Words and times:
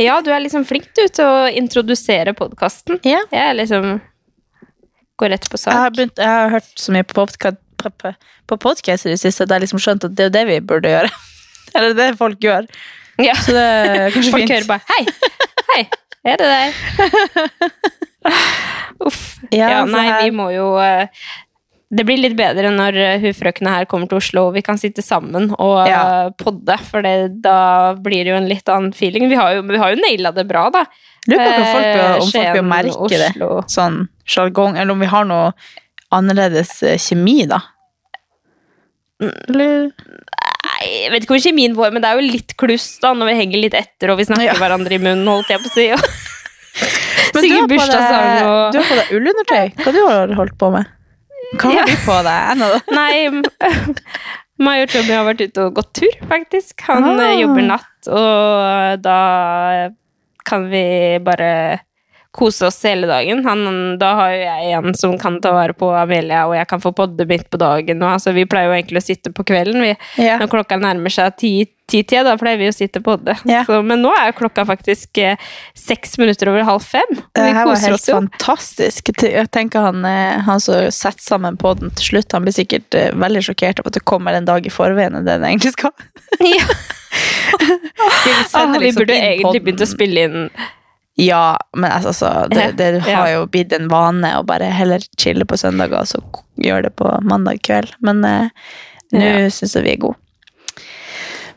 Ja, 0.00 0.16
du 0.24 0.30
er 0.34 0.40
liksom 0.42 0.64
flink 0.66 0.88
du 0.96 1.04
til 1.06 1.24
å 1.28 1.44
introdusere 1.54 2.32
podkasten. 2.36 2.98
Ja. 3.06 3.20
Jeg 3.32 3.56
liksom 3.60 4.00
Går 5.20 5.30
rett 5.30 5.44
på 5.46 5.58
Jeg 5.60 5.70
har, 5.70 5.84
sak. 5.90 5.94
begynt, 5.94 6.18
jeg 6.18 6.26
har 6.26 6.50
hørt 6.50 6.70
så 6.82 6.90
mye 6.96 7.04
på 7.06 7.14
podkast, 7.14 7.60
på, 7.78 7.90
på, 8.50 8.56
podcast 8.58 9.06
i 9.06 9.12
det 9.12 9.20
siste 9.22 9.44
at 9.46 9.52
jeg 9.54 9.62
liksom 9.62 9.78
skjønt 9.78 10.06
at 10.08 10.16
det 10.18 10.24
er 10.26 10.32
det 10.34 10.42
vi 10.48 10.56
burde 10.66 10.90
gjøre. 10.90 11.10
Eller 11.78 11.94
det 11.94 12.08
folk 12.18 12.42
gjør. 12.42 12.66
Ja. 13.22 13.36
Så 13.38 13.54
det 13.54 13.62
er 13.62 14.10
kanskje 14.16 14.32
Folk 14.34 14.42
fint. 14.42 14.56
hører 14.56 14.66
bare 14.66 14.82
Hei! 14.90 15.04
Hei! 15.70 15.84
Er 16.24 16.40
det 16.40 16.48
deg? 16.50 16.68
Uff. 19.06 19.20
Ja, 19.52 19.68
Ja, 19.70 19.80
nei, 19.86 20.04
her- 20.08 20.22
vi 20.24 20.30
må 20.34 20.48
jo 20.54 20.70
eh, 20.82 21.06
Det 21.90 22.04
blir 22.08 22.16
litt 22.18 22.34
bedre 22.36 22.70
når 22.72 22.96
eh, 22.96 23.18
hun 23.20 23.34
frøkna 23.36 23.74
her 23.76 23.84
kommer 23.86 24.08
til 24.08 24.16
Oslo 24.18 24.46
og 24.48 24.54
vi 24.56 24.62
kan 24.66 24.78
sitte 24.80 25.02
sammen 25.04 25.50
og 25.58 25.86
Ja. 25.86 25.98
eh, 26.24 26.30
podde, 26.40 26.78
for 26.88 27.02
det, 27.04 27.42
da 27.44 27.94
blir 27.94 28.24
det 28.24 28.32
jo 28.32 28.36
en 28.40 28.48
litt 28.48 28.68
annen 28.72 28.92
feeling. 28.96 29.28
Vi 29.28 29.36
har 29.38 29.54
jo, 29.58 29.62
vi 29.68 29.76
har 29.78 29.92
jo 29.94 30.00
naila 30.00 30.32
det 30.34 30.46
bra, 30.48 30.70
da. 30.70 30.84
Lurer 31.28 31.44
på 31.44 31.52
om 31.60 31.68
folk, 31.74 31.84
bør- 31.84 32.16
om 32.22 32.30
folk 32.32 32.56
bør 32.56 32.66
merke 32.72 33.20
det. 33.20 33.30
Sånn 33.70 34.08
sjargong, 34.26 34.76
eller 34.76 34.92
om 34.92 35.00
vi 35.00 35.06
har 35.12 35.24
noe 35.28 35.52
annerledes 36.12 36.82
eh, 36.82 36.96
kjemi, 36.98 37.46
da. 37.48 37.60
Eller 39.22 39.92
Nei, 40.64 40.88
jeg 41.04 41.10
vet 41.12 41.24
ikke 41.24 41.36
om 41.36 41.42
kjemien 41.44 41.74
vår, 41.76 41.92
men 41.94 42.02
det 42.02 42.08
er 42.10 42.18
jo 42.18 42.24
litt 42.32 42.56
kluss 42.60 42.98
da, 43.02 43.12
når 43.14 43.28
vi 43.30 43.34
henger 43.38 43.60
litt 43.62 43.76
etter 43.78 44.10
og 44.10 44.18
vi 44.18 44.24
snakker 44.26 44.48
Ja. 44.50 44.54
hverandre 44.58 44.96
i 44.96 44.98
munnen, 44.98 45.28
holdt 45.28 45.52
jeg 45.52 45.60
på 45.62 45.70
å 45.70 45.74
si. 45.76 45.86
Og 45.94 46.00
Men 47.34 47.42
du 47.44 47.78
har 47.78 47.88
deg- 47.92 48.48
og 48.48 48.72
Du 48.74 48.78
har 48.80 48.88
på 48.88 48.96
deg 48.98 49.12
ullundertøy. 49.14 49.72
Hva 49.84 49.92
du 49.94 50.00
har 50.08 50.34
holdt 50.40 50.56
på 50.58 50.70
med? 50.74 50.90
Hva 51.58 51.70
har 51.70 51.74
Ja. 51.80 51.84
du 51.86 51.96
på 52.04 52.16
deg? 52.26 52.50
Ennå? 52.54 52.68
Nei, 52.98 53.16
meg 54.58 54.82
og 54.86 54.92
Tommy 54.94 55.12
har 55.16 55.26
vært 55.28 55.44
ute 55.48 55.66
og 55.68 55.74
gått 55.80 55.92
tur, 56.00 56.16
faktisk. 56.30 56.80
Han 56.88 57.04
Ah. 57.20 57.34
jobber 57.40 57.62
natt, 57.68 58.08
og 58.08 59.02
da 59.02 59.88
kan 60.44 60.68
vi 60.70 60.84
bare 61.24 61.80
kose 62.34 62.66
oss 62.66 62.80
hele 62.84 63.06
dagen. 63.10 63.44
Han, 63.46 63.62
da 64.00 64.08
har 64.18 64.32
jo 64.34 64.40
jeg 64.42 64.72
en 64.80 64.96
som 64.98 65.14
kan 65.22 65.36
ta 65.44 65.52
vare 65.54 65.76
på 65.78 65.92
Amelia, 65.94 66.44
og 66.48 66.56
jeg 66.58 66.66
kan 66.70 66.82
få 66.82 66.90
podde 66.96 67.26
midt 67.30 67.46
på 67.52 67.60
dagen. 67.62 68.02
Og, 68.02 68.08
altså, 68.16 68.32
vi 68.34 68.42
pleier 68.50 68.68
jo 68.72 68.74
egentlig 68.80 69.00
å 69.02 69.06
sitte 69.06 69.30
på 69.34 69.46
kvelden. 69.46 69.80
Vi, 69.84 69.94
Ja. 70.24 70.40
Når 70.42 70.50
klokka 70.52 70.78
nærmer 70.82 71.12
seg 71.14 71.36
ti- 71.38 71.70
ti-tida, 71.86 72.22
da 72.24 72.34
pleier 72.40 72.56
vi 72.58 72.70
å 72.70 72.74
sitte 72.74 72.98
på 73.04 73.12
podde. 73.12 73.34
Ja. 73.46 73.60
Så, 73.68 73.78
men 73.84 74.00
nå 74.02 74.10
er 74.16 74.32
klokka 74.34 74.64
faktisk 74.66 75.18
eh, 75.20 75.36
seks 75.76 76.16
minutter 76.18 76.48
over 76.50 76.64
halv 76.64 76.82
fem. 76.82 77.10
Og 77.12 77.36
Det 77.36 77.44
vi 77.44 77.52
her 77.58 77.68
var 77.68 77.82
helt 77.84 78.06
fantastisk. 78.08 79.10
Jeg 79.22 79.50
tenker 79.54 79.84
han, 79.90 80.00
eh, 80.08 80.40
han 80.46 80.62
som 80.64 80.88
setter 80.90 81.22
sammen 81.22 81.58
podden 81.60 81.92
til 81.98 82.14
slutt, 82.14 82.32
han 82.32 82.46
blir 82.48 82.56
sikkert 82.56 82.96
eh, 82.98 83.10
veldig 83.14 83.44
sjokkert 83.50 83.82
av 83.84 83.90
at 83.92 83.98
det 84.00 84.04
kommer 84.08 84.34
en 84.38 84.48
dag 84.48 84.64
i 84.66 84.72
forveien 84.72 85.14
enn 85.20 85.28
det 85.28 85.36
den 85.38 85.50
egentlig 85.52 85.74
skal. 85.76 85.92
Ja. 86.44 86.64
Vi 88.24 88.32
Ah, 88.52 88.66
vi 88.72 88.86
liksom 88.86 89.00
burde 89.04 89.14
egentlig 89.14 89.60
begynt 89.62 89.82
å 89.84 89.86
spille 89.86 90.24
inn 90.26 90.48
Ja, 91.16 91.56
men 91.76 91.92
altså, 91.94 92.48
det, 92.50 92.72
det 92.76 92.88
har 93.06 93.28
jo 93.30 93.44
blitt 93.46 93.72
en 93.76 93.86
vane 93.88 94.32
å 94.34 94.42
bare 94.46 94.66
heller 94.74 94.98
chille 95.20 95.44
på 95.46 95.54
søndager 95.60 96.00
og 96.00 96.08
så 96.10 96.20
gjøre 96.58 96.88
det 96.88 96.96
på 96.98 97.06
mandag 97.22 97.60
kveld. 97.62 97.92
Men 98.02 98.24
eh, 98.26 98.48
nå 99.14 99.20
Ja. 99.22 99.48
syns 99.54 99.76
jeg 99.78 99.84
vi 99.86 99.92
er 99.92 100.00
gode. 100.02 100.18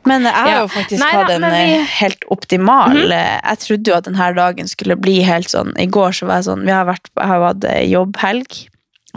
Men 0.07 0.23
jeg 0.23 0.33
har 0.37 0.47
Ja. 0.47 0.59
jo 0.61 0.67
faktisk 0.71 1.01
Nei 1.01 1.11
hatt 1.11 1.29
en 1.33 1.41
vi- 1.41 1.73
eh, 1.79 1.87
helt 1.99 2.21
optimal 2.31 3.11
eh, 3.11 3.39
Jeg 3.43 3.57
trodde 3.59 3.87
jo 3.91 3.95
at 3.97 4.05
denne 4.05 4.29
dagen 4.37 4.67
skulle 4.67 4.95
bli 4.95 5.17
helt 5.25 5.49
sånn 5.51 5.73
I 5.77 5.85
går 5.87 6.13
så 6.15 6.27
var 6.29 6.35
jeg 6.37 6.45
sånn 6.47 6.63
Vi 6.63 6.71
har, 6.71 6.85
vært, 6.85 7.09
jeg 7.17 7.27
har 7.27 7.43
hatt 7.47 7.63
eh, 7.65 7.81
jobbhelg, 7.91 8.67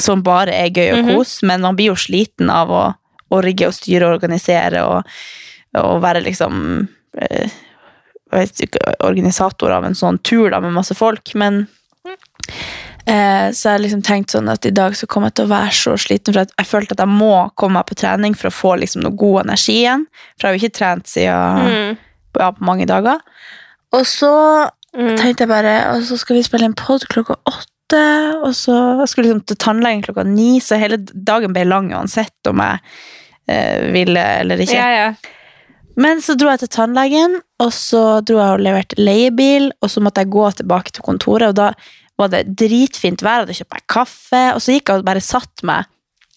som 0.01 0.23
bare 0.23 0.51
er 0.57 0.71
gøy 0.71 0.89
og 0.99 1.11
kos, 1.13 1.43
men 1.45 1.61
man 1.61 1.77
blir 1.77 1.93
jo 1.93 1.95
sliten 2.01 2.51
av 2.51 2.71
å, 2.73 2.95
å 3.31 3.43
rigge 3.45 3.69
og 3.69 3.75
styre 3.77 4.09
og 4.09 4.17
organisere 4.23 4.83
og, 4.83 5.05
og 5.77 6.01
være 6.03 6.25
liksom 6.25 6.89
jeg 8.31 8.41
vet 8.47 8.61
ikke, 8.69 8.95
organisator 9.07 9.73
av 9.75 9.85
en 9.89 9.95
sånn 9.99 10.19
tur 10.23 10.51
da, 10.51 10.61
med 10.61 10.73
masse 10.77 10.95
folk, 10.95 11.33
men 11.35 11.67
eh, 13.07 13.49
så 13.53 13.63
jeg 13.69 13.73
har 13.75 13.83
liksom 13.83 14.03
tenkt 14.07 14.35
sånn 14.35 14.51
at 14.53 14.67
i 14.69 14.73
dag 14.75 14.95
så 14.99 15.09
kommer 15.11 15.31
jeg 15.31 15.39
til 15.41 15.49
å 15.49 15.53
være 15.55 15.73
så 15.77 15.95
sliten, 16.01 16.35
for 16.37 16.45
jeg 16.47 16.69
følte 16.69 16.97
at 16.97 17.03
jeg 17.05 17.13
må 17.13 17.33
komme 17.59 17.81
meg 17.81 17.89
på 17.91 17.99
trening 18.01 18.37
for 18.39 18.51
å 18.51 18.55
få 18.55 18.75
liksom 18.81 19.03
noe 19.07 19.17
god 19.19 19.45
energi 19.47 19.81
igjen, 19.83 20.07
for 20.37 20.47
jeg 20.47 20.51
har 20.51 20.59
jo 20.59 20.63
ikke 20.65 20.79
trent 20.79 21.11
siden 21.11 21.71
Mm. 21.71 21.97
ja, 22.39 22.51
på 22.55 22.65
mange 22.65 22.87
dager. 22.87 23.19
Og 23.93 24.05
så 24.07 24.71
Mm. 24.91 25.17
tenkte 25.17 25.45
jeg 25.45 25.49
bare, 25.49 25.73
og 25.95 26.03
så 26.03 26.17
skal 26.19 26.37
vi 26.37 26.43
spille 26.43 26.65
en 26.67 26.75
podd 26.75 27.05
klokka 27.09 27.37
åtte, 27.47 28.01
og 28.43 28.51
så 28.55 28.99
jeg 28.99 29.09
skulle 29.09 29.29
liksom 29.29 29.45
til 29.47 29.57
tannlegen 29.57 30.03
klokka 30.03 30.25
ni, 30.27 30.59
så 30.59 30.79
hele 30.79 30.97
dagen 30.99 31.53
ble 31.53 31.65
lang 31.65 31.93
uansett 31.93 32.47
om 32.51 32.59
jeg 32.59 32.81
eh, 33.49 33.93
ville 33.93 34.19
eller 34.41 34.57
ikke. 34.59 34.75
Ja, 34.75 34.91
ja. 34.91 35.13
Men 35.99 36.21
så 36.23 36.37
dro 36.39 36.51
jeg 36.53 36.63
til 36.63 36.73
tannlegen, 36.77 37.41
og 37.63 37.73
så 37.75 38.21
dro 38.27 38.39
jeg 38.39 38.59
og 38.59 38.63
leverte 38.65 39.01
leiebil, 39.01 39.71
og 39.83 39.91
så 39.93 40.03
måtte 40.05 40.23
jeg 40.23 40.33
gå 40.33 40.45
tilbake 40.61 40.95
til 40.95 41.07
kontoret, 41.07 41.51
og 41.51 41.59
da 41.59 41.73
var 42.21 42.31
det 42.33 42.45
dritfint 42.61 43.25
vær, 43.25 43.45
hadde 43.45 43.57
kjøpt 43.57 43.75
meg 43.75 43.87
kaffe, 43.91 44.43
og 44.55 44.61
så 44.63 44.77
gikk 44.77 44.93
jeg 44.93 45.03
og 45.03 45.09
bare 45.09 45.25
satt 45.25 45.65
meg 45.67 45.89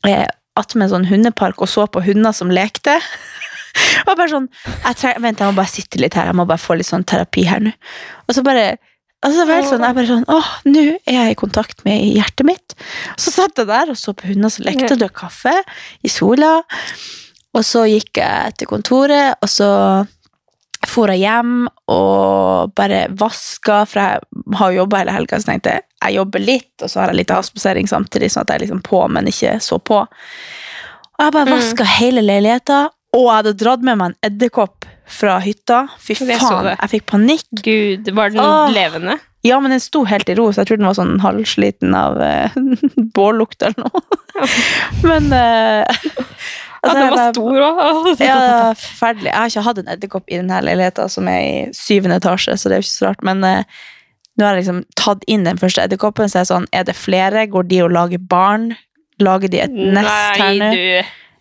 eh, 0.07 0.25
attmed 0.59 0.87
en 0.87 0.93
sånn 0.95 1.09
hundepark 1.09 1.61
og 1.65 1.69
så 1.71 1.85
på 1.89 2.03
hunder 2.05 2.35
som 2.35 2.51
lekte. 2.53 2.95
og 4.07 4.13
bare 4.13 4.31
sånn, 4.31 4.49
jeg 4.69 4.99
treng, 4.99 5.21
vent, 5.25 5.41
jeg 5.41 5.51
må 5.51 5.59
bare 5.59 5.73
sitte 5.73 6.01
litt 6.01 6.17
her, 6.17 6.29
jeg 6.29 6.39
må 6.39 6.47
bare 6.49 6.61
få 6.61 6.77
litt 6.79 6.89
sånn 6.89 7.05
terapi 7.09 7.45
her 7.49 7.63
nå. 7.65 7.73
Og 8.27 8.37
så 8.37 8.45
bare, 8.45 8.77
altså 9.23 9.41
så 9.41 9.47
var 9.49 9.59
helt 9.59 9.71
sånn, 9.71 9.87
jeg 9.87 9.99
bare 9.99 10.11
sånn, 10.11 10.27
åh, 10.31 10.53
nå 10.69 10.85
er 10.93 11.17
jeg 11.17 11.35
i 11.35 11.41
kontakt 11.41 11.83
med 11.87 12.05
hjertet 12.13 12.47
mitt. 12.47 12.77
Så 13.17 13.33
satt 13.33 13.59
jeg 13.59 13.69
der 13.71 13.93
og 13.93 13.99
så 13.99 14.15
på 14.17 14.29
hunder 14.29 14.53
som 14.53 14.67
lekte, 14.67 14.93
og 14.93 15.03
drakk 15.03 15.17
kaffe 15.25 15.57
i 16.05 16.11
sola, 16.11 16.55
og 17.53 17.63
så 17.65 17.83
gikk 17.89 18.17
jeg 18.17 18.55
til 18.57 18.67
kontoret, 18.71 19.35
og 19.41 19.49
så 19.49 19.69
for 20.89 21.07
jeg 21.13 21.21
hjem 21.23 21.67
og 21.93 22.73
bare 22.75 23.05
vaska, 23.15 23.83
for 23.87 24.01
jeg 24.01 24.57
har 24.59 24.73
jobba 24.75 24.99
hele 24.99 25.13
helga, 25.15 25.37
så 25.39 25.53
tenkte 25.53 25.77
jeg 25.77 25.85
jeg 26.03 26.17
jobber 26.17 26.41
litt, 26.43 26.73
og 26.83 26.89
så 26.91 26.99
har 26.99 27.13
jeg 27.13 27.21
litt 27.21 27.31
avspasering 27.31 27.87
samtidig, 27.87 28.27
sånn 28.33 28.43
at 28.43 28.49
jeg 28.51 28.57
er 28.59 28.63
liksom 28.65 28.81
på, 28.83 28.99
men 29.15 29.29
ikke 29.31 29.53
så 29.63 29.77
på. 29.79 30.01
Og 30.03 31.21
jeg 31.23 31.31
bare 31.31 31.45
Mm. 31.47 31.53
vaska 31.55 31.85
hele 31.87 32.21
leiligheta, 32.25 32.89
og 33.13 33.21
jeg 33.29 33.35
hadde 33.37 33.53
dratt 33.61 33.81
med 33.87 33.97
meg 34.01 34.09
en 34.11 34.17
edderkopp 34.31 34.85
fra 35.07 35.37
hytta. 35.39 35.85
Fy 35.99 36.15
Jeg 36.19 36.39
faen, 36.41 36.65
jeg 36.81 36.89
fikk 36.89 37.05
panikk. 37.05 37.47
Gud, 37.63 38.09
var 38.15 38.29
den 38.33 38.39
Åh. 38.43 38.67
levende? 38.73 39.19
Ja, 39.43 39.59
men 39.59 39.71
den 39.71 39.79
sto 39.79 40.03
helt 40.07 40.27
i 40.29 40.35
ro, 40.35 40.49
så 40.51 40.63
jeg 40.63 40.67
tror 40.67 40.77
den 40.77 40.87
var 40.87 40.95
sånn 40.99 41.19
halvsliten 41.23 41.95
av 41.95 42.17
uh, 42.19 42.49
bållukt 43.15 43.61
eller 43.63 43.87
noe. 43.87 44.01
men 45.03 45.31
Ja, 46.83 46.89
altså, 46.89 46.99
den 46.99 47.13
var 47.15 47.33
stor 47.33 47.63
òg. 47.63 48.07
ja, 48.19 48.37
forferdelig. 48.75 49.29
Jeg 49.29 49.39
har 49.39 49.51
ikke 49.51 49.65
hatt 49.69 49.77
en 49.79 49.91
edderkopp 49.93 50.25
i 50.27 50.39
denne 50.41 50.61
leiligheten 50.67 51.11
som 51.11 51.27
er 51.31 51.41
i 51.41 51.59
syvende 51.77 52.17
etasje, 52.19 52.57
så 52.59 52.69
det 52.69 52.75
er 52.75 52.81
jo 52.81 52.87
ikke 52.87 52.93
så 52.97 53.09
rart. 53.09 53.23
Men 53.23 53.43
eh, 53.47 53.83
nå 54.35 54.45
har 54.47 54.57
jeg 54.57 54.65
liksom 54.65 54.81
tatt 54.99 55.23
inn 55.31 55.45
den 55.47 55.61
første 55.61 55.85
edderkoppen, 55.85 56.27
så 56.31 56.41
er 56.41 56.43
det 56.43 56.51
sånn, 56.51 56.67
er 56.75 56.87
det 56.89 56.97
flere? 56.99 57.45
Går 57.53 57.69
de 57.69 57.83
og 57.85 57.93
lager 57.95 58.23
barn? 58.33 58.73
Lager 59.23 59.51
de 59.53 59.61
et 59.63 59.71
nest 59.71 60.41
her 60.41 60.57
nå? 60.59 60.71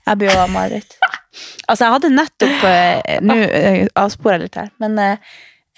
Jeg 0.03 0.19
blir 0.19 0.31
jo 0.33 0.43
av 0.45 0.53
mareritt. 0.55 0.99
Altså, 1.65 1.87
jeg 1.87 1.93
hadde 1.95 2.09
nettopp 2.13 2.65
eh, 2.69 3.15
Nå 3.25 3.35
eh, 3.41 3.87
avsporer 3.97 4.35
jeg 4.35 4.43
litt 4.43 4.57
her, 4.59 4.67
men 4.83 4.99
eh, 5.01 5.31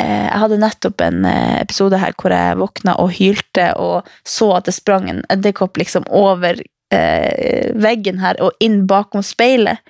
eh, 0.03 0.25
jeg 0.25 0.41
hadde 0.43 0.57
nettopp 0.59 1.05
en 1.05 1.29
eh, 1.31 1.61
episode 1.61 2.01
her 2.03 2.17
hvor 2.19 2.35
jeg 2.35 2.57
våkna 2.59 2.97
og 2.99 3.13
hylte 3.15 3.69
og 3.79 4.09
så 4.27 4.49
at 4.57 4.67
det 4.67 4.75
sprang 4.75 5.07
en 5.13 5.21
edderkopp 5.31 5.79
liksom 5.79 6.09
over 6.11 6.59
eh, 6.95 7.73
veggen 7.85 8.21
her 8.23 8.39
og 8.45 8.55
inn 8.65 8.85
bakom 8.91 9.25
speilet. 9.27 9.83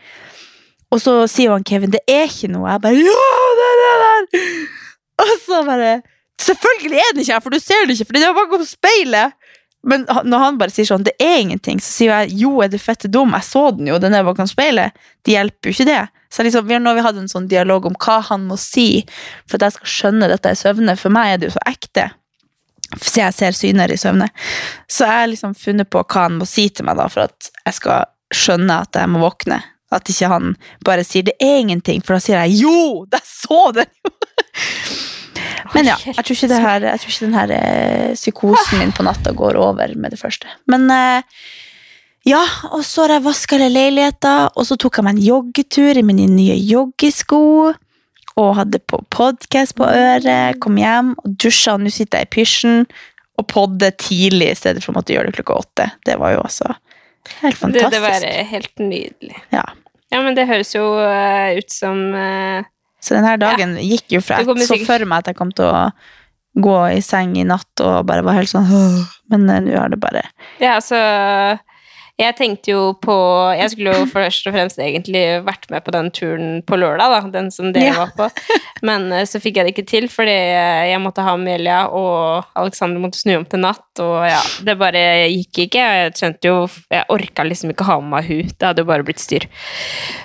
Og 0.95 1.03
så 1.03 1.15
sier 1.31 1.55
han 1.55 1.67
Kevin 1.67 1.95
det 1.95 2.05
er 2.11 2.29
ikke 2.31 2.53
noe. 2.53 2.71
Jeg 2.71 2.85
bare 2.85 2.99
ja, 3.01 3.39
det 3.61 3.71
er 3.71 3.81
det 3.83 3.95
der! 4.35 4.51
Og 5.25 5.33
så 5.45 5.63
bare 5.67 5.95
Selvfølgelig 6.45 6.99
er 6.99 7.13
den 7.15 7.23
ikke 7.23 7.33
her, 7.37 7.43
for 7.45 7.55
du 7.55 7.61
ser 7.63 7.85
det 7.87 7.95
ikke, 7.95 8.09
for 8.09 8.17
den 8.17 8.25
er 8.27 8.33
bakom 8.35 8.65
speilet. 8.67 9.37
Men 9.87 10.07
når 10.25 10.41
han 10.43 10.59
bare 10.59 10.73
sier 10.73 10.89
sånn, 10.89 11.05
det 11.07 11.13
er 11.23 11.37
ingenting, 11.43 11.79
så 11.79 11.93
sier 11.93 12.25
jeg 12.25 12.39
jo, 12.41 12.57
er 12.65 12.73
du 12.73 12.79
fette 12.81 13.11
dum? 13.13 13.37
Jeg 13.37 13.47
så 13.47 13.69
den 13.77 13.91
jo, 13.91 14.01
den 14.03 14.17
er 14.17 14.25
bakom 14.27 14.49
speilet. 14.49 14.97
Det 15.25 15.37
hjelper 15.37 15.71
jo 15.71 15.77
ikke 15.77 15.87
det. 15.91 16.01
Så 16.33 16.43
liksom, 16.43 16.67
vi 16.67 16.79
vi 16.81 17.05
hadde 17.07 17.23
en 17.23 17.31
sånn 17.31 17.49
dialog 17.51 17.87
om 17.87 17.97
hva 18.01 18.19
han 18.31 18.49
må 18.49 18.57
si 18.59 19.05
for 19.47 19.61
at 19.61 19.69
jeg 19.69 19.77
skal 19.77 19.93
skjønne 19.95 20.31
dette 20.33 20.51
i 20.51 20.59
søvne. 20.59 20.97
For 20.99 21.15
meg 21.15 21.35
er 21.35 21.39
det 21.39 21.51
jo 21.51 21.55
så 21.55 21.65
ekte. 21.71 22.09
Så 23.01 23.21
jeg 23.21 23.37
ser 23.37 23.57
syner 23.57 23.93
i 23.93 23.99
søvne. 24.01 24.29
Så 24.89 25.07
jeg 25.09 25.21
har 25.21 25.31
liksom 25.31 25.55
funnet 25.59 25.91
på 25.91 26.03
hva 26.03 26.27
han 26.27 26.39
må 26.41 26.49
si 26.49 26.69
til 26.69 26.87
meg 26.89 26.99
da, 27.01 27.09
for 27.13 27.29
at 27.29 27.51
jeg 27.65 27.79
skal 27.81 28.11
skjønne 28.35 28.83
at 28.87 29.01
jeg 29.01 29.11
må 29.13 29.23
våkne. 29.25 29.61
At 29.95 30.11
ikke 30.11 30.31
han 30.33 30.55
bare 30.85 31.05
sier 31.07 31.23
'det 31.23 31.37
er 31.41 31.61
ingenting', 31.63 32.03
for 32.05 32.15
da 32.15 32.21
sier 32.21 32.41
jeg 32.45 32.63
'jo, 32.63 33.07
jeg 33.13 33.21
så 33.25 33.73
det 33.75 33.87
jo'! 34.05 34.15
Men 35.75 35.89
ja, 35.89 35.97
jeg 36.05 36.25
tror 36.25 36.37
ikke, 36.37 36.49
det 36.49 36.61
her, 36.61 36.81
jeg 36.81 37.01
tror 37.01 37.11
ikke 37.11 37.27
den 37.27 37.39
her 37.39 37.51
eh, 37.57 38.15
psykosen 38.15 38.79
min 38.79 38.93
på 38.93 39.03
natta 39.03 39.33
går 39.33 39.57
over 39.57 39.95
med 39.97 40.11
det 40.15 40.21
første. 40.21 40.47
Men 40.71 40.91
eh, 40.91 41.23
ja, 42.29 42.43
og 42.73 42.85
så 42.87 43.05
har 43.05 43.17
jeg 43.17 43.25
vaska 43.25 43.59
hele 43.59 43.73
leiligheten, 43.73 44.53
og 44.55 44.67
så 44.69 44.77
tok 44.81 44.99
jeg 44.99 45.05
meg 45.05 45.17
en 45.17 45.25
joggetur 45.25 45.99
i 46.01 46.05
mine 46.07 46.29
nye 46.31 46.57
joggesko. 46.57 47.75
Og 48.41 48.55
hadde 48.59 48.81
på 48.83 48.99
podkast 49.15 49.77
på 49.79 49.87
øret, 49.87 50.59
kom 50.63 50.79
hjem 50.81 51.13
og 51.21 51.37
dusja, 51.39 51.77
og 51.77 51.85
nå 51.85 51.93
sitter 51.95 52.23
jeg 52.23 52.31
i 52.31 52.35
pysjen 52.35 52.81
og 53.39 53.47
podder 53.51 53.95
tidlig 53.99 54.51
i 54.53 54.59
stedet 54.59 54.83
for 54.83 54.93
å 54.93 54.99
måtte 54.99 55.15
gjøre 55.15 55.31
det 55.31 55.37
klokka 55.39 55.59
åtte. 55.63 55.87
Det 56.07 56.17
var 56.19 56.35
jo 56.35 56.43
også 56.43 56.73
helt 57.43 57.59
fantastisk. 57.59 57.95
det 57.95 58.03
var 58.03 58.27
eh, 58.29 58.43
helt 58.51 58.83
nydelig. 58.83 59.39
Ja. 59.55 59.65
Ja, 60.13 60.21
men 60.23 60.37
det 60.37 60.47
høres 60.51 60.75
jo 60.75 60.85
eh, 61.03 61.59
ut 61.59 61.73
som 61.73 62.01
uh, 62.15 62.67
Så 63.03 63.17
denne 63.17 63.35
dagen 63.41 63.75
gikk 63.83 64.15
jo 64.15 64.21
fra 64.23 64.43
Det 64.45 64.55
Jeg 64.63 64.69
så 64.69 64.79
for 64.87 65.07
meg 65.11 65.25
at 65.25 65.33
jeg 65.33 65.39
kom 65.41 65.51
til 65.57 65.71
å 65.71 65.89
gå 66.55 66.77
i 66.95 67.01
seng 67.03 67.33
i 67.41 67.47
natt 67.49 67.83
og 67.83 68.05
bare 68.07 68.23
var 68.23 68.39
helt 68.39 68.53
sånn 68.53 68.69
Men 69.33 69.49
eh, 69.51 69.63
nå 69.65 69.75
har 69.75 69.91
det 69.91 69.99
bare 70.03 70.23
Ja, 70.63 70.77
altså 70.77 71.01
Jeg 72.15 72.37
tenkte 72.39 72.71
jo 72.71 72.83
på 73.03 73.15
Jeg 73.59 73.73
skulle 73.73 73.93
jo 73.97 74.05
først 74.07 74.47
og 74.47 74.55
fremst 74.55 74.79
egentlig 74.79 75.23
vært 75.43 75.65
med 75.73 75.83
på 75.83 75.91
den 75.97 76.11
turen 76.15 76.51
på 76.63 76.77
lørdag, 76.79 77.11
da. 77.11 77.31
Den 77.41 77.49
som 77.51 77.73
dere 77.75 77.89
Ja. 77.91 78.05
var 78.05 78.13
på. 78.15 78.29
Men 78.87 79.11
eh, 79.13 79.25
så 79.27 79.41
fikk 79.43 79.57
jeg 79.59 79.67
det 79.67 79.73
ikke 79.75 79.87
til, 79.91 80.07
fordi 80.13 80.35
jeg 80.35 81.01
måtte 81.03 81.25
ha 81.27 81.35
Amelia, 81.35 81.81
og 81.91 82.47
Alexander 82.55 83.03
måtte 83.03 83.19
snu 83.19 83.35
om 83.41 83.47
til 83.51 83.65
natt. 83.65 83.83
Og 83.99 84.23
ja, 84.29 84.39
det 84.63 84.77
bare 84.79 85.03
gikk 85.33 85.65
ikke. 85.67 85.83
Jeg 85.83 86.15
skjønte 86.15 86.51
jo 86.53 86.59
Jeg 86.93 87.09
orka 87.11 87.47
liksom 87.49 87.73
ikke 87.75 87.89
ha 87.89 87.99
med 87.99 88.13
meg 88.15 88.29
hun. 88.31 88.53
Det 88.53 88.69
hadde 88.69 88.85
jo 88.85 88.91
bare 88.93 89.07
blitt 89.07 89.23
styr. 89.23 89.49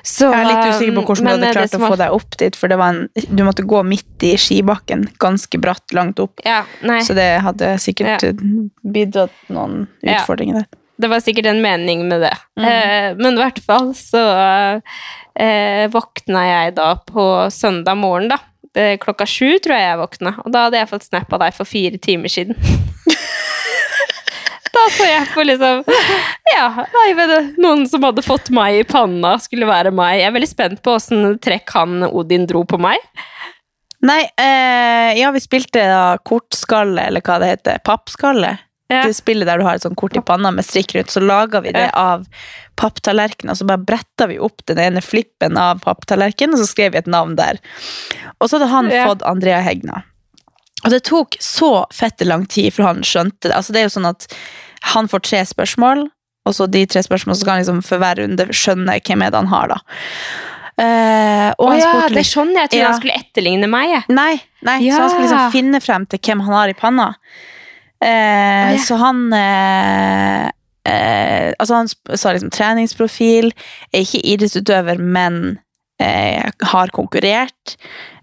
Så, 0.06 0.30
Jeg 0.30 0.44
er 0.44 0.50
litt 0.52 0.76
usikker 0.76 0.94
på 1.00 1.06
hvordan 1.08 1.26
men, 1.26 1.40
du 1.40 1.42
eh, 1.42 1.48
hadde 1.48 1.58
klart 1.58 1.74
som 1.74 1.88
å 1.88 1.94
få 1.96 2.00
deg 2.04 2.18
opp 2.20 2.38
dit, 2.38 2.60
for 2.60 2.70
det 2.70 2.78
var 2.78 2.94
en, 2.94 3.08
du 3.34 3.42
måtte 3.48 3.66
gå 3.66 3.82
midt 3.88 4.28
i 4.30 4.36
skibakken, 4.38 5.08
ganske 5.18 5.58
bratt, 5.58 5.88
langt 5.98 6.22
opp. 6.22 6.38
Ja. 6.46 6.62
Så 7.02 7.18
det 7.18 7.32
hadde 7.42 7.74
sikkert 7.82 8.30
bidratt 8.86 9.34
noen 9.50 9.88
utfordringer 10.06 10.62
der. 10.62 10.70
Det 11.00 11.08
var 11.08 11.24
sikkert 11.24 11.48
en 11.48 11.62
mening 11.64 12.04
med 12.10 12.26
det. 12.26 12.36
Mm. 12.60 12.66
Eh, 12.68 13.10
men 13.20 13.38
i 13.38 13.40
hvert 13.40 13.62
fall 13.64 13.94
så 13.96 14.24
eh, 15.40 15.86
våkna 15.94 16.44
jeg 16.44 16.76
da 16.80 16.92
på 17.08 17.26
søndag 17.56 18.00
morgen, 18.00 18.34
da. 18.34 18.42
Klokka 19.02 19.26
sju 19.28 19.58
tror 19.64 19.76
jeg 19.76 19.88
jeg 19.88 19.98
våkna, 20.00 20.32
og 20.44 20.52
da 20.54 20.68
hadde 20.68 20.78
jeg 20.78 20.90
fått 20.92 21.08
snap 21.08 21.32
av 21.34 21.42
deg 21.42 21.56
for 21.58 21.68
fire 21.68 21.98
timer 22.00 22.32
siden. 22.32 22.60
da 24.76 24.84
så 24.94 25.08
jeg 25.08 25.26
på 25.34 25.44
liksom 25.48 25.82
Ja, 26.54 26.68
nei, 26.94 27.08
vet 27.18 27.34
du, 27.34 27.50
noen 27.64 27.88
som 27.90 28.06
hadde 28.06 28.24
fått 28.24 28.52
meg 28.56 28.78
i 28.78 28.86
panna, 28.88 29.34
skulle 29.42 29.68
være 29.68 29.92
meg. 29.96 30.20
Jeg 30.20 30.30
er 30.30 30.38
veldig 30.38 30.52
spent 30.52 30.84
på 30.86 30.96
åssen 31.00 31.34
trekk 31.42 31.74
han 31.76 32.06
Odin 32.12 32.48
dro 32.48 32.62
på 32.68 32.80
meg. 32.82 33.02
Nei, 34.06 34.22
eh, 34.40 35.18
ja, 35.20 35.32
vi 35.36 35.42
spilte 35.44 35.82
da 35.84 36.04
kortskalle, 36.24 37.10
eller 37.10 37.24
hva 37.26 37.40
det 37.42 37.54
heter, 37.56 37.82
pappskalle. 37.84 38.54
Ja. 38.90 39.04
Det 39.06 39.14
spillet 39.14 39.46
der 39.46 39.60
du 39.62 39.64
har 39.68 39.78
et 39.78 39.84
sånt 39.86 39.98
kort 40.02 40.16
i 40.18 40.22
panna 40.26 40.50
med 40.52 40.66
strikk 40.66 40.96
rundt, 40.96 41.12
så 41.14 41.22
laga 41.22 41.62
vi 41.62 41.70
det 41.76 41.92
av 41.94 42.24
papptallerkener, 42.80 43.54
så 43.54 43.68
bare 43.70 43.84
bretta 43.86 44.26
vi 44.32 44.40
opp 44.42 44.64
den 44.66 44.80
ene 44.82 45.02
flippen 45.06 45.58
av 45.62 45.84
papptallerkenen, 45.84 46.56
og 46.58 46.64
så 46.64 46.70
skrev 46.72 46.96
vi 46.96 47.02
et 47.04 47.10
navn 47.12 47.36
der. 47.38 47.60
Og 48.40 48.50
så 48.50 48.58
hadde 48.58 48.72
han 48.72 48.90
Ja. 48.90 49.06
fått 49.06 49.22
Andrea 49.30 49.60
Hegna. 49.62 50.04
Og 50.86 50.90
det 50.90 51.04
tok 51.04 51.38
så 51.40 51.86
fette 51.94 52.26
lang 52.26 52.48
tid 52.48 52.74
for 52.74 52.84
han 52.88 53.02
skjønte 53.04 53.50
det. 53.50 53.54
Altså 53.54 53.74
det 53.76 53.82
er 53.82 53.90
jo 53.90 54.00
sånn 54.00 54.10
at 54.10 54.26
han 54.96 55.08
får 55.12 55.22
tre 55.28 55.42
spørsmål, 55.46 56.10
og 56.48 56.54
så 56.56 56.66
de 56.72 56.86
tre 56.88 57.04
spørsmålene 57.04 57.36
så 57.38 57.42
skal 57.46 57.54
han 57.54 57.62
liksom 57.62 57.84
for 57.86 58.02
hver 58.02 58.16
runde 58.24 58.48
skjønne 58.56 58.96
hvem 59.06 59.22
er 59.22 59.30
det 59.30 59.38
han 59.44 59.52
har, 59.54 59.68
da. 59.76 59.80
Uh, 60.80 61.52
og 61.60 61.66
oh, 61.66 61.70
han 61.74 61.80
ja, 61.82 61.88
det 62.08 62.24
skjønner 62.24 62.24
sånn 62.24 62.52
jeg 62.56 62.70
trodde 62.72 62.80
Ja. 62.80 62.90
han 62.90 63.00
skulle 63.02 63.20
etterligne 63.20 63.68
meg. 63.68 64.06
Nei, 64.08 64.40
Nei, 64.64 64.80
nei 64.80 64.92
så 64.92 65.02
han 65.02 65.10
skal 65.12 65.26
liksom 65.28 65.52
finne 65.52 65.82
frem 65.84 66.06
til 66.08 66.20
hvem 66.24 66.42
han 66.48 66.56
har 66.56 66.70
i 66.72 66.74
panna. 66.80 67.10
Eh, 68.04 68.74
Ja. 68.76 68.78
Så 68.80 68.96
han 68.96 69.34
eh, 69.34 70.46
eh, 70.88 71.54
Altså, 71.60 71.74
han 71.76 71.90
sa 72.18 72.32
liksom 72.34 72.52
treningsprofil, 72.56 73.52
er 73.92 74.06
ikke 74.06 74.22
idrettsutøver, 74.24 74.98
men 75.02 75.60
eh, 76.00 76.46
har 76.72 76.94
konkurrert. 76.96 77.76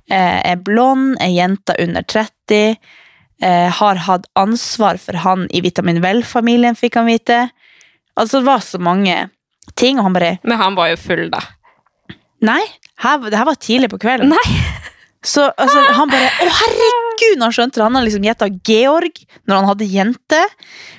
Eh, 0.09 0.41
er 0.53 0.57
blond, 0.65 1.17
er 1.21 1.35
jenta 1.35 1.75
under 1.83 2.03
30. 2.09 2.77
Eh, 3.43 3.69
har 3.81 4.01
hatt 4.07 4.25
ansvar 4.39 4.97
for 5.03 5.19
han 5.21 5.45
i 5.53 5.61
Vitamin 5.61 6.01
Vel-familien, 6.01 6.79
fikk 6.79 6.97
han 6.97 7.11
vite. 7.11 7.43
Altså, 8.17 8.41
det 8.41 8.47
var 8.49 8.65
så 8.65 8.81
mange 8.81 9.29
ting, 9.77 9.99
og 9.99 10.05
han 10.09 10.17
bare 10.17 10.39
Men 10.43 10.57
han 10.63 10.75
var 10.79 10.89
jo 10.95 10.97
full, 10.97 11.27
da. 11.35 11.43
Nei, 12.47 12.63
her, 13.05 13.19
det 13.29 13.37
her 13.37 13.45
var 13.49 13.61
tidlig 13.61 13.91
på 13.93 14.01
kvelden. 14.01 14.33
Nei. 14.33 14.47
Så 15.25 15.47
altså, 15.57 15.83
han 15.97 16.11
bare 16.13 16.29
Å, 16.29 16.49
herregud! 16.61 17.39
Når 17.39 17.45
han 17.49 17.55
skjønte 17.57 17.81
det. 17.81 17.85
Han 17.87 17.97
hadde 17.97 18.09
liksom 18.11 18.27
gjetta 18.29 18.49
Georg 18.69 19.23
når 19.49 19.57
han 19.57 19.71
hadde 19.71 19.89
jente. 19.91 20.43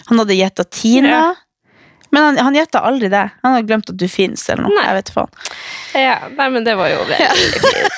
Han 0.09 0.23
hadde 0.23 0.39
gjetta 0.39 0.65
Tina. 0.73 1.11
Ja. 1.11 1.35
Men 2.11 2.23
han, 2.23 2.37
han 2.47 2.55
gjetta 2.55 2.81
aldri 2.87 3.09
det. 3.11 3.25
Han 3.43 3.53
hadde 3.53 3.67
glemt 3.67 3.89
at 3.91 3.99
du 3.99 4.07
fins, 4.11 4.45
eller 4.49 4.65
noe. 4.65 4.75
Nei. 4.77 4.85
Jeg 4.87 4.97
vet 5.01 5.11
faen. 5.15 5.33
Ja, 5.99 6.15
nei, 6.37 6.47
men 6.55 6.67
det 6.67 6.75
var 6.79 6.91
jo 6.91 7.01
veldig 7.09 7.29
fint. 7.35 7.97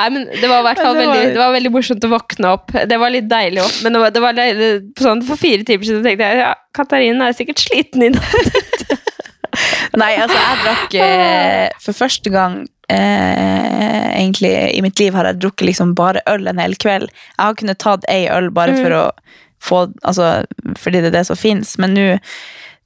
Nei, 0.00 0.06
men 0.14 0.24
det 0.32 0.48
var 0.48 0.62
i 0.62 0.64
hvert 0.64 0.80
fall 0.80 0.96
det 0.96 1.04
var- 1.04 1.14
veldig, 1.14 1.32
det 1.34 1.40
var 1.42 1.52
veldig 1.52 1.72
morsomt 1.74 2.06
å 2.06 2.10
våkne 2.14 2.52
opp. 2.56 2.72
Det 2.88 2.98
var 3.02 3.12
litt 3.12 3.28
deilig 3.28 3.60
òg, 3.60 3.74
men 3.84 3.92
det 3.92 4.00
var, 4.00 4.14
det 4.16 4.22
var 4.24 4.38
deilig, 4.38 4.70
sånn, 4.96 5.20
for 5.28 5.40
fire 5.40 5.66
timer 5.68 5.88
siden 5.88 6.06
tenkte 6.06 6.30
jeg 6.30 6.40
ja, 6.40 6.54
Katarina 6.76 7.28
er 7.28 7.36
sikkert 7.36 7.60
sliten 7.60 8.06
i 8.06 8.10
natt. 8.14 8.96
Nei, 10.00 10.12
altså, 10.22 10.38
jeg 10.38 10.58
drakk 10.62 10.92
eh, 11.02 11.68
For 11.82 11.96
første 11.98 12.30
gang 12.30 12.60
eh, 12.90 14.06
egentlig 14.20 14.52
i 14.74 14.82
mitt 14.82 14.98
liv 15.00 15.14
har 15.16 15.28
jeg 15.30 15.40
drukket 15.40 15.68
liksom 15.70 15.94
bare 15.98 16.22
øl 16.30 16.50
en 16.50 16.62
hel 16.62 16.76
kveld. 16.80 17.10
Jeg 17.10 17.42
har 17.42 17.58
kunnet 17.60 17.82
tatt 17.82 18.06
ei 18.10 18.26
øl 18.32 18.50
bare 18.54 18.76
for 18.78 18.96
å 18.96 19.04
få 19.60 19.80
Altså, 20.08 20.46
fordi 20.80 21.02
det 21.02 21.10
er 21.10 21.18
det 21.18 21.26
som 21.28 21.36
fins, 21.36 21.74
men 21.78 21.92
nå 21.92 22.06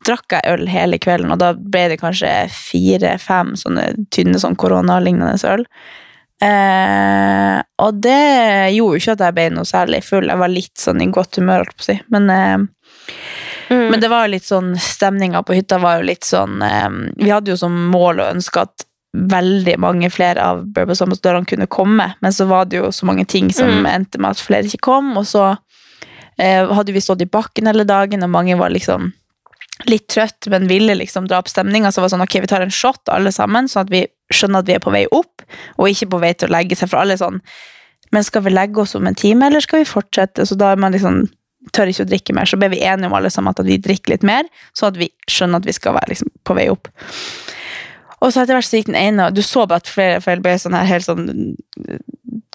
drakk 0.05 0.35
jeg 0.35 0.51
øl 0.51 0.67
hele 0.69 0.99
kvelden, 1.01 1.31
og 1.33 1.39
da 1.41 1.53
ble 1.55 1.87
det 1.93 2.01
kanskje 2.03 2.31
fire-fem 2.53 3.55
sånne 3.57 3.87
tynne 4.13 4.41
sånn 4.43 4.59
koronalignende 4.61 5.39
øl. 5.49 5.63
Eh, 6.45 7.61
og 7.81 8.03
det 8.05 8.75
gjorde 8.75 8.99
jo 8.99 9.01
ikke 9.01 9.15
at 9.15 9.23
jeg 9.25 9.37
ble 9.39 9.47
noe 9.55 9.69
særlig 9.69 10.03
full. 10.05 10.29
Jeg 10.29 10.43
var 10.43 10.53
litt 10.53 10.83
sånn 10.83 11.01
i 11.01 11.09
godt 11.15 11.39
humør, 11.41 11.63
holdt 11.63 11.79
på 11.79 11.87
å 11.87 11.89
si. 11.93 11.97
Men 12.13 12.31
eh, 12.35 12.59
men 13.69 14.01
det 14.01 14.11
var 14.13 14.27
jo 14.27 14.35
litt 14.35 14.45
sånn, 14.45 14.75
stemninga 14.81 15.41
på 15.43 15.57
hytta 15.57 15.79
var 15.81 15.99
jo 15.99 16.09
litt 16.11 16.27
sånn 16.29 16.61
eh, 16.63 16.91
Vi 17.17 17.31
hadde 17.33 17.55
jo 17.55 17.57
som 17.59 17.75
mål 17.91 18.21
og 18.21 18.35
ønske 18.37 18.65
at 18.67 18.85
veldig 19.15 19.77
mange 19.79 20.11
flere 20.11 20.43
av 20.43 20.65
Burbos-ambassadørene 20.75 21.47
kunne 21.47 21.71
komme, 21.71 22.09
men 22.21 22.33
så 22.35 22.49
var 22.51 22.67
det 22.67 22.81
jo 22.81 22.91
så 22.93 23.07
mange 23.07 23.25
ting 23.31 23.53
som 23.55 23.69
Mm. 23.71 23.87
endte 23.87 24.19
med 24.19 24.31
at 24.35 24.43
flere 24.43 24.67
ikke 24.67 24.83
kom, 24.91 25.17
og 25.17 25.25
så 25.25 25.57
eh, 26.39 26.67
hadde 26.67 26.93
vi 26.93 27.01
stått 27.01 27.23
i 27.23 27.31
bakken 27.31 27.67
hele 27.71 27.85
dagen, 27.87 28.23
og 28.25 28.31
mange 28.31 28.57
var 28.59 28.71
liksom 28.71 29.13
litt 29.87 30.09
trøtt, 30.09 30.49
men 30.51 30.67
ville 30.67 30.95
liksom 30.95 31.29
dra 31.29 31.39
opp 31.39 31.49
stemninga. 31.49 31.93
Så 31.93 32.01
var 32.01 32.09
det 32.09 32.17
sånn, 32.17 32.25
ok, 32.27 32.41
vi 32.41 32.51
tar 32.51 32.63
en 32.63 32.71
shot 32.75 33.09
alle 33.09 33.31
sammen, 33.31 33.69
sånn 33.69 33.87
at 33.87 33.91
vi 33.91 34.07
skjønner 34.33 34.59
at 34.59 34.67
vi 34.67 34.75
er 34.75 34.83
på 34.83 34.91
vei 34.91 35.07
opp, 35.13 35.43
og 35.79 35.89
ikke 35.89 36.11
på 36.11 36.21
vei 36.21 36.33
til 36.35 36.49
å 36.49 36.55
legge 36.57 36.75
seg. 36.77 36.91
For 36.91 36.99
alle 36.99 37.17
sånn 37.17 37.41
Men 38.13 38.23
skal 38.23 38.43
vi 38.43 38.51
legge 38.51 38.79
oss 38.79 38.95
om 38.95 39.07
en 39.07 39.15
time, 39.15 39.47
eller 39.47 39.61
skal 39.61 39.81
vi 39.81 39.85
fortsette? 39.91 40.47
Så 40.47 40.55
da 40.57 40.71
er 40.71 40.77
man 40.77 40.93
liksom 40.93 41.29
tør 41.73 41.89
ikke 41.91 42.05
å 42.05 42.09
drikke 42.11 42.35
mer. 42.35 42.45
Så 42.47 42.59
ble 42.61 42.69
vi 42.69 42.83
enige 42.85 43.07
om 43.07 43.15
alle 43.15 43.31
sammen 43.31 43.51
at 43.51 43.65
vi 43.65 43.79
drikker 43.79 44.11
litt 44.13 44.23
mer, 44.23 44.45
sånn 44.77 44.93
at 44.93 44.97
vi 45.01 45.09
skjønner 45.27 45.57
at 45.57 45.67
vi 45.67 45.73
skal 45.73 45.95
være 45.95 46.13
liksom 46.13 46.31
på 46.45 46.55
vei 46.55 46.69
opp. 46.71 46.87
Og 48.25 48.33
så 48.33 48.43
etter 48.43 48.57
hvert 48.57 48.69
så 48.69 48.81
gikk 48.81 48.89
den 48.89 49.01
ene, 49.01 49.29
og 49.29 49.37
du 49.37 49.43
så 49.45 49.67
bare 49.69 49.83
at 49.83 49.91
flere, 49.91 50.21
flere 50.25 50.43
ble 50.45 50.55
sånn 50.61 50.77
her 50.77 50.89
helt 50.89 51.07
sånn 51.07 51.27
eh, 51.85 52.01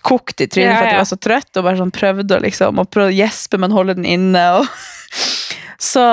kokt 0.05 0.41
i 0.41 0.47
trynet 0.49 0.71
Ja, 0.71 0.79
for 0.79 0.87
at 0.87 0.95
de 0.95 1.01
var 1.01 1.11
så 1.11 1.19
trøtt, 1.21 1.51
og 1.53 1.67
bare 1.67 1.81
sånn 1.81 1.93
prøvde 1.93 2.39
å 2.39 2.43
liksom, 2.43 2.81
og 2.81 2.89
prøvde 2.89 3.13
å 3.13 3.19
gjespe, 3.19 3.59
men 3.61 3.75
holde 3.75 3.99
den 3.99 4.07
inne. 4.09 4.43
Og 4.57 5.21
så, 5.91 6.07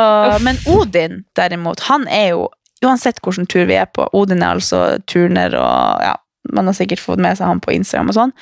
men 0.44 0.60
Odin, 0.70 1.22
derimot, 1.38 1.86
han 1.90 2.08
er 2.12 2.32
jo 2.34 2.46
Uansett 2.84 3.22
hvilken 3.24 3.46
tur 3.48 3.64
vi 3.70 3.78
er 3.80 3.86
på, 3.88 4.04
Odin 4.14 4.42
er 4.44 4.58
altså 4.58 4.78
turner 5.08 5.54
og 5.56 6.02
ja, 6.04 6.10
man 6.52 6.68
har 6.68 6.76
sikkert 6.76 7.00
fått 7.02 7.22
med 7.22 7.38
seg 7.38 7.48
han 7.48 7.62
på 7.62 7.72
Instagram 7.74 8.12
og 8.12 8.16
sånn. 8.18 8.34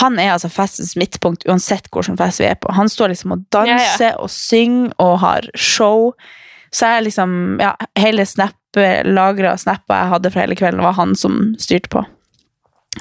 Han 0.00 0.18
er 0.22 0.32
altså 0.32 0.50
festens 0.50 0.94
midtpunkt 0.98 1.46
uansett 1.46 1.90
hvilken 1.92 2.18
fest 2.18 2.42
vi 2.42 2.48
er 2.48 2.58
på. 2.60 2.72
Han 2.74 2.90
står 2.90 3.12
liksom 3.12 3.36
og 3.36 3.44
danser 3.54 4.16
og 4.22 4.32
synger 4.32 4.94
og 5.02 5.18
har 5.22 5.50
show. 5.52 6.10
Så 6.74 6.90
jeg 6.90 7.06
liksom, 7.06 7.36
ja, 7.62 7.74
hele 8.00 8.26
snap, 8.26 8.55
lagra 9.06 9.56
snappa 9.58 10.02
jeg 10.02 10.12
hadde 10.12 10.30
fra 10.34 10.44
hele 10.44 10.56
kvelden, 10.58 10.82
var 10.84 10.92
han 10.98 11.14
som 11.18 11.54
styrte 11.62 11.88
på. 11.92 12.04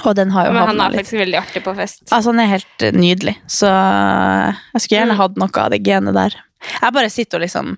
Og 0.03 0.15
den 0.17 0.31
har 0.35 0.47
jo 0.49 0.51
Men 0.55 0.67
han 0.67 0.81
er 0.83 0.89
litt 0.91 0.99
faktisk 1.05 1.19
veldig 1.21 1.37
artig 1.39 1.61
på 1.63 1.73
fest. 1.77 2.01
Altså, 2.11 2.31
han 2.33 2.39
er 2.43 2.49
helt 2.51 2.85
nydelig, 2.95 3.37
så 3.47 3.69
jeg 3.71 4.81
skulle 4.83 4.99
gjerne 4.99 5.15
Mm. 5.15 5.21
hatt 5.21 5.37
noe 5.39 5.61
av 5.63 5.69
det 5.71 5.79
genet 5.87 6.13
der. 6.17 6.35
Jeg 6.81 6.93
bare 6.93 7.09
sitter 7.13 7.37
og 7.37 7.41
liksom 7.45 7.77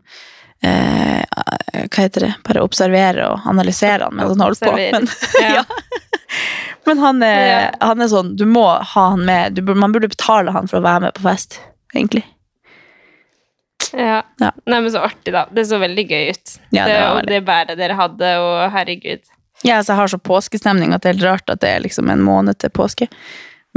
eh, 0.63 1.23
Hva 1.87 2.01
heter 2.01 2.21
det? 2.25 2.33
Bare 2.47 2.63
observerer 2.65 3.21
og 3.27 3.45
analyserer 3.45 4.07
han 4.07 4.15
mens 4.17 4.33
han 4.33 4.41
holder 4.41 4.71
på. 4.71 4.75
Men, 4.97 5.07
Ja. 5.57 5.63
men 6.87 6.97
han, 7.03 7.21
er, 7.23 7.45
Ja. 7.47 7.71
han 7.85 8.01
er 8.01 8.07
sånn 8.07 8.35
Du 8.35 8.45
må 8.49 8.65
ha 8.81 9.09
han 9.11 9.25
med. 9.25 9.53
Du, 9.53 9.61
man 9.75 9.91
burde 9.93 10.09
betale 10.09 10.51
han 10.55 10.67
for 10.67 10.79
å 10.79 10.85
være 10.87 11.01
med 11.01 11.13
på 11.13 11.21
fest, 11.27 11.59
egentlig. 11.93 12.23
Ja. 13.93 14.21
Ja. 14.41 14.51
Nei, 14.65 14.79
men 14.81 14.91
så 14.91 15.01
artig, 15.05 15.33
da. 15.33 15.45
Det 15.51 15.65
så 15.69 15.79
veldig 15.79 16.05
gøy 16.09 16.29
ut. 16.33 16.55
Ja, 16.75 16.85
det 16.87 16.93
det, 16.93 17.01
og 17.11 17.25
det 17.31 17.41
bæret 17.47 17.77
dere 17.79 17.95
hadde, 17.99 18.31
og 18.43 18.71
herregud. 18.73 19.21
Ja, 19.63 19.77
altså, 19.79 19.93
jeg 19.93 19.97
har 20.01 20.07
så 20.07 20.19
påskestemning 20.21 20.93
at 20.93 21.01
det 21.01 21.09
er 21.09 21.13
helt 21.17 21.25
rart 21.25 21.49
at 21.49 21.61
det 21.63 21.69
er 21.75 21.79
liksom 21.85 22.09
en 22.13 22.21
måned 22.25 22.59
til 22.61 22.69
påske. 22.69 23.07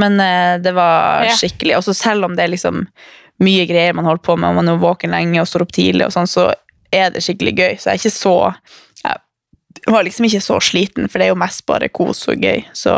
Men 0.00 0.18
eh, 0.20 0.58
det 0.58 0.72
var 0.76 1.24
Ja. 1.24 1.34
skikkelig. 1.36 1.76
Og 1.76 1.84
så 1.84 1.94
selv 1.94 2.24
om 2.24 2.36
det 2.36 2.44
er 2.44 2.52
liksom 2.54 2.86
mye 3.40 3.66
greier 3.68 3.94
man 3.96 4.04
holder 4.04 4.22
på 4.22 4.36
med, 4.36 4.50
og 4.50 4.54
man 4.60 4.68
er 4.68 4.76
våken 4.82 5.10
lenge 5.14 5.40
og 5.40 5.48
står 5.48 5.62
opp 5.64 5.72
tidlig, 5.72 6.04
og 6.06 6.12
sånn, 6.12 6.28
så 6.28 6.50
er 6.92 7.10
det 7.14 7.22
skikkelig 7.24 7.54
gøy. 7.56 7.72
Så 7.80 7.90
jeg 7.90 7.94
er 7.94 8.02
ikke 8.02 8.18
så 8.18 8.54
Jeg 9.86 9.94
var 9.94 10.02
liksom 10.04 10.26
ikke 10.26 10.42
så 10.44 10.58
sliten, 10.60 11.06
for 11.08 11.18
det 11.18 11.26
er 11.28 11.30
jo 11.32 11.38
mest 11.40 11.62
bare 11.66 11.88
kos 11.88 12.26
og 12.28 12.36
gøy. 12.42 12.64
Så, 12.76 12.92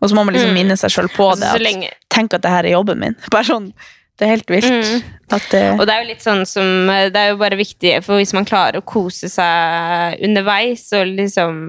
og 0.00 0.08
så 0.08 0.14
må 0.16 0.24
man 0.24 0.32
liksom 0.34 0.48
Mm. 0.50 0.54
minne 0.56 0.76
seg 0.80 0.90
sjøl 0.94 1.08
på 1.12 1.26
Altså, 1.34 1.58
det. 1.58 1.74
At, 1.84 1.96
tenk 2.08 2.32
at 2.34 2.40
det 2.42 2.50
her 2.50 2.64
er 2.64 2.70
jobben 2.72 2.98
min. 2.98 3.16
Bare 3.30 3.44
sånn, 3.44 3.72
Det 4.20 4.26
er 4.26 4.34
helt 4.34 4.50
vilt. 4.52 4.68
Mm. 4.68 5.02
Det, 5.30 5.60
Og 5.78 5.86
det 5.86 5.94
er 5.94 6.00
jo 6.02 6.08
litt 6.08 6.24
sånn 6.24 6.40
som 6.48 6.88
Det 6.90 7.16
er 7.16 7.28
jo 7.30 7.36
bare 7.38 7.56
viktig, 7.56 7.92
for 8.02 8.18
hvis 8.18 8.34
man 8.36 8.44
klarer 8.44 8.80
å 8.80 8.84
kose 8.84 9.30
seg 9.32 10.18
underveis 10.26 10.82
og 10.98 11.06
liksom 11.06 11.60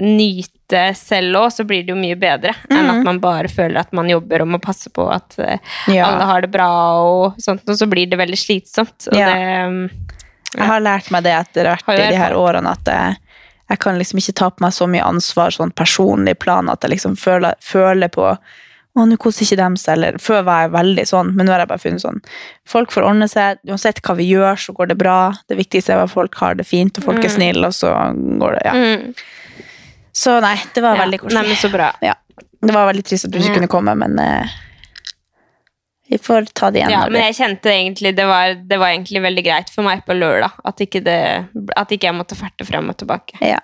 nyte 0.00 0.80
selv 0.98 1.38
òg, 1.38 1.50
så 1.52 1.66
blir 1.68 1.84
det 1.84 1.92
jo 1.92 1.98
mye 2.00 2.16
bedre 2.18 2.56
enn 2.72 2.88
at 2.90 3.04
man 3.06 3.20
bare 3.22 3.50
føler 3.52 3.84
at 3.84 3.92
man 3.94 4.08
jobber 4.10 4.42
og 4.42 4.50
må 4.54 4.60
passe 4.64 4.90
på 4.90 5.04
at 5.12 5.36
eh, 5.38 5.60
ja. 5.92 6.08
alle 6.08 6.26
har 6.30 6.46
det 6.46 6.50
bra 6.54 6.70
og 7.04 7.38
sånt, 7.44 7.62
og 7.68 7.78
så 7.78 7.86
blir 7.92 8.10
det 8.10 8.18
veldig 8.18 8.40
slitsomt. 8.40 9.10
Og 9.12 9.20
Ja. 9.20 9.28
det 9.30 10.08
Jeg 10.56 10.68
har 10.72 10.82
lært 10.82 11.12
meg 11.14 11.22
det 11.28 11.36
etter 11.36 11.70
hvert 11.70 11.94
i 11.94 12.00
de 12.10 12.18
her 12.24 12.34
årene 12.34 12.72
at 12.72 12.88
jeg, 12.88 13.20
jeg 13.70 13.84
kan 13.84 14.00
liksom 14.00 14.18
ikke 14.18 14.38
ta 14.40 14.50
på 14.50 14.66
meg 14.66 14.74
så 14.74 14.90
mye 14.90 15.06
ansvar 15.06 15.54
sånn 15.54 15.76
personlig 15.76 16.38
plan 16.42 16.72
at 16.72 16.82
jeg 16.82 16.96
liksom 16.96 17.14
føler, 17.20 17.54
føler 17.60 18.10
på 18.10 18.32
å, 18.96 19.04
nå 19.08 19.16
koser 19.16 19.46
ikke 19.46 19.56
dem 19.62 19.76
seg, 19.80 19.94
eller 19.96 20.18
før 20.20 20.42
var 20.44 20.64
jeg 20.66 20.72
veldig 20.74 21.04
sånn, 21.08 21.30
men 21.36 21.46
nå 21.48 21.52
har 21.54 21.62
jeg 21.64 21.68
bare 21.70 21.80
funnet 21.80 22.02
sånn 22.04 22.18
folk 22.68 22.90
får 22.92 23.06
ordne 23.08 23.28
seg, 23.30 23.58
uansett 23.68 24.02
hva 24.04 24.16
vi 24.18 24.26
gjør, 24.28 24.58
så 24.60 24.74
går 24.76 24.90
det 24.92 24.98
bra. 25.00 25.32
Det 25.48 25.56
viktigste 25.56 25.94
er 25.94 26.02
at 26.04 26.12
folk 26.12 26.34
har 26.42 26.54
det 26.60 26.66
fint, 26.68 26.98
og 26.98 27.04
folk 27.04 27.18
er 27.24 27.30
Mm. 27.30 27.36
snille, 27.38 27.66
og 27.66 27.72
så 27.72 27.92
går 28.42 28.58
det, 28.58 28.66
ja. 28.66 28.72
mm, 28.72 29.14
Så 30.12 30.40
nei, 30.44 30.56
det 30.74 30.82
var 30.84 30.96
ja. 30.98 31.04
veldig 31.06 31.20
koselig. 31.22 31.46
men 31.48 31.56
så 31.56 31.70
bra. 31.72 31.92
Ja. 32.04 32.14
Det 32.62 32.74
var 32.74 32.86
veldig 32.92 33.04
trist 33.08 33.24
at 33.24 33.30
du 33.32 33.38
ikke 33.38 33.48
Mm. 33.48 33.54
kunne 33.54 33.68
komme, 33.72 33.94
men 33.96 34.18
eh, 34.18 34.46
vi 36.12 36.18
får 36.18 36.52
ta 36.52 36.68
det 36.70 36.82
igjen. 36.82 36.90
Ja, 36.92 37.06
men 37.08 37.22
jeg 37.22 37.34
kjente 37.38 37.70
egentlig 37.72 38.14
det 38.14 38.26
var, 38.28 38.52
det 38.54 38.78
var 38.78 38.88
egentlig 38.92 39.22
veldig 39.24 39.44
greit 39.46 39.70
for 39.72 39.82
meg 39.82 40.04
på 40.04 40.12
lørdag. 40.12 40.52
At 40.68 40.76
ikke, 40.84 41.00
det, 41.02 41.48
at 41.76 41.88
ikke 41.88 42.10
jeg 42.10 42.14
måtte 42.18 42.36
ferte 42.36 42.66
frem 42.68 42.90
og 42.92 42.96
tilbake. 43.00 43.40
ja. 43.40 43.58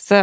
Så 0.00 0.16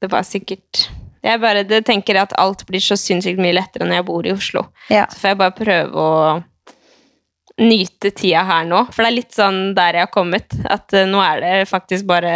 det 0.00 0.08
var 0.10 0.22
sikkert 0.24 0.86
Jeg 1.22 1.38
bare 1.40 1.62
det 1.62 1.84
tenker 1.86 2.18
at 2.18 2.32
alt 2.40 2.64
blir 2.66 2.80
så 2.82 2.96
sinnssykt 2.98 3.38
mye 3.38 3.54
lettere 3.54 3.86
når 3.86 4.00
jeg 4.00 4.06
bor 4.08 4.26
i 4.26 4.32
Oslo. 4.34 4.64
Ja. 4.90 5.04
Så 5.12 5.20
får 5.22 5.28
jeg 5.34 5.38
bare 5.42 5.54
prøve 5.58 5.92
å 6.02 6.42
nyte 7.62 8.10
tida 8.16 8.40
her 8.48 8.64
nå. 8.66 8.78
For 8.90 9.04
det 9.04 9.10
er 9.10 9.14
litt 9.18 9.34
sånn 9.36 9.58
der 9.76 9.98
jeg 9.98 10.06
har 10.06 10.12
kommet. 10.14 10.54
At 10.72 10.92
eh, 10.96 11.04
nå 11.06 11.20
er 11.22 11.42
det 11.44 11.52
faktisk 11.70 12.08
bare 12.08 12.32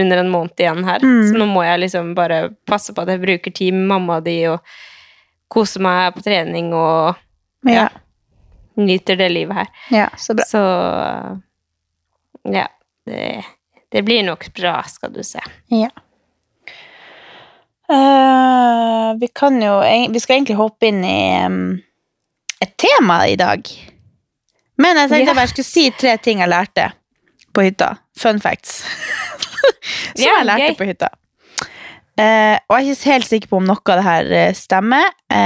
under 0.00 0.22
en 0.24 0.30
måned 0.32 0.58
igjen 0.64 0.82
her. 0.88 1.04
Mm. 1.04 1.20
Så 1.28 1.38
nå 1.38 1.46
må 1.50 1.62
jeg 1.66 1.82
liksom 1.84 2.14
bare 2.18 2.40
passe 2.66 2.94
på 2.96 3.04
at 3.04 3.12
jeg 3.14 3.22
bruker 3.22 3.54
tid 3.54 3.76
med 3.76 3.86
mamma 3.92 4.18
og 4.18 4.26
de, 4.26 4.36
og 4.54 4.58
kose 5.52 5.82
meg 5.82 6.14
på 6.16 6.24
trening 6.26 6.72
og 6.74 7.14
Ja. 7.68 7.88
nyter 8.80 9.16
det 9.20 9.28
livet 9.30 9.54
her. 9.60 9.68
ja, 9.92 10.08
så 10.16 10.34
bra. 10.34 10.44
Så 10.48 10.60
ja. 12.48 12.66
Det, 13.06 13.44
det 13.92 14.02
blir 14.06 14.22
nok 14.24 14.46
bra, 14.56 14.78
skal 14.88 15.12
du 15.12 15.22
se. 15.26 15.40
Ja. 15.68 15.90
Eh, 17.90 19.18
vi 19.20 19.28
kan 19.34 19.62
jo 19.62 19.80
Vi 20.12 20.20
skal 20.20 20.36
egentlig 20.36 20.58
hoppe 20.60 20.90
inn 20.90 21.04
i 21.04 21.46
um, 21.46 21.62
et 22.62 22.76
tema 22.78 23.24
i 23.26 23.36
dag. 23.40 23.66
Men 24.80 24.96
jeg 24.96 25.08
tenkte 25.08 25.16
yeah. 25.18 25.30
jeg 25.32 25.38
bare 25.38 25.50
skulle 25.50 25.68
si 25.68 25.86
tre 25.98 26.16
ting 26.22 26.42
jeg 26.42 26.50
lærte 26.52 26.90
på 27.56 27.64
hytta. 27.66 27.94
Fun 28.18 28.40
facts. 28.40 28.82
Som 30.16 30.22
yeah, 30.22 30.38
jeg 30.38 30.46
lærte 30.48 30.68
gøy. 30.70 30.76
på 30.78 30.88
hytta. 30.92 31.10
Uh, 32.20 32.56
og 32.68 32.74
jeg 32.76 32.84
er 32.84 32.90
ikke 32.92 33.14
helt 33.14 33.28
sikker 33.30 33.50
på 33.50 33.58
om 33.60 33.68
noe 33.68 33.80
av 33.80 33.96
det 34.00 34.04
her 34.04 34.32
eh, 34.36 34.56
stemmer. 34.56 35.06
Uh, 35.32 35.36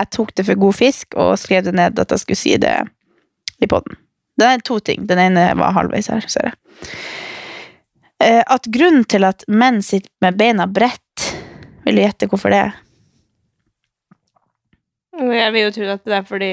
jeg 0.00 0.10
tok 0.16 0.32
det 0.34 0.46
for 0.48 0.60
god 0.66 0.76
fisk 0.76 1.14
og 1.20 1.36
skrev 1.38 1.62
det 1.68 1.74
ned 1.78 2.00
at 2.02 2.10
jeg 2.10 2.24
skulle 2.24 2.40
si 2.40 2.56
det 2.58 2.74
i 3.62 3.70
poden. 3.70 3.96
Det 4.34 4.48
er 4.50 4.64
to 4.66 4.80
ting. 4.82 5.06
Den 5.06 5.20
ene 5.22 5.52
var 5.60 5.76
halvveis 5.76 6.10
her, 6.10 6.26
ser 6.26 6.50
jeg. 6.50 6.58
Uh, 8.18 8.42
at 8.56 8.66
grunnen 8.74 9.06
til 9.06 9.26
at 9.26 9.46
menn 9.46 9.78
sitter 9.84 10.10
med 10.24 10.40
beina 10.40 10.66
bredt 10.66 11.03
Vil 11.84 11.96
du 11.98 12.02
gjette 12.04 12.28
hvorfor 12.30 12.52
det? 12.54 12.64
Jeg 15.14 15.52
vil 15.54 15.66
jo 15.68 15.74
tro 15.76 15.90
at 15.94 16.02
det 16.08 16.16
er 16.16 16.24
fordi 16.26 16.52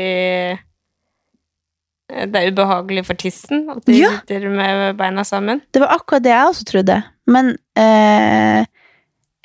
det 2.11 2.35
er 2.41 2.51
ubehagelig 2.51 3.05
for 3.07 3.15
tissen 3.19 3.69
at 3.71 3.85
de 3.87 3.95
Ja. 4.01 4.09
sitter 4.19 4.49
med 4.51 4.97
beina 4.99 5.23
sammen. 5.23 5.61
Det 5.71 5.79
var 5.81 5.93
akkurat 5.95 6.23
det 6.25 6.33
jeg 6.33 6.47
også 6.49 6.65
trodde. 6.67 6.97
Men 7.31 7.53
eh, 7.79 8.65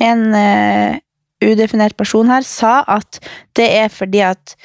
en 0.02 0.24
eh, 0.34 0.98
udefinert 1.46 1.96
person 1.96 2.26
her 2.28 2.42
sa 2.42 2.80
at 2.88 3.20
det 3.54 3.68
er 3.84 3.88
fordi 3.88 4.20
at 4.26 4.56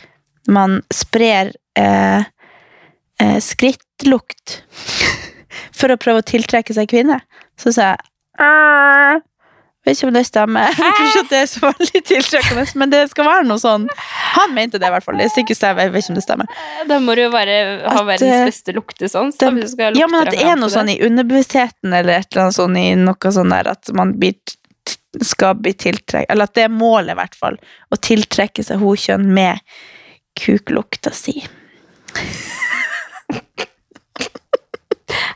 man 0.49 0.79
sprer 0.91 1.53
eh, 1.77 2.25
eh, 3.21 3.37
skrittlukt 3.39 4.63
for 5.77 5.93
å 5.93 5.99
prøve 6.01 6.23
å 6.23 6.27
tiltrekke 6.33 6.73
seg 6.73 6.89
kvinner. 6.89 7.21
Så 7.55 7.71
sa 7.77 7.93
jeg 7.93 8.01
«Øh, 8.41 9.21
Vet 9.81 9.97
ikke 9.97 10.11
om 10.11 10.13
det 10.13 10.21
stemmer. 10.27 10.75
Jeg 10.77 10.93
tror 10.93 11.07
ikke 11.07 11.21
at 11.23 11.31
det 11.31 11.37
er 11.39 11.47
så 11.49 11.61
veldig 11.63 12.01
tiltrekkende, 12.05 12.63
men 12.77 12.91
det 12.91 12.99
skal 13.09 13.25
være 13.25 13.45
noe 13.49 13.61
sånn. 13.61 13.87
Han 14.35 14.51
mente 14.53 14.77
det, 14.77 14.85
i 14.85 14.93
hvert 14.93 15.05
fall. 15.07 15.17
Det 15.17 15.25
er 15.25 15.31
sikkert 15.33 15.57
stemmer. 15.57 15.87
Jeg 15.87 15.93
vet 15.95 16.05
ikke 16.05 16.13
om 16.13 16.19
det 16.19 16.23
stemmer. 16.25 16.59
Da 16.91 16.99
må 17.01 17.15
du 17.17 17.23
jo 17.23 17.31
bare 17.33 17.55
ha 17.81 17.95
At, 17.95 18.05
verdens 18.11 18.35
eh, 18.35 18.43
beste 18.51 18.75
luktesans. 18.77 19.39
Sånn, 19.41 19.57
skal 19.71 19.97
Ja, 19.97 20.05
men 20.11 20.21
at 20.21 20.29
det 20.35 20.45
er 20.45 20.59
noe 20.61 20.69
sånn 20.69 20.91
i 20.93 20.99
underbevisstheten, 21.01 21.89
eller 21.89 22.19
et 22.19 22.29
eller 22.29 22.45
annet 22.45 22.59
sånn 22.59 22.77
i 22.77 22.85
noe 22.99 23.33
sånn 23.39 23.55
der 23.55 23.71
at 23.73 23.89
man 23.97 24.13
blir, 24.21 24.37
skal 25.25 25.57
bli 25.59 25.73
tiltrukket 25.73 26.29
Eller 26.29 26.45
at 26.45 26.53
det 26.59 26.67
er 26.67 26.75
målet, 26.75 27.15
i 27.15 27.19
hvert 27.23 27.41
fall. 27.41 27.57
Å 27.89 27.97
tiltrekke 27.97 28.61
seg 28.67 28.85
hun 28.85 29.01
kjønn 29.01 29.25
med 29.33 29.65
kuklukta 30.37 31.09
si. 31.15 31.39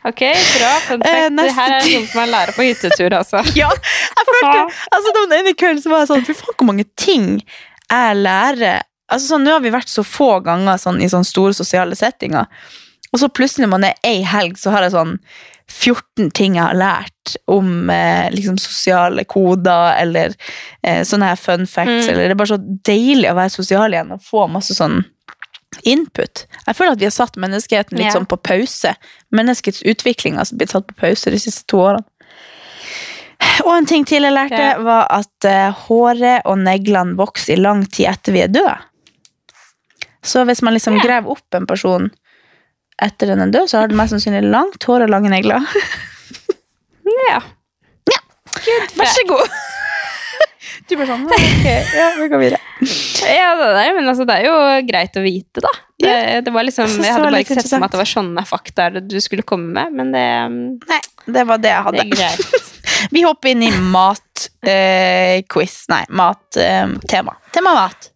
Ok, 0.05 0.21
bra. 0.21 0.71
Fun 0.85 1.01
Eh, 1.01 1.09
fact. 1.09 1.33
neste 1.33 1.45
det 1.47 1.55
her 1.57 1.75
er 1.75 1.85
noe 1.89 2.07
som 2.11 2.19
man 2.21 2.29
lærer 2.35 2.53
på 2.57 2.65
hyttetur, 2.67 3.15
altså. 3.17 3.41
Ja, 3.61 3.69
jeg 3.73 4.27
følte 4.29 4.65
Altså, 4.93 5.13
den 5.19 5.37
ene 5.39 5.53
kvelden 5.57 5.81
så 5.83 5.89
var 5.93 6.03
jeg 6.03 6.11
sånn 6.11 6.25
Fy 6.27 6.35
faen, 6.37 6.57
hvor 6.59 6.69
mange 6.69 6.85
ting 6.99 7.27
jeg 7.89 8.19
lærer. 8.21 8.83
Altså, 9.09 9.31
sånn, 9.33 9.43
Nå 9.45 9.55
har 9.57 9.63
vi 9.65 9.73
vært 9.73 9.89
så 9.91 10.03
få 10.05 10.39
ganger 10.45 10.77
sånn, 10.81 11.01
i 11.01 11.09
sånne 11.09 11.25
store 11.29 11.53
sosiale 11.57 11.97
settinger. 11.97 12.45
Og 13.13 13.21
så 13.21 13.29
plutselig 13.31 13.65
når 13.65 13.73
man 13.75 13.85
er 13.89 13.99
ei 14.05 14.21
helg, 14.27 14.57
så 14.59 14.73
har 14.73 14.85
jeg 14.85 14.95
sånn 14.95 15.17
14 15.71 16.29
ting 16.37 16.57
jeg 16.59 16.61
har 16.67 16.77
lært 16.77 17.35
om 17.49 17.89
eh, 17.89 18.27
liksom 18.33 18.57
sosiale 18.61 19.23
koder, 19.25 19.95
eller 20.03 20.35
eh, 20.85 21.01
sånne 21.07 21.31
her 21.31 21.39
fun 21.41 21.65
facts. 21.65 22.05
Mm. 22.05 22.09
Eller 22.11 22.27
det 22.27 22.35
er 22.35 22.41
bare 22.41 22.53
så 22.53 22.59
deilig 22.85 23.31
å 23.31 23.37
være 23.39 23.53
sosial 23.55 23.95
igjen 23.95 24.11
og 24.13 24.21
få 24.25 24.45
masse 24.51 24.75
sånn 24.77 24.99
input. 25.83 26.45
Jeg 26.67 26.75
føler 26.75 26.91
at 26.93 26.99
vi 26.99 27.05
har 27.05 27.11
satt 27.15 27.35
menneskeheten 27.37 27.97
litt 27.97 28.07
Ja. 28.07 28.13
sånn 28.13 28.27
på 28.27 28.37
pause. 28.41 28.95
Menneskets 29.31 29.81
utvikling 29.83 30.35
har 30.37 30.45
blitt 30.55 30.69
satt 30.71 30.87
på 30.87 30.95
pause 30.95 31.31
de 31.31 31.37
siste 31.39 31.65
to 31.67 31.77
årene. 31.77 32.03
Og 33.65 33.71
en 33.77 33.85
ting 33.85 34.05
til 34.05 34.23
jeg 34.23 34.33
lærte, 34.33 34.57
Ja. 34.57 34.77
var 34.81 35.07
at 35.11 35.45
uh, 35.45 35.71
håret 35.87 36.41
og 36.45 36.57
neglene 36.57 37.15
vokser 37.15 37.53
i 37.53 37.61
lang 37.61 37.85
tid 37.85 38.07
etter 38.07 38.31
vi 38.33 38.41
er 38.41 38.47
døde. 38.47 38.77
Så 40.23 40.45
hvis 40.45 40.61
man 40.61 40.73
liksom 40.73 40.95
Ja. 40.97 41.03
graver 41.03 41.29
opp 41.31 41.53
en 41.53 41.65
person 41.67 42.11
etter 43.01 43.27
den 43.27 43.41
er 43.41 43.51
død, 43.51 43.67
så 43.69 43.79
har 43.79 43.87
den 43.87 43.97
mest 43.97 44.11
sannsynlig 44.13 44.49
langt 44.49 44.83
hår 44.83 45.03
og 45.03 45.09
lange 45.09 45.29
negler. 45.29 45.59
Ja. 47.29 47.39
Vær 48.97 49.05
så 49.05 49.23
god! 49.27 49.49
Du 50.85 50.93
bare 50.99 51.07
sånn, 51.09 51.23
ok, 51.25 51.65
ja, 51.97 52.09
vi 52.21 52.27
går 52.29 52.41
videre. 52.43 52.59
Ja, 53.25 53.55
det, 53.57 53.69
er, 53.81 53.93
men 53.95 54.05
altså, 54.11 54.25
det 54.29 54.35
er 54.37 54.45
jo 54.45 54.55
greit 54.85 55.17
å 55.17 55.23
vite, 55.25 55.63
da. 55.65 55.71
Det, 55.97 56.13
det 56.45 56.53
var 56.53 56.67
liksom, 56.67 56.91
Jeg 56.91 57.01
det 57.01 57.13
hadde 57.15 57.29
bare 57.31 57.41
ikke 57.41 57.57
sett 57.57 57.69
for 57.71 57.81
meg 57.81 57.87
at 57.87 57.95
det 57.95 58.01
var 58.03 58.09
sånne 58.11 58.43
fakta 58.45 58.87
du 58.99 59.15
skulle 59.23 59.45
komme 59.47 59.71
med, 59.73 59.95
men 59.97 60.11
det, 60.13 60.25
Nei, 60.91 60.99
det 61.25 61.45
var 61.49 61.63
det 61.63 61.71
jeg 61.71 61.79
det 61.79 61.87
hadde. 61.87 62.05
er 62.05 62.11
greit. 62.13 62.71
Vi 63.15 63.23
hopper 63.25 63.51
inn 63.55 63.63
i 63.65 63.71
mat-quiz. 63.95 65.77
Nei, 65.89 66.03
mat-tema. 66.21 67.33
tema 67.55 67.73
mat. 67.73 68.11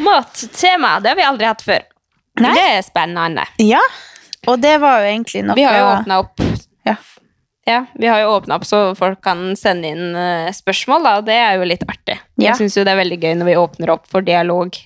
Mattema, 0.00 0.96
det 1.00 1.12
har 1.12 1.16
vi 1.16 1.22
aldri 1.28 1.46
hatt 1.46 1.62
før. 1.62 1.82
Nei. 2.40 2.54
Det 2.56 2.68
er 2.74 2.86
spennende. 2.86 3.46
Ja, 3.62 3.82
og 4.48 4.62
det 4.62 4.78
var 4.80 5.02
jo 5.02 5.10
egentlig 5.10 5.42
noe 5.44 5.58
Vi 5.58 5.66
har 5.68 5.76
jo 5.76 5.88
åpna 5.90 6.22
opp 6.22 6.49
Ja. 6.88 6.96
Ja, 7.68 7.84
vi 7.94 8.08
har 8.08 8.22
jo 8.22 8.30
åpna 8.34 8.56
opp 8.56 8.64
så 8.66 8.94
folk 8.98 9.20
kan 9.22 9.52
sende 9.56 9.90
inn 9.92 10.14
eh, 10.16 10.48
spørsmål, 10.56 11.04
da, 11.04 11.10
og 11.20 11.26
det 11.28 11.36
er 11.36 11.58
jo 11.60 11.66
litt 11.68 11.82
artig. 11.86 12.16
Ja. 12.40 12.48
Jeg 12.50 12.56
syns 12.62 12.78
jo 12.78 12.84
det 12.88 12.94
er 12.94 12.98
veldig 13.02 13.18
gøy 13.20 13.34
når 13.38 13.50
vi 13.50 13.56
åpner 13.60 13.92
opp 13.94 14.08
for 14.10 14.24
dialog 14.26 14.78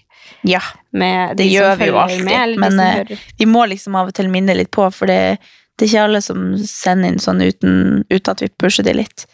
Ja, 0.44 0.60
med 0.92 1.36
det 1.38 1.44
de 1.46 1.50
gjør 1.54 1.76
vi 1.80 1.88
jo 1.92 1.98
alltid. 2.02 2.24
med, 2.26 2.56
men 2.60 2.80
eh, 2.82 3.14
vi 3.38 3.46
må 3.48 3.62
liksom 3.70 3.94
av 3.96 4.10
og 4.10 4.16
til 4.18 4.28
minne 4.32 4.56
litt 4.58 4.72
på, 4.74 4.88
for 4.92 5.08
det, 5.08 5.38
det 5.78 5.86
er 5.86 5.92
ikke 5.92 6.06
alle 6.08 6.20
som 6.26 6.42
sender 6.60 7.14
inn 7.14 7.22
sånn 7.22 7.40
uten, 7.46 7.78
uten 8.10 8.32
at 8.34 8.42
vi 8.42 8.50
pusher 8.60 8.84
det 8.84 8.98
litt. 8.98 9.24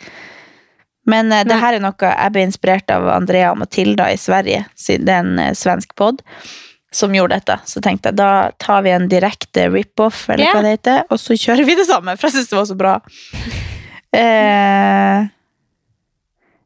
Men 1.11 1.33
eh, 1.33 1.43
det 1.49 1.59
her 1.59 1.75
er 1.79 1.83
noe 1.83 1.97
jeg 2.13 2.35
ble 2.37 2.45
inspirert 2.47 2.93
av 2.95 3.09
Andrea 3.17 3.55
og 3.55 3.63
Matilda 3.65 4.11
i 4.13 4.21
Sverige, 4.21 4.67
siden 4.79 5.09
det 5.09 5.17
er 5.17 5.25
en 5.25 5.39
eh, 5.49 5.55
svensk 5.59 5.97
pod, 5.99 6.21
som 6.93 7.15
gjorde 7.15 7.39
dette. 7.39 7.59
Så 7.71 7.83
tenkte 7.85 8.11
jeg, 8.11 8.19
da 8.19 8.51
tar 8.59 8.83
vi 8.87 8.95
en 8.95 9.09
direkte 9.11 9.69
rip-off, 9.71 10.25
eller 10.29 10.49
yeah. 10.49 10.57
hva 10.57 10.65
det 10.67 10.77
heter, 10.79 11.03
og 11.11 11.21
så 11.23 11.37
kjører 11.39 11.67
vi 11.69 11.77
det 11.79 11.87
samme, 11.89 12.17
for 12.19 12.29
jeg 12.29 12.39
synes 12.39 12.51
det 12.51 12.59
var 12.59 12.71
så 12.71 12.79
bra. 12.79 12.95
Eh, 14.11 15.29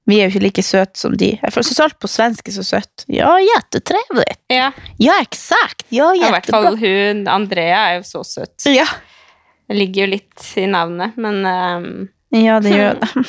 vi 0.08 0.18
er 0.18 0.26
jo 0.26 0.32
ikke 0.34 0.44
like 0.44 0.64
søte 0.64 1.00
som 1.00 1.16
de. 1.20 1.30
Jeg 1.40 1.54
syns 1.56 1.80
alt 1.80 1.96
på 2.00 2.08
svensk 2.08 2.48
er 2.48 2.56
så 2.56 2.64
søtt. 2.64 3.04
Ja, 3.12 3.34
jättetrevligt. 3.40 4.40
Ja, 4.52 4.70
Ja, 5.00 5.18
eksakt. 5.20 5.86
Ja, 5.92 6.10
i 6.16 6.24
hvert 6.24 6.48
fall 6.48 6.76
hun 6.80 7.24
Andrea 7.28 7.86
er 7.90 8.00
jo 8.00 8.08
så 8.08 8.24
søt. 8.24 8.56
Ja. 8.68 8.88
Det 9.68 9.78
ligger 9.78 10.04
jo 10.04 10.12
litt 10.18 10.44
i 10.60 10.66
navnet, 10.68 11.16
men 11.16 11.40
um... 11.48 11.88
ja, 12.36 12.60
det 12.60 12.74
gjør 12.78 13.00
det. 13.00 13.24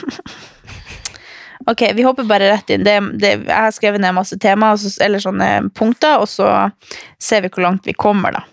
Ok, 1.68 1.82
vi 1.98 2.04
hopper 2.06 2.24
bare 2.30 2.50
rett 2.52 2.70
inn. 2.76 2.84
Det, 2.86 2.96
det, 3.22 3.32
jeg 3.48 3.56
har 3.56 3.72
skrevet 3.76 4.02
ned 4.04 4.14
masse 4.18 4.38
tema, 4.42 4.74
så- 4.78 4.94
eller 5.06 5.20
sånne 5.24 5.50
punkter, 5.74 6.20
og 6.22 6.28
så 6.30 6.72
ser 7.20 7.42
vi 7.42 7.50
hvor 7.50 7.64
langt 7.66 7.86
vi 7.86 7.94
kommer, 7.94 8.32
da. 8.40 8.44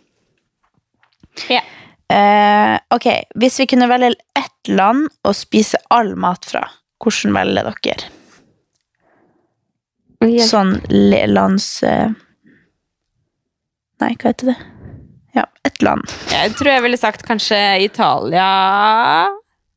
Ja. 1.48 1.60
Eh, 2.12 2.78
ok, 2.92 3.06
hvis 3.40 3.58
vi 3.62 3.66
kunne 3.66 3.88
velge 3.88 4.14
ett 4.36 4.68
land 4.68 5.08
å 5.24 5.32
spise 5.34 5.78
all 5.90 6.14
mat 6.16 6.44
fra, 6.44 6.66
hvordan 7.02 7.32
velger 7.38 7.70
dere? 7.82 8.10
ja. 10.28 10.44
Sånn 10.46 10.76
lands... 11.32 11.82
eh, 11.82 12.10
Nei, 14.02 14.12
hva 14.18 14.28
heter 14.32 14.48
det? 14.52 14.56
Ja, 15.34 15.44
ett 15.64 15.80
land. 15.82 16.04
Jeg 16.30 16.52
tror 16.58 16.72
jeg 16.72 16.82
ville 16.84 16.98
sagt 16.98 17.22
kanskje 17.26 17.58
Italia. 17.84 18.46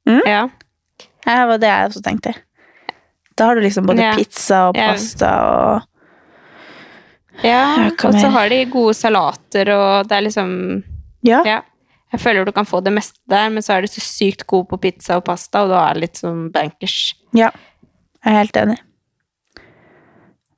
Mm. 0.10 0.22
Ja. 0.28 0.42
Det 1.26 1.36
var 1.50 1.58
det 1.62 1.70
jeg 1.70 1.90
også 1.92 2.02
tenkte. 2.06 2.34
Da 3.36 3.50
har 3.50 3.56
du 3.56 3.62
liksom 3.62 3.86
både 3.86 4.02
Ja. 4.02 4.16
pizza 4.16 4.68
og 4.70 4.76
pasta 4.76 5.32
og 5.52 5.82
ja. 7.44 7.92
Og 7.92 8.14
så 8.16 8.30
har 8.32 8.50
de 8.50 8.66
gode 8.72 8.94
salater, 8.96 9.70
og 9.76 10.08
det 10.08 10.18
er 10.18 10.22
liksom 10.22 10.84
Ja. 11.24 11.44
Ja. 11.46 11.62
Jeg 12.14 12.22
føler 12.22 12.46
du 12.46 12.52
kan 12.56 12.66
få 12.66 12.82
det 12.84 12.94
meste 12.94 13.20
der, 13.28 13.50
men 13.50 13.62
så 13.62 13.74
er 13.76 13.82
du 13.82 13.88
så 13.88 14.00
sykt 14.00 14.46
god 14.48 14.70
på 14.70 14.80
pizza 14.80 15.18
og 15.18 15.26
pasta, 15.26 15.64
og 15.66 15.70
da 15.70 15.90
er 15.90 15.94
det 15.98 16.02
litt 16.02 16.20
sånn 16.22 16.52
bankers. 16.54 17.14
Ja, 17.34 17.50
jeg 18.24 18.32
er 18.32 18.38
helt 18.38 18.60
enig. 18.62 18.78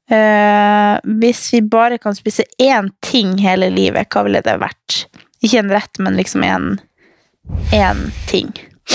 Uh, 0.07 0.99
hvis 1.19 1.41
vi 1.51 1.61
bare 1.61 1.97
kan 1.97 2.15
spise 2.15 2.45
én 2.61 2.91
ting 3.01 3.37
hele 3.41 3.71
livet, 3.73 4.07
hva 4.13 4.23
ville 4.23 4.41
det 4.45 4.59
vært? 4.61 5.07
Ikke 5.43 5.59
en 5.59 5.73
rett, 5.73 5.99
men 5.99 6.15
liksom 6.15 6.43
en 6.43 6.77
ting. 8.27 8.53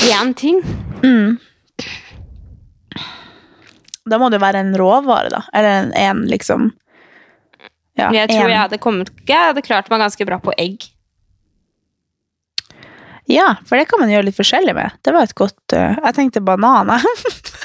Én 0.09 0.35
ting. 0.35 0.63
Mm. 1.03 1.39
Da 4.11 4.19
må 4.19 4.31
det 4.35 4.41
være 4.43 4.59
en 4.65 4.73
råvare, 4.77 5.29
da. 5.31 5.43
Eller 5.55 5.69
en, 5.83 5.93
en 5.95 6.23
liksom 6.31 6.71
ja, 7.99 8.09
jeg 8.11 8.29
tror 8.31 8.47
en- 8.47 8.51
jeg 8.51 8.59
hadde 8.59 8.79
kommet 8.81 9.11
Jeg 9.29 9.37
hadde 9.51 9.63
klart 9.63 9.91
meg 9.93 10.01
ganske 10.01 10.25
bra 10.27 10.39
på 10.41 10.55
egg. 10.59 10.89
Ja, 13.31 13.55
for 13.69 13.77
det 13.79 13.87
kan 13.89 14.01
man 14.03 14.11
gjøre 14.11 14.27
litt 14.27 14.37
forskjellig 14.39 14.75
med. 14.75 14.97
Det 15.05 15.13
var 15.15 15.23
et 15.29 15.35
godt 15.39 15.77
uh, 15.79 15.95
Jeg 16.03 16.15
tenkte 16.17 16.43
banan, 16.45 16.91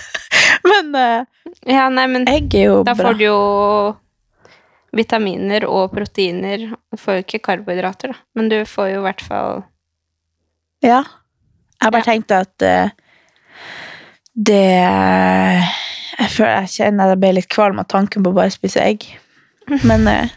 men 0.70 0.92
uh, 0.96 1.24
Ja, 1.66 1.88
nei, 1.90 2.06
men 2.12 2.28
egg 2.30 2.54
er 2.60 2.68
jo 2.70 2.76
da 2.86 2.94
bra. 2.94 3.08
får 3.10 3.18
du 3.18 3.24
jo 3.26 3.40
vitaminer 4.98 5.66
og 5.68 5.92
proteiner. 5.96 6.68
Du 6.94 6.98
får 7.02 7.18
jo 7.20 7.24
ikke 7.26 7.42
karbohydrater, 7.50 8.14
da, 8.14 8.22
men 8.38 8.50
du 8.54 8.60
får 8.70 8.94
jo 8.94 9.02
i 9.02 9.06
hvert 9.08 9.26
fall 9.26 9.64
Ja. 10.86 11.02
Jeg 11.82 11.92
bare 11.94 12.04
Ja. 12.06 12.12
tenkte 12.12 12.40
at 12.46 12.68
uh, 12.68 12.90
det 14.38 14.62
Jeg 16.18 16.34
føler 16.34 16.54
jeg 16.64 16.72
kjenner 16.80 17.12
jeg 17.14 17.20
ble 17.22 17.32
litt 17.38 17.50
kvalm 17.54 17.80
av 17.82 17.88
tanken 17.92 18.24
på 18.26 18.32
å 18.34 18.38
bare 18.38 18.54
spise 18.54 18.82
egg. 18.82 19.06
Men 19.86 20.08
eh, 20.10 20.32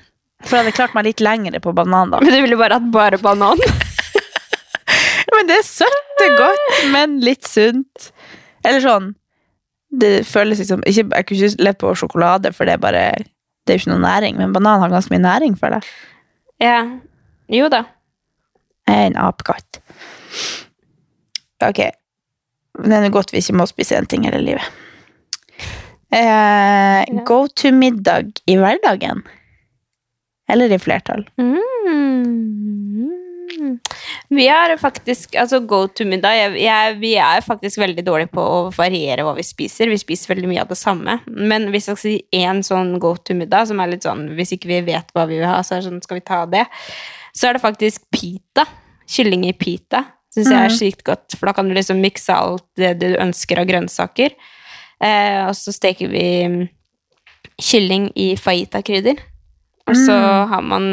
For 0.45 0.59
jeg 0.59 0.65
hadde 0.67 0.77
klart 0.77 0.97
meg 0.97 1.07
litt 1.09 1.23
lengre 1.25 1.61
på 1.63 1.73
banan, 1.77 2.13
da. 2.13 2.21
Men 2.25 2.35
du 2.35 2.41
ville 2.45 2.59
bare 2.61 2.77
hatt 2.81 2.91
bare 2.93 3.21
banan? 3.23 3.61
Men 5.35 5.49
det 5.49 5.61
er 5.61 5.65
søtt, 5.67 6.23
er 6.25 6.35
godt, 6.37 6.73
men 6.93 7.15
litt 7.25 7.47
sunt. 7.49 8.11
Eller 8.67 8.83
sånn 8.85 9.07
Det 9.89 10.27
føles 10.29 10.59
liksom 10.61 10.83
ikke, 10.85 11.05
Jeg 11.15 11.27
kunne 11.29 11.47
ikke 11.47 11.65
levd 11.65 11.79
på 11.81 11.93
sjokolade, 11.97 12.51
for 12.53 12.69
det 12.69 12.75
er 12.75 12.83
bare 12.83 13.05
Det 13.23 13.73
er 13.73 13.79
jo 13.79 13.85
ikke 13.85 13.93
noe 13.95 14.03
næring, 14.03 14.37
men 14.37 14.53
banan 14.53 14.83
har 14.83 14.93
ganske 14.93 15.15
mye 15.15 15.23
næring, 15.25 15.55
føler 15.61 15.79
jeg. 15.81 15.95
ja. 16.67 16.83
Jo 17.51 17.67
da. 17.73 17.81
Jeg 18.87 18.95
er 19.01 19.09
en 19.09 19.17
apekatt. 19.19 19.81
Ok. 21.67 21.81
Det 21.81 22.93
er 22.95 23.03
noe 23.03 23.11
godt 23.15 23.33
vi 23.35 23.41
ikke 23.43 23.57
må 23.59 23.67
spise 23.71 23.97
en 23.99 24.07
ting 24.07 24.23
hele 24.29 24.39
livet. 24.45 24.67
Eh, 26.13 27.25
Go 27.25 27.45
to 27.49 27.73
middag 27.73 28.43
i 28.47 28.57
hverdagen. 28.59 29.23
Eller 30.51 30.73
i 30.73 30.79
flertall. 30.79 31.29
Mm. 31.39 31.61
Vi 34.31 34.47
er 34.47 34.77
faktisk 34.79 35.35
Altså, 35.39 35.59
go 35.67 35.81
to 35.87 36.05
middag 36.07 36.37
jeg, 36.37 36.53
jeg, 36.63 36.97
Vi 37.01 37.13
er 37.19 37.43
faktisk 37.45 37.81
veldig 37.83 38.05
dårlige 38.07 38.31
på 38.35 38.43
å 38.43 38.61
variere 38.75 39.25
hva 39.27 39.35
vi 39.37 39.45
spiser. 39.47 39.91
Vi 39.91 39.99
spiser 40.01 40.35
veldig 40.35 40.51
mye 40.51 40.65
av 40.65 40.71
det 40.71 40.79
samme. 40.79 41.19
Men 41.27 41.69
hvis 41.75 41.91
jeg 41.91 41.99
skal 41.99 42.03
si 42.03 42.43
én 42.43 42.63
sånn 42.67 42.97
go 43.03 43.15
to 43.17 43.37
middag, 43.39 43.71
som 43.71 43.83
er 43.83 43.93
litt 43.95 44.07
sånn 44.07 44.29
Hvis 44.39 44.55
ikke 44.57 44.71
vi 44.71 44.83
vet 44.93 45.11
hva 45.15 45.27
vi 45.31 45.41
vil 45.41 45.51
ha, 45.51 45.61
så 45.67 45.77
er 45.77 45.83
det 45.83 45.91
sånn, 45.91 46.05
skal 46.07 46.21
vi 46.21 46.27
ta 46.31 46.45
det? 46.51 46.67
Så 47.37 47.49
er 47.49 47.57
det 47.57 47.63
faktisk 47.63 48.07
pita. 48.15 48.67
Kylling 49.11 49.47
i 49.49 49.55
pita. 49.59 50.05
Syns 50.31 50.51
jeg 50.53 50.63
er 50.63 50.75
sykt 50.75 51.03
godt, 51.07 51.35
for 51.35 51.51
da 51.51 51.55
kan 51.57 51.67
du 51.67 51.75
liksom 51.75 51.99
mikse 51.99 52.31
alt 52.31 52.63
det 52.79 52.93
du 53.01 53.09
ønsker 53.19 53.59
av 53.59 53.67
grønnsaker. 53.67 54.37
Eh, 55.01 55.47
og 55.49 55.55
så 55.57 55.73
steker 55.73 56.11
vi 56.13 56.25
mm, 56.49 56.63
kylling 57.61 58.11
i 58.21 58.33
fajita-krydder. 58.37 59.27
Og 59.91 59.97
så 59.97 60.15
har 60.47 60.63
man 60.63 60.85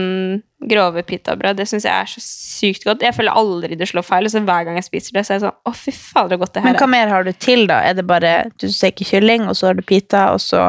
grove 0.66 1.04
pitabrød. 1.06 1.60
Det 1.60 1.68
syns 1.70 1.86
jeg 1.86 1.94
er 1.94 2.10
så 2.10 2.22
sykt 2.24 2.88
godt. 2.88 3.04
Jeg 3.06 3.14
føler 3.14 3.36
aldri 3.38 3.78
det 3.78 3.86
slår 3.92 4.06
feil. 4.08 4.26
Og 4.26 4.34
så 4.34 4.42
hver 4.42 4.66
gang 4.66 4.80
jeg 4.80 4.88
spiser 4.88 5.14
det, 5.14 5.26
så 5.28 5.34
er 5.34 5.38
jeg 5.38 5.44
sånn 5.44 5.70
Å, 5.70 5.74
fy 5.78 5.94
fader, 5.94 6.34
så 6.34 6.42
godt 6.42 6.56
det 6.56 6.64
her. 6.64 6.72
Men 6.72 6.80
hva 6.80 6.88
er. 6.88 6.94
mer 6.96 7.14
har 7.14 7.28
du 7.28 7.32
til, 7.38 7.68
da? 7.70 7.78
Er 7.86 7.98
det 8.00 8.08
bare 8.10 8.34
du 8.58 8.66
steker 8.74 9.06
kylling, 9.06 9.46
og 9.46 9.60
så 9.60 9.70
har 9.70 9.78
du 9.78 9.86
pita, 9.86 10.30
og 10.34 10.42
så 10.42 10.66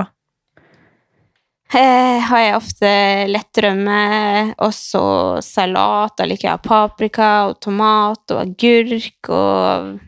Eh, 1.68 2.18
har 2.24 2.40
jeg 2.40 2.56
ofte 2.56 2.90
lett 3.28 3.58
rømme, 3.60 4.54
og 4.64 4.70
så 4.72 5.02
salat. 5.44 6.14
Da 6.16 6.24
liker 6.24 6.48
jeg 6.48 6.62
paprika 6.64 7.32
og 7.50 7.58
tomat 7.60 8.32
og 8.32 8.40
agurk 8.40 9.28
og 9.28 9.98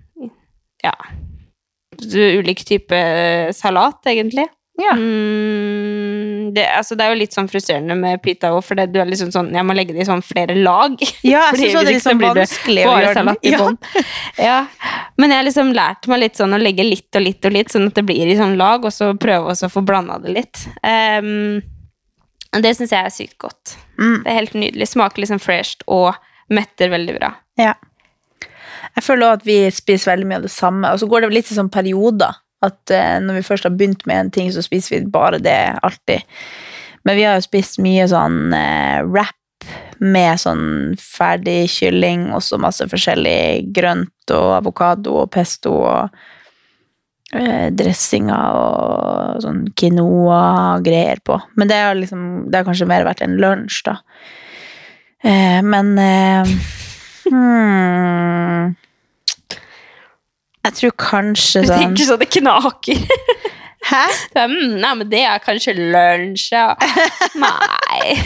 Ja. 0.81 0.95
Ulike 2.40 2.64
typer 2.68 3.52
salat, 3.56 4.00
egentlig. 4.10 4.46
Ja. 4.80 4.94
Mm, 4.96 6.54
det, 6.54 6.64
altså, 6.72 6.96
det 6.96 7.04
er 7.04 7.12
jo 7.12 7.18
litt 7.20 7.34
sånn 7.36 7.48
frustrerende 7.50 7.96
med 7.98 8.22
pita 8.24 8.48
òg, 8.54 8.62
for 8.64 8.78
det, 8.78 8.86
du 8.94 9.00
er 9.02 9.08
liksom 9.10 9.28
sånn 9.34 9.50
Jeg 9.52 9.66
må 9.68 9.74
legge 9.76 9.92
det 9.92 10.04
i 10.04 10.08
sånn 10.08 10.22
flere 10.24 10.56
lag. 10.56 10.94
Ja, 11.26 11.50
jeg 11.52 11.70
syns 11.74 11.84
det 11.90 11.98
er 11.98 12.20
blir 12.20 12.38
vanskelig 12.38 12.86
å 12.88 12.94
gjøre 12.94 13.16
salat 13.18 13.44
i 13.44 13.52
Ja. 13.52 13.58
bånn. 13.60 13.76
Ja. 14.50 14.58
Men 15.20 15.34
jeg 15.34 15.42
har 15.42 15.48
liksom 15.50 15.74
lært 15.76 16.08
meg 16.08 16.22
litt 16.24 16.40
sånn 16.40 16.56
å 16.56 16.62
legge 16.62 16.86
litt 16.86 17.18
og 17.18 17.26
litt 17.26 17.44
og 17.44 17.52
litt, 17.58 17.74
sånn 17.74 17.90
at 17.90 17.98
det 17.98 18.06
blir 18.08 18.30
i 18.32 18.38
sånn 18.38 18.56
lag, 18.60 18.86
og 18.88 18.94
så 18.94 19.10
prøve 19.20 19.52
å 19.52 19.70
få 19.74 19.82
blanda 19.84 20.16
det 20.22 20.32
litt. 20.38 20.62
Ehm, 20.86 21.60
det 22.56 22.72
syns 22.78 22.94
jeg 22.96 23.04
er 23.04 23.12
sykt 23.14 23.36
godt. 23.42 23.76
Mm. 24.00 24.22
Det 24.24 24.32
er 24.32 24.38
helt 24.40 24.56
nydelig. 24.56 24.88
Smaker 24.94 25.26
liksom 25.26 25.42
fresht 25.42 25.84
og 25.92 26.16
metter 26.50 26.88
veldig 26.90 27.18
bra. 27.20 27.34
Ja. 27.60 27.74
Jeg 28.97 29.05
føler 29.07 29.27
også 29.27 29.40
at 29.40 29.49
vi 29.49 29.59
spiser 29.75 30.12
veldig 30.14 30.29
mye 30.29 30.40
av 30.40 30.47
det 30.47 30.55
samme, 30.55 30.93
og 30.93 31.03
så 31.03 31.09
går 31.11 31.25
det 31.25 31.35
litt 31.35 31.51
i 31.53 31.59
sånn 31.59 31.73
perioder. 31.73 32.38
At 32.64 32.93
eh, 32.93 33.19
når 33.25 33.40
vi 33.40 33.47
først 33.47 33.66
har 33.66 33.77
begynt 33.77 34.05
med 34.09 34.25
en 34.25 34.33
ting, 34.35 34.51
så 34.53 34.64
spiser 34.64 34.99
vi 34.99 35.12
bare 35.12 35.40
det 35.43 35.59
alltid. 35.83 36.27
Men 37.09 37.16
vi 37.16 37.25
har 37.25 37.38
jo 37.38 37.47
spist 37.47 37.81
mye 37.81 38.09
sånn 38.11 38.53
eh, 38.57 39.01
wrap 39.09 39.37
med 40.01 40.40
sånn 40.40 40.66
ferdig 41.01 41.69
kylling, 41.73 42.29
og 42.35 42.45
så 42.45 42.61
masse 42.61 42.85
forskjellig 42.88 43.73
grønt 43.77 44.35
og 44.37 44.59
avokado 44.59 45.19
og 45.23 45.33
pesto 45.33 45.73
og 45.79 46.21
eh, 47.37 47.69
dressinger 47.77 48.61
og 48.61 49.40
sånn 49.45 49.64
quinoa-greier 49.77 51.25
på. 51.25 51.40
Men 51.61 51.73
det 51.73 51.81
har 51.81 51.97
liksom, 51.97 52.29
det 52.49 52.61
har 52.61 52.69
kanskje 52.69 52.88
mer 52.93 53.09
vært 53.09 53.25
en 53.25 53.40
lunsj, 53.40 53.83
da. 53.88 53.99
Men 55.21 55.90
hmm, 57.28 58.76
Jeg 60.64 60.76
tror 60.76 60.94
kanskje 61.00 61.62
Du 61.64 61.70
sånn 61.70 61.83
tenker 61.87 62.09
så 62.11 62.16
det 62.20 62.28
knaker. 62.35 63.00
Hæ? 63.90 64.02
Er, 64.37 64.50
mm, 64.52 64.74
nei, 64.83 64.92
men 65.00 65.09
det 65.11 65.22
er 65.24 65.40
kanskje 65.44 65.72
lunsj, 65.78 66.50
ja. 66.52 66.74
Nei. 67.40 68.16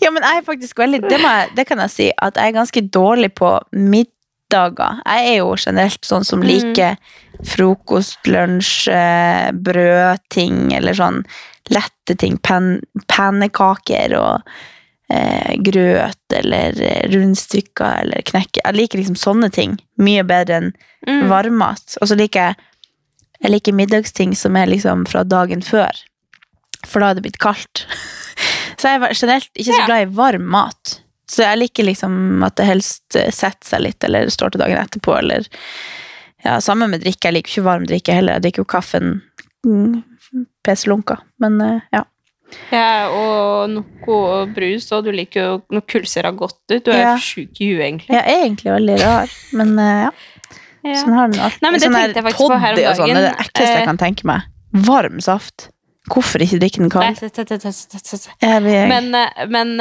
Ja, 0.00 0.12
men 0.14 0.22
jeg 0.22 0.38
er 0.40 0.44
faktisk 0.46 0.78
veldig 0.78 1.00
det, 1.10 1.18
jeg, 1.20 1.48
det 1.58 1.64
kan 1.68 1.80
jeg 1.82 1.90
si, 1.92 2.04
at 2.22 2.36
jeg 2.38 2.52
er 2.52 2.54
ganske 2.54 2.80
dårlig 2.94 3.32
på 3.36 3.48
middager. 3.74 5.00
Jeg 5.04 5.26
er 5.32 5.36
jo 5.40 5.50
generelt 5.58 6.06
sånn 6.06 6.24
som 6.24 6.40
Mm. 6.40 6.46
liker 6.48 6.94
frokost, 7.50 8.20
lunsj, 8.30 8.88
eh, 8.94 9.50
brødting 9.52 10.70
eller 10.78 10.94
sånn 10.96 11.18
lette 11.74 12.14
ting. 12.16 12.38
Pen, 12.38 12.78
pannekaker 13.10 14.14
og 14.22 14.54
eh, 15.10 15.56
grøt 15.66 16.36
eller 16.36 16.76
eh, 16.82 17.04
rundstykker 17.12 18.04
eller 18.04 18.22
knekke. 18.30 18.62
Jeg 18.64 18.76
liker 18.78 19.00
liksom 19.02 19.18
sånne 19.18 19.50
ting 19.54 19.78
mye 19.98 20.24
bedre 20.26 20.62
enn 20.62 20.72
Mm. 21.08 21.30
varmmat. 21.30 21.94
Og 22.02 22.10
så 22.10 22.16
liker 22.18 22.50
jeg 22.50 22.56
jeg 23.40 23.50
liker 23.54 23.72
middagsting 23.72 24.34
som 24.36 24.56
er 24.60 24.66
liksom 24.68 25.06
fra 25.08 25.22
dagen 25.24 25.62
før. 25.64 25.88
For 26.84 27.00
da 27.00 27.08
er 27.08 27.14
det 27.16 27.22
blitt 27.24 27.38
kaldt. 27.40 27.86
Så 28.80 28.88
jeg 28.90 29.00
er 29.00 29.14
generelt 29.16 29.48
ikke 29.54 29.72
så 29.78 29.86
glad 29.88 30.02
i 30.02 30.10
varm 30.18 30.44
mat. 30.52 30.92
Så 31.28 31.46
jeg 31.46 31.58
liker 31.62 31.84
liksom 31.88 32.44
at 32.44 32.58
det 32.60 32.66
helst 32.68 33.16
eh, 33.16 33.30
setter 33.32 33.64
seg 33.70 33.80
litt, 33.86 34.04
eller 34.04 34.28
står 34.28 34.52
til 34.52 34.60
dagen 34.60 34.76
etterpå, 34.80 35.16
eller 35.22 35.48
ja, 36.44 36.58
Sammen 36.60 36.90
med 36.92 37.00
drikke. 37.00 37.28
Jeg 37.30 37.36
liker 37.38 37.54
ikke 37.54 37.64
varm 37.66 37.88
drikke 37.88 38.16
heller. 38.16 38.36
Jeg 38.36 38.42
drikker 38.50 38.62
jo 38.64 38.70
kaffen 38.76 39.10
mm, 39.64 40.02
peselunka. 40.64 41.16
Men 41.40 41.60
eh, 41.64 41.80
ja. 41.96 42.04
Ja, 42.72 43.08
og 43.10 43.70
noe 43.72 44.46
brus, 44.54 44.86
og 44.92 45.04
du 45.04 45.10
liker 45.14 45.40
jo 45.46 45.54
noe 45.74 45.82
kullsyra 45.90 46.30
godt 46.36 46.58
ut. 46.70 46.84
Du 46.84 46.90
er 46.92 47.00
Ja. 47.00 47.14
jo 47.16 47.22
sjuk 47.24 47.60
i 47.60 47.70
huet, 47.72 47.82
egentlig. 47.88 48.14
Jeg 48.14 48.22
er 48.24 48.44
egentlig 48.46 48.72
veldig 48.76 48.98
rar, 49.02 49.28
men 49.52 49.74
uh, 49.78 49.90
ja. 50.06 50.10
Ja. 50.84 50.94
Sånn 51.02 51.12
har 51.12 51.28
den 51.28 51.40
alltid. 51.44 51.60
Nei, 51.62 51.70
men 51.70 51.80
det 51.80 51.86
sånn 51.88 51.96
tenkte 51.98 52.16
jeg 52.22 52.24
faktisk 52.30 52.48
på 52.48 52.60
her 52.62 52.72
om 52.72 52.76
dagen. 52.80 52.96
sånn, 52.96 53.10
det 53.10 53.16
er 53.20 53.26
det 53.26 53.46
ekleste 53.46 53.66
jeg 53.74 53.82
Eh. 53.82 53.84
kan 53.90 53.98
tenke 54.00 54.24
meg. 54.24 54.40
Varm 54.72 55.20
saft. 55.20 55.68
Hvorfor 56.10 56.40
ikke 56.42 56.58
drikke 56.58 56.80
den 56.80 56.88
kald? 56.90 57.20
Men, 58.88 59.10
men 59.52 59.74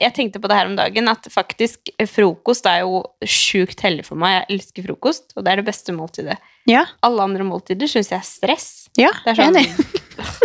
jeg 0.00 0.14
tenkte 0.16 0.40
på 0.40 0.48
det 0.48 0.56
her 0.56 0.66
om 0.70 0.76
dagen, 0.78 1.08
at 1.12 1.28
faktisk 1.30 1.92
eh, 1.98 2.06
frokost 2.08 2.66
er 2.66 2.80
jo 2.80 3.02
sjukt 3.22 3.80
heldig 3.84 4.06
for 4.08 4.16
meg. 4.18 4.40
Jeg 4.48 4.56
elsker 4.58 4.86
frokost, 4.88 5.34
og 5.36 5.44
det 5.44 5.52
er 5.52 5.56
det 5.60 5.66
beste 5.68 5.92
måltidet. 5.94 6.38
Ja, 6.66 6.86
Alle 7.04 7.22
andre 7.28 7.44
måltider 7.44 7.86
syns 7.90 8.08
jeg 8.10 8.18
er 8.18 8.26
stress. 8.26 8.88
ja 8.96 9.10
Det 9.24 9.36
er 9.36 9.44
sånn, 9.44 9.56
enig. 9.60 9.68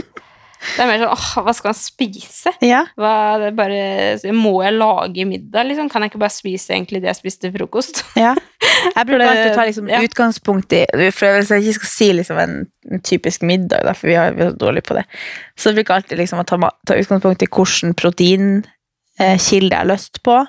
det 0.75 0.83
er 0.83 0.89
mer 0.89 1.01
sånn 1.01 1.13
åh, 1.13 1.27
hva 1.45 1.53
skal 1.55 1.71
man 1.71 1.77
spise? 1.79 2.53
Ja. 2.65 2.83
Hva, 2.99 3.13
det 3.41 3.51
bare, 3.57 4.33
må 4.35 4.53
jeg 4.65 4.75
lage 4.75 5.25
middag, 5.29 5.67
liksom? 5.69 5.89
Kan 5.91 6.03
jeg 6.03 6.11
ikke 6.11 6.21
bare 6.21 6.35
spise 6.35 6.75
egentlig 6.75 7.01
det 7.03 7.11
jeg 7.11 7.19
spiste 7.19 7.47
til 7.47 7.55
frokost? 7.55 8.03
Ja. 8.19 8.35
Jeg 8.87 9.07
bruker 9.09 9.25
alltid 9.25 9.55
ta 9.57 9.63
liksom 9.65 9.89
ja. 9.89 9.99
utgangspunkt 10.05 10.73
i 10.73 10.79
for 11.13 11.37
Hvis 11.37 11.49
jeg 11.51 11.63
ikke 11.63 11.77
skal 11.79 11.89
si 11.89 12.07
liksom 12.13 12.37
en, 12.41 12.53
en 12.91 13.01
typisk 13.05 13.43
middag, 13.45 13.83
da, 13.85 13.93
for 13.97 14.09
vi, 14.09 14.15
har, 14.17 14.35
vi 14.37 14.45
er 14.45 14.51
så 14.51 14.59
dårlige 14.61 14.85
på 14.87 14.97
det, 14.97 15.03
så 15.57 15.73
bruker 15.73 15.93
jeg 15.93 16.03
alltid 16.03 16.21
liksom 16.21 16.41
å 16.41 16.45
ta, 16.47 16.59
ta 16.87 16.97
utgangspunkt 16.97 17.45
i 17.45 17.49
hvilken 17.49 17.95
proteinkilde 17.97 19.73
jeg 19.73 19.81
har 19.81 19.89
lyst 19.89 20.21
på, 20.25 20.39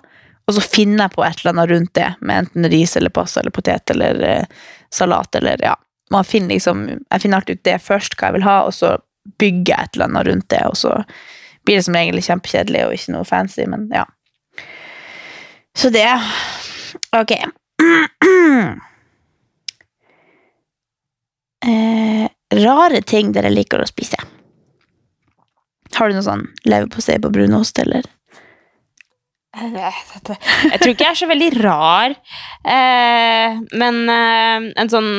og 0.48 0.56
så 0.56 0.64
finner 0.64 1.06
jeg 1.06 1.14
på 1.16 1.24
et 1.26 1.42
eller 1.42 1.54
annet 1.54 1.72
rundt 1.72 1.94
det, 1.98 2.08
med 2.20 2.44
enten 2.44 2.70
ris 2.72 2.96
eller 3.00 3.12
pasta 3.12 3.42
eller 3.42 3.54
potet 3.54 3.92
eller 3.96 4.22
eh, 4.24 4.70
salat 4.94 5.40
eller 5.40 5.64
ja. 5.64 5.74
Man 6.12 6.24
finner 6.24 6.56
liksom, 6.56 6.86
jeg 6.88 7.20
finner 7.20 7.40
alltid 7.40 7.58
ut 7.58 7.66
det 7.68 7.76
først, 7.84 8.16
hva 8.16 8.30
jeg 8.30 8.38
vil 8.38 8.46
ha, 8.48 8.62
og 8.64 8.72
så 8.72 8.94
bygger 9.38 9.74
jeg 9.74 9.88
et 9.88 9.96
eller 9.96 10.08
annet 10.08 10.30
rundt 10.30 10.48
det, 10.54 10.62
og 10.66 10.76
så 10.78 10.94
blir 11.66 11.78
det 11.78 11.84
som 11.86 11.96
regel 11.98 12.22
kjempekjedelig 12.24 12.84
og 12.86 12.94
ikke 12.96 13.14
noe 13.14 13.28
fancy, 13.28 13.66
men 13.68 13.88
ja. 13.92 14.06
Så 15.78 15.92
det 15.94 16.08
Ok. 17.16 17.36
Eh, 21.68 22.28
rare 22.54 23.00
ting 23.02 23.32
dere 23.34 23.50
liker 23.50 23.82
å 23.82 23.86
spise. 23.88 24.16
Har 25.96 26.08
du 26.08 26.14
noe 26.14 26.24
sånn 26.24 26.44
leverpostei 26.70 27.18
på 27.20 27.32
brunost, 27.34 27.80
eller? 27.82 28.06
Jeg 29.58 30.78
tror 30.78 30.92
ikke 30.92 31.08
jeg 31.08 31.10
er 31.10 31.18
så 31.18 31.28
veldig 31.28 31.48
rar, 31.58 32.14
eh, 32.62 33.58
men 33.80 33.98
eh, 34.12 34.68
en 34.78 34.92
sånn 34.92 35.10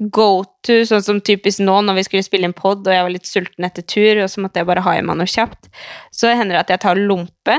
go 0.00 0.44
to, 0.64 0.80
sånn 0.88 1.02
som 1.04 1.20
typisk 1.20 1.60
nå 1.60 1.74
når 1.84 1.98
vi 1.98 2.04
skulle 2.06 2.24
spille 2.24 2.48
en 2.48 2.56
pod 2.56 2.86
og 2.86 2.94
jeg 2.94 3.04
var 3.04 3.12
litt 3.12 3.28
sulten 3.28 3.66
etter 3.68 3.84
tur, 3.84 4.22
og 4.24 4.30
så 4.32 4.40
måtte 4.40 4.62
jeg 4.62 4.68
bare 4.70 4.84
ha 4.86 4.96
i 4.96 5.02
meg 5.04 5.18
noe 5.20 5.28
kjapt, 5.28 5.68
så 6.14 6.32
hender 6.32 6.56
det 6.56 6.62
at 6.64 6.72
jeg 6.74 6.82
tar 6.86 7.00
lompe 7.00 7.56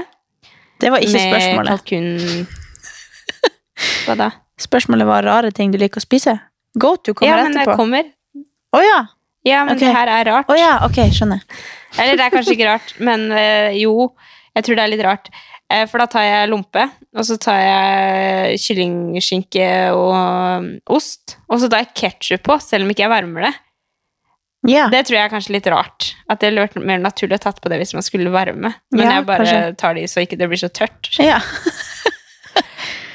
Det 0.82 0.89
var 0.89 1.04
ikke 1.06 1.13
med 1.13 1.27
spørsmålet. 1.30 1.69
kalkun 1.75 2.10
Hva 4.08 4.17
da? 4.17 4.30
Spørsmålet 4.62 5.10
var 5.10 5.25
rare 5.25 5.51
ting 5.54 5.71
du 5.73 5.77
liker 5.82 6.01
å 6.01 6.06
spise. 6.06 6.36
Go 6.77 6.95
to 6.97 7.13
kommer 7.17 7.32
Ja, 7.32 7.43
men 7.43 7.56
det 7.56 7.63
etterpå. 7.63 7.77
kommer. 7.80 8.10
Å 8.77 8.82
ja. 8.86 8.99
Ja, 9.47 9.63
men 9.65 9.75
okay. 9.75 9.88
det 9.88 9.95
her 9.95 10.12
er 10.13 10.27
rart. 10.30 10.49
Å 10.54 10.58
ja, 10.58 10.73
ok, 10.86 10.99
skjønner. 11.15 11.41
Eller 11.97 12.19
det 12.19 12.27
er 12.27 12.34
kanskje 12.34 12.54
ikke 12.54 12.67
rart, 12.69 12.93
men 13.01 13.25
øh, 13.34 13.73
jo, 13.82 14.12
jeg 14.54 14.67
tror 14.67 14.77
det 14.77 14.84
er 14.84 14.91
litt 14.93 15.01
rart. 15.06 15.32
Eh, 15.72 15.88
for 15.88 16.04
da 16.04 16.08
tar 16.12 16.26
jeg 16.28 16.52
lompe, 16.52 16.84
og 17.16 17.28
så 17.28 17.38
tar 17.42 17.60
jeg 17.64 18.62
kyllingskinke 18.66 19.68
og 19.96 20.14
um, 20.14 20.72
ost. 20.92 21.38
Og 21.48 21.62
så 21.62 21.70
tar 21.72 21.86
jeg 21.86 21.94
ketsjup 22.04 22.44
på, 22.50 22.58
selv 22.64 22.86
om 22.86 22.94
ikke 22.94 23.06
jeg 23.06 23.14
varmer 23.14 23.48
det. 23.48 23.54
Yeah. 24.70 24.92
Det 24.94 25.08
tror 25.08 25.18
jeg 25.18 25.26
er 25.26 25.32
kanskje 25.32 25.56
litt 25.56 25.68
rart. 25.74 26.12
At 26.30 26.42
det 26.42 26.52
ville 26.52 26.68
vært 26.68 26.78
mer 26.86 27.00
naturlig 27.02 27.40
å 27.40 27.46
tatt 27.48 27.64
på 27.64 27.72
det 27.72 27.80
hvis 27.82 27.96
man 27.98 28.06
skulle 28.06 28.34
varme. 28.34 28.76
Men 28.94 29.06
yeah, 29.06 29.16
jeg 29.16 29.30
bare 29.30 29.48
kanskje. 29.48 29.78
tar 29.82 29.98
de 29.98 30.04
så 30.12 30.22
ikke 30.22 30.38
det 30.38 30.52
blir 30.52 30.62
så 30.62 30.70
tørt. 30.70 31.10
Yeah. 31.18 31.42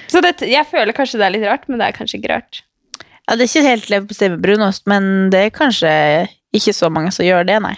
Så 0.07 0.23
det, 0.23 0.37
jeg 0.47 0.63
føler 0.71 0.95
kanskje 0.95 1.19
det 1.21 1.27
er 1.27 1.35
litt 1.35 1.45
rart, 1.49 1.65
men 1.69 1.81
det 1.81 1.89
er 1.89 1.97
kanskje 1.97 2.21
ikke 2.21 2.31
rart. 2.31 2.63
Ja, 3.27 3.35
det 3.35 3.43
er 3.43 3.49
ikke 3.51 3.67
helt 3.67 3.89
leverpostei 3.91 4.31
med 4.33 4.43
brunost, 4.45 4.85
men 4.89 5.09
det 5.35 5.41
er 5.49 5.55
kanskje 5.55 5.91
ikke 6.55 6.75
så 6.77 6.91
mange 6.95 7.11
som 7.15 7.27
gjør 7.27 7.47
det, 7.49 7.59
nei. 7.65 7.75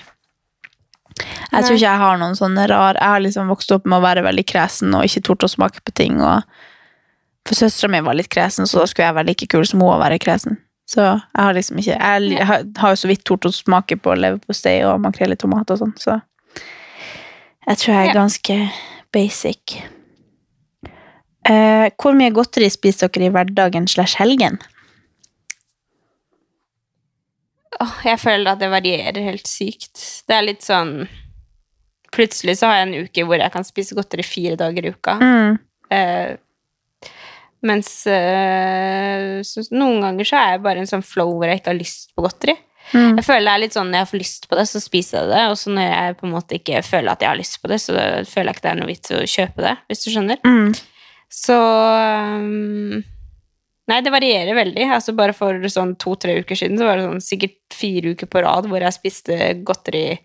Jeg 1.19 1.65
tror 1.65 1.75
ikke 1.75 1.85
jeg 1.85 2.03
har 2.03 2.19
noen 2.21 2.37
sånne 2.39 2.67
rar 2.71 2.99
Jeg 3.01 3.15
har 3.15 3.23
liksom 3.25 3.51
vokst 3.51 3.73
opp 3.75 3.87
med 3.89 3.99
å 3.99 4.05
være 4.05 4.23
veldig 4.27 4.45
kresen 4.47 4.95
og 4.95 5.07
ikke 5.09 5.25
tort 5.27 5.47
å 5.47 5.51
smake 5.51 5.83
på 5.85 5.95
ting. 5.97 6.21
Og 6.23 6.45
for 7.49 7.59
søstera 7.59 7.93
mi 7.93 8.03
var 8.05 8.19
litt 8.19 8.31
kresen, 8.33 8.69
så 8.69 8.83
da 8.83 8.89
skulle 8.89 9.09
jeg 9.09 9.17
være 9.19 9.31
like 9.31 9.49
kul 9.51 9.67
som 9.67 9.83
hun 9.83 9.95
å 9.95 10.01
være 10.03 10.21
kresen. 10.23 10.61
Så 10.89 11.03
jeg 11.05 11.43
har 11.45 11.53
liksom 11.57 11.81
ikke 11.83 11.97
Jeg, 12.01 12.47
har 12.79 12.95
jo 12.95 12.97
så 12.97 13.11
vidt 13.11 13.25
tort 13.29 13.45
å 13.45 13.53
smake 13.53 13.99
på 14.01 14.15
leverpostei 14.17 14.79
og 14.89 15.03
makrell 15.05 15.35
i 15.35 15.41
tomat 15.41 15.71
og 15.75 15.83
sånn, 15.83 15.95
så 16.01 16.21
jeg 17.69 17.81
tror 17.83 17.93
jeg 17.93 18.09
er 18.09 18.17
ganske 18.17 18.55
basic. 19.13 19.75
Uh, 21.49 21.89
hvor 22.01 22.17
mye 22.17 22.33
godteri 22.33 22.71
spiser 22.73 23.11
dere 23.13 23.29
i 23.29 23.33
hverdagen 23.35 23.89
slash 23.89 24.17
helgen? 24.17 24.57
Åh, 27.85 27.97
jeg 28.09 28.19
føler 28.21 28.53
at 28.53 28.61
det 28.63 28.71
varierer 28.73 29.25
helt 29.29 29.49
sykt. 29.49 30.01
Det 30.27 30.37
er 30.37 30.47
litt 30.47 30.67
sånn 30.67 31.01
Plutselig 32.09 32.55
så 32.57 32.71
har 32.71 32.79
jeg 32.79 32.87
en 32.87 33.05
uke 33.05 33.25
hvor 33.29 33.37
jeg 33.37 33.53
kan 33.53 33.67
spise 33.69 33.95
godteri 33.95 34.25
fire 34.25 34.57
dager 34.57 34.87
i 34.89 34.93
uka. 34.95 35.19
Mm. 35.21 35.59
Eh, 35.93 37.11
mens 37.69 37.91
eh, 38.09 39.43
så, 39.45 39.65
noen 39.77 40.01
ganger 40.07 40.31
så 40.31 40.39
er 40.41 40.55
jeg 40.55 40.63
bare 40.65 40.81
en 40.81 40.89
sånn 40.89 41.05
flow 41.05 41.35
hvor 41.35 41.51
jeg 41.51 41.61
ikke 41.61 41.73
har 41.75 41.77
lyst 41.77 42.15
på 42.17 42.25
godteri. 42.25 42.55
Mm. 42.95 43.19
Jeg 43.19 43.27
føler 43.27 43.45
det 43.45 43.53
er 43.53 43.63
litt 43.67 43.77
sånn 43.77 43.93
når 43.93 44.01
jeg 44.01 44.11
får 44.13 44.23
lyst 44.23 44.49
på 44.49 44.59
det, 44.59 44.67
så 44.71 44.81
spiser 44.81 45.19
jeg 45.19 45.31
det. 45.35 45.43
Og 45.53 45.61
så 45.61 45.75
når 45.77 45.91
jeg 45.91 46.17
på 46.23 46.29
en 46.29 46.35
måte 46.39 46.59
ikke 46.59 46.83
føler 46.87 47.13
at 47.13 47.25
jeg 47.27 47.31
har 47.31 47.41
lyst 47.43 47.61
på 47.61 47.71
det, 47.71 47.81
så 47.85 47.93
føler 47.93 48.49
jeg 48.49 48.57
ikke 48.57 48.65
det 48.65 48.73
er 48.73 48.81
noe 48.81 48.91
vits 48.91 49.15
å 49.15 49.23
kjøpe 49.37 49.67
det. 49.67 49.75
Hvis 49.91 50.05
du 50.05 50.09
skjønner. 50.15 50.41
Mm. 50.49 50.73
Så 51.39 51.59
um, 52.41 53.03
Nei, 53.89 54.01
det 54.05 54.13
varierer 54.13 54.55
veldig. 54.59 54.85
Altså 54.93 55.15
Bare 55.17 55.33
for 55.37 55.57
sånn 55.73 55.95
to-tre 56.01 56.39
uker 56.43 56.59
siden 56.59 56.77
så 56.81 56.85
var 56.89 56.99
det 57.01 57.07
sånn 57.07 57.23
sikkert 57.25 57.57
fire 57.73 58.13
uker 58.15 58.29
på 58.29 58.43
rad 58.45 58.69
hvor 58.69 58.83
jeg 58.85 58.97
spiste 58.97 59.39
godteri 59.65 60.19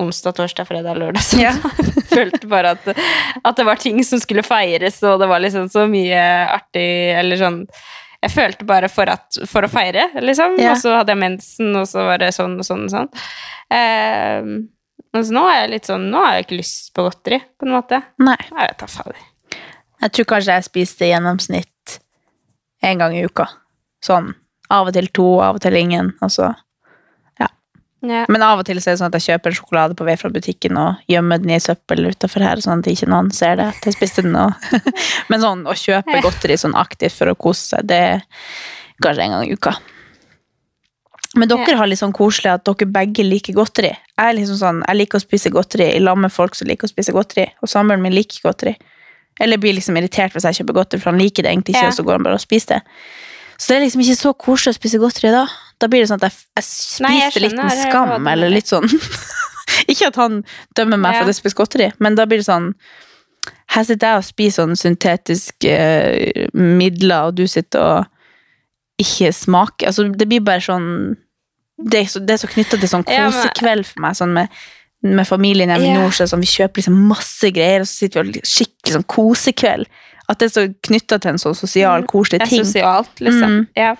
onsdag, 0.00 0.34
torsdag, 0.34 0.66
fredag, 0.68 0.98
lørdag. 0.98 1.22
Så 1.22 1.38
Ja. 1.40 1.52
følte 2.14 2.46
bare 2.50 2.74
at, 2.76 2.88
at 3.42 3.56
det 3.56 3.64
var 3.66 3.78
ting 3.80 4.00
som 4.06 4.20
skulle 4.22 4.42
feires, 4.46 5.00
og 5.06 5.20
det 5.22 5.28
var 5.30 5.40
liksom 5.42 5.68
så 5.72 5.86
mye 5.90 6.20
artig 6.54 6.84
Eller 7.18 7.38
sånn 7.40 7.60
Jeg 8.24 8.32
følte 8.34 8.64
bare 8.68 8.88
for, 8.88 9.08
at, 9.10 9.38
for 9.50 9.66
å 9.66 9.70
feire, 9.70 10.08
liksom. 10.20 10.58
Ja. 10.60 10.72
Og 10.74 10.80
så 10.82 10.94
hadde 10.98 11.12
jeg 11.14 11.20
mensen, 11.24 11.74
og 11.76 11.88
så 11.90 12.06
var 12.08 12.22
det 12.22 12.30
sånn 12.36 12.54
og 12.60 12.64
sånn 12.66 12.86
og 12.86 12.92
sånn. 12.94 13.10
Eh, 13.74 14.46
mens 15.14 15.30
nå 15.34 15.42
er 15.50 15.60
jeg 15.62 15.70
litt 15.74 15.88
sånn 15.90 16.06
Nå 16.12 16.22
har 16.24 16.38
jeg 16.38 16.46
ikke 16.46 16.58
lyst 16.60 16.90
på 16.96 17.04
godteri, 17.06 17.40
på 17.60 17.68
en 17.68 17.74
måte. 17.76 18.00
Nei. 18.24 18.38
Jeg 18.50 18.58
vet 18.60 18.80
da 18.84 18.88
fader. 18.90 19.20
Jeg 20.04 20.12
tror 20.16 20.28
kanskje 20.34 20.56
jeg 20.58 20.66
spiste 20.68 21.06
i 21.06 21.12
gjennomsnitt 21.14 21.98
en 22.84 23.00
gang 23.02 23.16
i 23.16 23.24
uka. 23.24 23.48
Sånn 24.04 24.32
av 24.72 24.88
og 24.88 24.96
til 24.96 25.08
to, 25.14 25.26
av 25.44 25.58
og 25.58 25.64
til 25.64 25.76
ingen. 25.78 26.12
Og 26.24 26.32
så. 26.32 26.50
Ja. 28.04 28.24
Men 28.28 28.44
av 28.44 28.60
og 28.60 28.66
til 28.68 28.80
så 28.82 28.90
er 28.90 28.96
det 28.96 29.00
sånn 29.00 29.12
at 29.12 29.18
jeg 29.20 29.34
kjøper 29.34 29.52
en 29.52 29.58
sjokolade 29.58 29.96
på 29.96 30.06
vei 30.08 30.16
fra 30.20 30.30
butikken 30.32 30.76
og 30.80 31.00
gjemmer 31.10 31.40
den 31.40 31.54
i 31.56 31.60
søppel 31.62 32.10
utafor 32.10 32.44
her, 32.44 32.60
sånn 32.60 32.84
at 32.84 32.90
ikke 32.92 33.08
noen 33.08 33.30
ser 33.34 33.56
det. 33.60 33.70
at 33.72 33.88
jeg 33.88 33.96
spiste 33.96 34.24
den. 34.26 34.36
Men 35.30 35.44
sånn 35.44 35.64
å 35.68 35.76
kjøpe 35.78 36.20
godteri 36.24 36.58
sånn 36.60 36.76
aktivt 36.76 37.16
for 37.16 37.32
å 37.32 37.38
kose 37.46 37.74
seg, 37.74 37.88
det 37.88 38.00
er 38.10 38.24
kanskje 39.02 39.26
en 39.26 39.36
gang 39.36 39.48
i 39.48 39.56
uka. 39.56 39.76
Men 41.34 41.50
dere 41.50 41.74
har 41.80 41.88
litt 41.90 41.98
sånn 41.98 42.14
koselig 42.14 42.52
at 42.52 42.66
dere 42.68 42.86
begge 42.94 43.24
liker 43.26 43.56
godteri. 43.56 43.90
Jeg 43.90 44.36
liksom 44.36 44.58
sånn, 44.60 44.84
jeg 44.86 45.00
liker 45.00 45.18
å 45.18 45.24
spise 45.24 45.50
godteri 45.50 45.88
i 45.96 46.02
lag 46.02 46.18
med 46.20 46.30
folk 46.30 46.54
som 46.54 46.68
liker 46.70 46.86
å 46.86 46.92
spise 46.92 47.14
godteri, 47.14 47.48
og 47.58 47.70
samboeren 47.72 48.04
min 48.04 48.14
liker 48.14 48.44
godteri. 48.44 48.76
Eller 49.40 49.58
blir 49.58 49.74
liksom 49.74 49.96
irritert 49.98 50.32
hvis 50.34 50.44
jeg 50.46 50.60
kjøper 50.60 50.76
godteri, 50.78 51.00
for 51.02 51.10
han 51.10 51.20
liker 51.20 51.42
det 51.42 51.50
egentlig 51.52 51.74
ikke, 51.74 51.86
Ja. 51.86 51.92
og 51.92 51.96
så 51.98 52.04
går 52.06 52.18
han 52.18 52.26
bare 52.26 52.38
og 52.38 52.44
spiser 52.44 52.76
det. 52.76 52.82
Så 53.58 53.68
det 53.70 53.76
er 53.76 53.84
liksom 53.84 54.02
ikke 54.02 54.18
så 54.18 54.32
koselig 54.34 54.74
å 54.74 54.78
spise 54.78 54.98
godteri 55.02 55.30
da. 55.34 55.44
Da 55.80 55.88
blir 55.90 56.02
det 56.02 56.10
sånn 56.10 56.22
at 56.22 56.30
jeg, 56.30 56.38
jeg 56.58 57.02
Nei, 57.06 57.14
jeg 57.18 57.32
spiser 57.32 57.46
litt 57.48 57.56
med 57.58 57.80
skam, 57.82 58.28
eller 58.30 58.50
litt 58.50 58.70
sånn 58.70 58.86
Ikke 59.90 60.08
at 60.10 60.16
han 60.20 60.44
dømmer 60.76 61.00
meg 61.00 61.16
for 61.16 61.24
at 61.26 61.32
jeg 61.32 61.38
spiser 61.40 61.58
godteri, 61.58 61.88
men 61.98 62.14
da 62.18 62.26
blir 62.30 62.42
det 62.42 62.46
sånn 62.46 62.72
her 63.74 63.84
sitter 63.84 64.12
jeg 64.12 64.20
og 64.20 64.24
spiser 64.26 64.62
sånn 64.62 64.78
syntetiske 64.78 65.72
eh, 65.74 66.46
midler, 66.54 67.30
og 67.30 67.38
du 67.40 67.46
sitter 67.50 67.80
og 67.82 69.00
ikke 69.00 69.32
smaker. 69.34 69.88
Altså, 69.90 70.06
det 70.14 70.28
blir 70.30 70.44
bare 70.44 70.62
sånn 70.62 71.16
Det 71.74 72.04
er 72.04 72.06
så, 72.06 72.20
det 72.22 72.36
er 72.36 72.42
så 72.44 72.50
knytta 72.52 72.78
til 72.78 72.88
sånn 72.88 73.02
Ja, 73.10 73.24
kosekveld 73.26 73.88
for 73.88 74.04
meg, 74.04 74.14
sånn 74.14 74.34
med, 74.36 74.52
med 75.04 75.28
familien 75.28 75.68
hjemme 75.68 75.84
i 75.84 75.92
Ja. 75.92 76.00
nord, 76.00 76.12
så 76.16 76.22
er 76.22 76.26
det 76.26 76.32
sånn, 76.32 76.40
vi 76.46 76.54
kjøper 76.56 76.80
liksom 76.82 76.98
masse 77.12 77.50
greier, 77.52 77.80
og 77.84 77.86
så 77.86 77.94
sitter 78.04 78.22
vi 78.24 78.38
og 78.40 78.48
skikkelig 78.48 78.94
sånn 78.96 79.04
kosekveld. 79.06 79.86
At 80.26 80.38
det 80.40 80.46
er 80.48 80.52
så 80.56 80.62
knytta 80.88 81.18
til 81.20 81.34
en 81.34 81.36
sånn 81.36 81.54
sosial, 81.54 82.02
koselig 82.08 82.38
Det 82.40 82.46
er 82.46 82.48
ting. 82.48 82.64
sosialt, 82.64 83.10
liksom. 83.20 83.50
Mm. 83.58 83.66
Ja. 83.76 83.90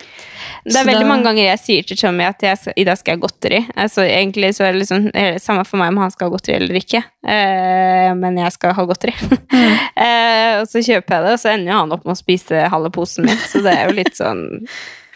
Det 0.65 0.73
Så 0.73 0.81
er 0.81 0.87
veldig 0.89 1.03
da- 1.05 1.09
mange 1.11 1.25
ganger 1.25 1.45
jeg 1.51 1.59
sier 1.61 1.83
til 1.87 1.97
Tommy 2.01 2.25
at 2.25 2.39
skal, 2.41 2.73
i 2.79 2.85
dag 2.85 2.97
skal 2.97 3.13
jeg 3.13 3.21
ha 3.21 3.27
godteri. 3.27 3.61
Altså, 3.77 4.01
egentlig 4.09 4.55
så 4.57 4.65
er 4.65 4.73
det 4.73 4.81
liksom 4.81 5.11
er 5.15 5.33
det 5.35 5.43
samme 5.43 5.67
for 5.67 5.77
meg 5.77 5.89
om 5.89 5.99
han 5.99 6.11
skal 6.11 6.31
ha 6.31 6.37
godteri 6.37 6.57
eller 6.57 6.75
ikke. 6.81 7.05
Eh, 7.29 8.15
men 8.15 8.39
jeg 8.39 8.53
skal 8.53 8.73
ha 8.73 8.85
godteri. 8.87 9.13
Mm. 9.53 9.79
eh, 9.99 10.61
og 10.63 10.67
så 10.67 10.81
kjøper 10.81 11.13
jeg 11.13 11.23
det, 11.29 11.33
og 11.35 11.39
så 11.45 11.53
ender 11.53 11.73
jo 11.75 11.79
han 11.79 11.93
opp 11.93 12.05
med 12.07 12.17
å 12.17 12.23
spise 12.25 12.71
halve 12.71 12.91
posen 12.91 13.27
min. 13.27 13.37
Så 13.37 13.61
det 13.63 13.77
er 13.77 13.89
jo 13.91 13.95
litt 13.95 14.17
sånn 14.17 14.67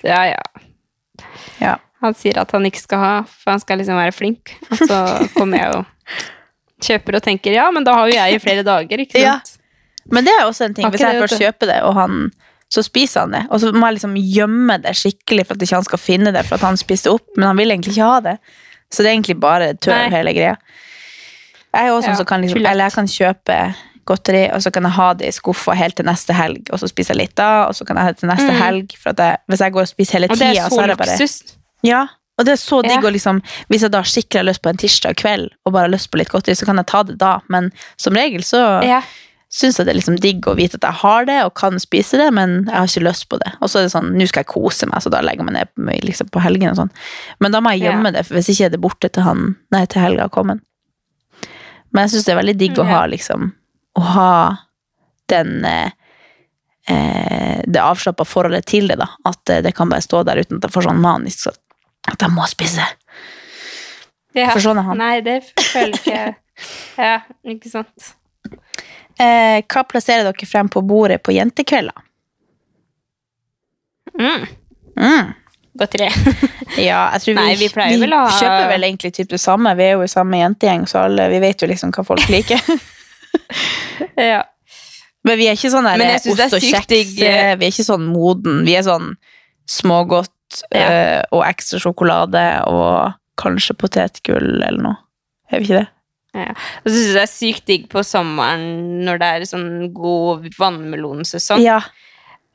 Ja, 0.04 0.24
ja. 0.24 0.42
Ja. 1.58 1.76
Han 2.00 2.14
sier 2.14 2.38
at 2.38 2.50
han 2.54 2.64
ikke 2.68 2.80
skal 2.80 2.98
ha, 3.02 3.14
for 3.26 3.50
han 3.50 3.60
skal 3.60 3.78
liksom 3.80 3.96
være 3.98 4.12
flink. 4.14 4.52
Og 4.70 4.78
så 4.86 4.98
kommer 5.34 5.58
jeg 5.58 5.74
og 5.74 5.84
kjøper 6.84 7.16
og 7.18 7.22
tenker 7.24 7.52
ja, 7.56 7.64
men 7.74 7.82
da 7.86 7.94
har 7.98 8.06
jo 8.10 8.14
jeg 8.14 8.36
i 8.36 8.38
flere 8.42 8.62
dager, 8.66 9.00
ikke 9.02 9.18
Ja. 9.18 9.38
sant? 9.40 9.54
Men 10.10 10.24
det 10.24 10.32
er 10.38 10.44
også 10.46 10.64
en 10.68 10.74
ting. 10.74 10.86
Hvis 10.88 11.00
jeg 11.04 11.18
først 11.20 11.38
kjøper 11.42 11.66
det, 11.72 11.82
og 11.84 11.94
han 11.98 12.30
så 12.70 12.82
spiser 12.84 13.20
han 13.24 13.32
det, 13.32 13.42
og 13.50 13.60
så 13.60 13.72
må 13.72 13.86
jeg 13.88 13.94
liksom 13.98 14.14
gjemme 14.16 14.74
det 14.84 14.92
skikkelig 14.96 15.46
for 15.48 15.56
at 15.56 15.62
ikke 15.64 15.74
han 15.78 15.84
skal 15.88 15.98
finne 15.98 16.32
det, 16.32 16.42
for 16.46 16.54
at 16.56 16.64
han 16.68 16.76
spiste 16.76 17.10
opp, 17.10 17.24
men 17.36 17.46
han 17.48 17.56
vil 17.56 17.70
egentlig 17.72 17.94
ikke 17.96 18.04
ha 18.08 18.20
det. 18.20 18.34
Så 18.92 19.02
det 19.02 19.08
er 19.10 19.14
egentlig 19.16 19.38
bare 19.40 19.70
tøv, 19.74 19.96
hele 20.12 20.32
greia. 20.36 20.54
Jeg 21.74 21.86
er 21.88 21.92
også 21.92 22.10
Ja, 22.12 22.14
som 22.16 22.26
kan 22.28 22.40
liksom, 22.44 22.60
eller 22.64 22.84
jeg 22.84 22.92
kan 22.92 23.06
kjøpe 23.08 23.56
godteri, 24.08 24.44
og 24.52 24.62
så 24.64 24.70
kan 24.72 24.82
jeg 24.88 24.92
ha 24.92 25.08
det 25.14 25.28
i 25.28 25.32
skuffa 25.36 25.74
helt 25.76 25.96
til 25.96 26.04
neste 26.08 26.32
helg, 26.36 26.70
og 26.72 26.78
så 26.80 26.88
spiser 26.88 27.14
jeg 27.14 27.22
litt 27.26 27.34
da, 27.36 27.66
og 27.68 27.74
så 27.76 27.84
kan 27.88 27.96
jeg 27.96 28.04
ha 28.04 28.12
det 28.12 28.18
til 28.22 28.28
neste 28.28 28.52
Mm. 28.52 28.60
helg, 28.62 28.94
for 29.02 29.12
jeg, 29.16 29.36
hvis 29.48 29.60
jeg 29.60 29.72
går 29.72 29.80
og 29.80 29.88
spiser 29.88 30.12
hele 30.18 30.28
tida, 30.28 30.52
så 30.68 30.68
så 30.76 30.80
er 30.82 30.86
det 30.86 30.98
bare 30.98 31.16
luksus. 31.18 31.56
Ja, 31.86 32.06
og 32.38 32.44
det 32.46 32.52
er 32.52 32.60
så 32.62 32.82
digg 32.82 33.02
å 33.06 33.10
liksom 33.10 33.40
Hvis 33.70 33.82
jeg 33.82 33.90
da 33.90 34.00
skikkelig 34.06 34.38
har 34.40 34.46
lyst 34.46 34.62
på 34.62 34.70
en 34.70 34.76
tirsdag 34.78 35.16
kveld, 35.18 35.48
og 35.66 35.72
bare 35.74 35.88
har 35.88 35.94
lyst 35.94 36.10
på 36.10 36.18
litt 36.18 36.28
godteri, 36.30 36.54
så 36.58 36.66
kan 36.66 36.76
jeg 36.76 36.86
ta 36.86 37.02
det 37.02 37.18
da, 37.18 37.40
men 37.48 37.72
som 37.96 38.14
regel 38.14 38.42
så 38.46 38.82
Ja. 38.84 39.02
syns 39.50 39.78
jeg 39.78 39.86
det 39.86 39.94
er 39.94 39.98
liksom 40.00 40.18
digg 40.20 40.42
å 40.46 40.54
vite 40.54 40.74
at 40.76 40.82
jeg 40.82 40.92
har 41.00 41.24
det 41.24 41.38
og 41.44 41.54
kan 41.54 41.78
spise 41.80 42.18
det, 42.18 42.32
men 42.34 42.66
jeg 42.66 42.74
har 42.74 42.86
ikke 42.86 43.04
lyst 43.08 43.28
på 43.30 43.38
det. 43.40 43.52
Og 43.62 43.68
så 43.70 43.78
er 43.78 43.82
det 43.88 43.92
sånn, 43.92 44.12
nå 44.14 44.26
skal 44.28 44.44
jeg 44.44 44.52
kose 44.52 44.86
meg, 44.86 45.00
så 45.02 45.10
da 45.10 45.20
legger 45.22 45.38
jeg 45.42 45.46
meg 45.46 45.54
ned 45.54 45.68
på- 45.74 46.04
liksom 46.04 46.28
på 46.30 46.40
helgen 46.44 46.70
og 46.70 46.76
sånn. 46.76 46.90
Men 47.40 47.52
da 47.52 47.60
må 47.60 47.70
jeg 47.72 47.82
gjemme 47.88 48.04
Ja. 48.04 48.10
det, 48.10 48.26
for 48.26 48.34
hvis 48.34 48.48
ikke 48.50 48.66
er 48.66 48.70
det 48.70 48.80
borte 48.80 49.08
til 49.10 49.22
han 49.22 49.56
Nei, 49.72 49.84
til 49.86 50.02
helga 50.02 50.22
har 50.22 50.28
kommet. 50.28 50.60
Men 51.92 52.06
jeg 52.06 52.10
syns 52.20 52.24
det 52.26 52.32
er 52.36 52.42
veldig 52.42 52.58
digg 52.58 52.76
å 52.78 52.84
ha 52.86 53.06
liksom 53.06 53.52
Å 53.96 54.02
ha 54.02 54.56
den 55.28 55.64
eh, 55.64 55.90
eh, 56.88 57.62
Det 57.66 57.80
avslappa 57.80 58.24
forholdet 58.24 58.66
til 58.66 58.86
det, 58.88 58.98
da. 58.98 59.08
At 59.24 59.48
eh, 59.50 59.62
det 59.62 59.74
kan 59.74 59.88
bare 59.88 60.04
stå 60.04 60.24
der 60.24 60.36
uten 60.44 60.58
at 60.58 60.68
jeg 60.68 60.74
får 60.76 60.86
sånn 60.88 61.00
manisk 61.00 61.38
så, 61.48 61.54
at 62.12 62.24
jeg 62.24 62.34
må 62.34 62.46
spise. 62.50 62.84
Ja. 64.36 64.50
For 64.52 64.62
sånn 64.62 64.78
er 64.80 64.86
han. 64.90 65.00
Nei, 65.00 65.14
det 65.26 65.40
føler 65.56 65.96
ikke 65.98 66.14
jeg. 66.14 66.36
Ja, 66.98 67.20
ikke 67.46 67.70
sant. 67.70 68.08
Eh, 69.18 69.60
hva 69.70 69.82
plasserer 69.86 70.24
dere 70.26 70.46
frem 70.50 70.66
på 70.70 70.82
bordet 70.86 71.20
på 71.22 71.30
jentekvelder? 71.36 71.94
Mm. 74.18 74.46
Mm. 74.98 75.28
Godteri. 75.78 76.08
Ja, 76.88 77.08
jeg 77.14 77.22
tror 77.22 77.32
vi, 77.32 77.38
Nei, 77.38 77.54
vi 77.58 77.66
vi 77.72 77.96
vel 78.02 78.12
å 78.14 78.24
kjøper 78.36 78.68
vel 78.70 78.84
egentlig 78.86 79.10
typ 79.16 79.30
det 79.32 79.38
samme. 79.42 79.72
Vi 79.78 79.86
er 79.86 79.94
jo 79.96 80.04
i 80.04 80.10
samme 80.10 80.38
jentegjeng, 80.38 80.84
så 80.90 81.06
alle, 81.06 81.28
vi 81.32 81.40
vet 81.42 81.62
jo 81.62 81.68
liksom 81.70 81.94
hva 81.96 82.04
folk 82.06 82.26
liker. 82.30 82.60
ja. 84.30 84.42
Men 85.26 85.38
vi 85.40 85.48
er 85.48 85.56
ikke 85.58 85.70
sånn 85.72 85.88
der 85.88 86.04
er 86.04 86.18
ost 86.18 86.54
og 86.58 86.62
kjeks. 86.62 87.16
eh, 87.24 87.54
Vi 87.58 87.66
er 87.66 87.72
ikke 87.72 87.86
sånn 87.88 88.04
moden. 88.10 88.60
Vi 88.68 88.76
er 88.78 88.84
sånn 88.86 89.14
smågodt 89.68 90.30
Ja. 90.72 90.88
eh, 90.88 91.22
og 91.34 91.44
ekstra 91.46 91.80
sjokolade 91.82 92.42
og 92.70 93.14
kanskje 93.38 93.76
potetgull 93.78 94.58
eller 94.64 94.82
noe. 94.82 94.98
Er 95.52 95.60
vi 95.62 95.68
ikke 95.68 95.80
det? 95.82 95.88
ja. 96.38 96.50
Og 96.84 96.90
så 96.90 96.92
syns 96.94 97.06
jeg 97.08 97.14
det 97.16 97.22
er 97.22 97.30
sykt 97.32 97.64
digg 97.70 97.86
på 97.90 98.02
sommeren 98.04 98.66
når 99.06 99.18
det 99.22 99.28
er 99.36 99.46
sånn 99.48 99.70
god 99.96 100.48
vannmelonsesong. 100.58 101.62
Ja. 101.64 101.80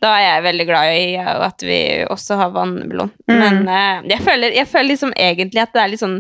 Da 0.03 0.12
er 0.19 0.25
jeg 0.27 0.43
veldig 0.43 0.65
glad 0.67 0.89
i 0.99 1.15
at 1.23 1.63
vi 1.63 1.77
også 2.12 2.36
har 2.41 2.51
vannmelon. 2.56 3.12
Mm. 3.32 3.38
Men 3.39 3.60
eh, 3.71 4.01
jeg, 4.13 4.19
føler, 4.25 4.51
jeg 4.58 4.67
føler 4.67 4.89
liksom 4.91 5.13
egentlig 5.15 5.63
at 5.63 5.71
det 5.73 5.82
er 5.86 5.91
litt 5.93 6.03
sånn 6.03 6.17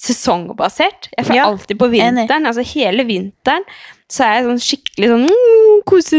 sesongbasert. 0.00 1.10
Jeg 1.16 1.26
føler 1.28 1.38
Ja, 1.40 1.46
alltid 1.50 1.78
på 1.78 1.88
enig. 1.90 2.02
vinteren, 2.24 2.46
altså 2.50 2.64
hele 2.74 3.04
vinteren, 3.08 3.66
så 4.10 4.24
er 4.26 4.32
jeg 4.40 4.46
sånn 4.48 4.62
skikkelig 4.64 5.08
sånn 5.12 5.26
mm, 5.30 5.82
kose 5.86 6.18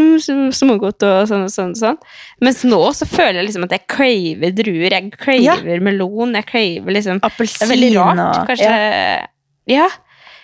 smågodt 0.55 1.03
og 1.07 1.27
sånn 1.29 1.43
og 1.45 1.51
sånn. 1.51 1.73
og 1.75 1.79
sånn. 1.81 1.97
Mens 2.41 2.61
nå 2.67 2.79
så 2.95 3.07
føler 3.09 3.41
jeg 3.41 3.49
liksom 3.49 3.65
at 3.67 3.75
jeg 3.75 3.83
craver 3.91 4.53
druer, 4.55 4.89
jeg 4.95 5.11
craver 5.19 5.83
melon, 5.83 6.33
jeg 6.39 6.47
craver 6.49 6.95
liksom 6.97 7.19
Det 7.19 7.31
er 7.61 7.71
veldig 7.73 7.91
rart, 7.97 8.47
kanskje. 8.47 8.71
ja. 8.71 9.27
Ja. 9.69 9.89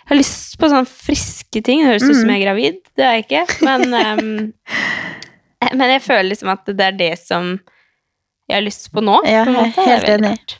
Jeg 0.07 0.13
har 0.13 0.19
lyst 0.21 0.53
på 0.59 0.67
sånne 0.71 0.87
friske 0.87 1.61
ting. 1.65 1.81
Det 1.83 1.87
høres 1.89 2.03
ut 2.05 2.13
Mm. 2.13 2.19
som 2.21 2.29
jeg 2.29 2.39
er 2.41 2.45
gravid. 2.45 2.75
Det 2.95 3.03
er 3.03 3.15
jeg 3.17 3.25
ikke. 3.25 3.41
Men, 3.65 3.81
um, 3.93 4.53
men 5.79 5.89
jeg 5.91 6.01
føler 6.05 6.29
liksom 6.29 6.51
at 6.53 6.65
det 6.65 6.79
er 6.85 6.95
det 6.95 7.09
som 7.19 7.57
jeg 8.47 8.55
har 8.55 8.63
lyst 8.63 8.87
på 8.93 9.03
nå. 9.03 9.17
Ja, 9.27 9.43
på 9.43 9.51
en 9.51 9.57
måte. 9.59 9.83
Helt 9.83 10.07
enig. 10.07 10.29
rart. 10.37 10.55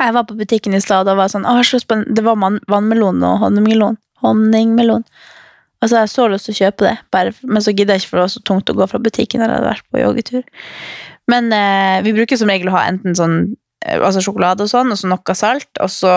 Jeg 0.00 0.14
var 0.16 0.24
på 0.26 0.34
butikken 0.34 0.74
i 0.74 0.80
stad 0.82 1.06
og 1.06 1.16
var 1.20 1.28
sånn, 1.30 1.44
det 1.46 2.24
var 2.26 2.34
vannmelon 2.66 3.22
og 3.22 3.38
honningmelon. 3.44 3.96
Honningmelon. 4.24 5.04
Og 5.84 5.90
så 5.90 5.98
har 5.98 6.06
jeg 6.06 6.14
så 6.14 6.24
lyst 6.32 6.48
til 6.48 6.54
å 6.54 6.60
kjøpe 6.62 6.86
det, 6.86 6.94
bare, 7.12 7.34
men 7.44 7.60
så 7.60 7.74
gidder 7.74 7.98
jeg 7.98 8.04
ikke, 8.04 8.10
for 8.14 8.18
det 8.18 8.24
var 8.24 8.32
så 8.32 8.40
tungt 8.48 8.70
å 8.72 8.76
gå 8.78 8.86
fra 8.88 9.00
butikken 9.04 9.42
jeg 9.42 9.50
hadde 9.52 9.66
vært 9.68 9.84
på 9.92 10.00
joggetur. 10.00 10.46
Men 11.28 11.50
eh, 11.52 11.98
vi 12.06 12.14
bruker 12.16 12.40
som 12.40 12.48
regel 12.48 12.70
å 12.70 12.76
ha 12.78 12.86
enten 12.88 13.16
sånn 13.18 13.36
eh, 13.84 13.98
altså 13.98 14.22
sjokolade 14.24 14.64
og 14.64 14.70
sånn, 14.72 14.94
og 14.94 15.00
så 15.00 15.10
noe 15.10 15.36
salt, 15.36 15.68
og 15.84 15.92
så 15.92 16.14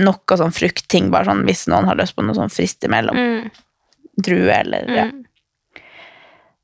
noe 0.00 0.38
sånn 0.40 0.54
fruktting, 0.56 1.10
bare 1.12 1.28
sånn 1.28 1.44
hvis 1.44 1.66
noen 1.68 1.90
har 1.90 1.98
lyst 2.00 2.16
på 2.16 2.24
noe 2.24 2.38
sånn 2.38 2.52
frist 2.52 2.88
imellom. 2.88 3.20
Mm. 3.20 3.50
Drue 4.24 4.56
eller 4.56 4.88
ja. 4.96 5.04
Mm. 5.10 5.20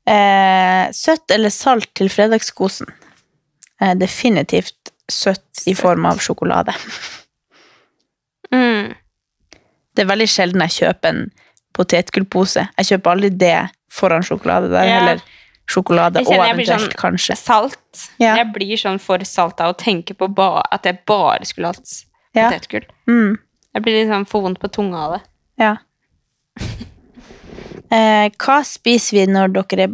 Eh, 0.09 0.85
søtt 0.97 1.29
eller 1.35 1.53
salt 1.53 1.91
til 1.97 2.09
fredagskosen? 2.09 2.89
Eh, 3.77 3.93
definitivt 3.99 4.93
søtt 5.09 5.67
i 5.69 5.75
form 5.77 6.09
av 6.09 6.21
sjokolade. 6.23 6.73
Mm. 8.49 8.95
Det 9.93 10.01
er 10.01 10.09
veldig 10.09 10.29
sjelden 10.31 10.63
jeg 10.65 10.77
kjøper 10.79 11.13
en 11.13 11.21
potetgullpose. 11.79 12.67
Jeg 12.77 12.89
kjøper 12.91 13.13
aldri 13.15 13.29
det 13.41 13.55
foran 13.89 14.25
sjokolade. 14.27 14.69
der. 14.69 14.83
er 14.83 14.87
Ja. 14.89 14.99
heller 14.99 15.21
sjokolade 15.69 16.19
og 16.25 16.33
eventuelt 16.33 16.89
sånn- 16.89 16.95
kanskje. 16.99 17.37
Salt. 17.37 18.09
Ja. 18.19 18.35
Jeg 18.35 18.51
blir 18.53 18.75
sånn 18.77 18.99
for 18.99 19.19
salt 19.23 19.61
av 19.61 19.73
å 19.75 19.77
tenke 19.77 20.13
på 20.17 20.27
at 20.71 20.83
jeg 20.83 21.05
bare 21.05 21.45
skulle 21.45 21.67
hatt 21.73 22.03
Ja. 22.35 22.49
potetgull. 22.49 22.85
Mm, 23.07 23.37
Jeg 23.75 23.83
blir 23.83 23.93
litt 24.03 24.09
sånn 24.09 24.27
for 24.27 24.41
vondt 24.41 24.59
på 24.59 24.71
tunga 24.71 24.97
av 24.97 25.11
det. 25.13 25.21
ja. 25.59 25.77
Eh, 27.91 28.29
hva 28.37 28.59
spiser 28.63 29.11
vi 29.17 29.25
når, 29.25 29.47
dere 29.51 29.83
er, 29.87 29.93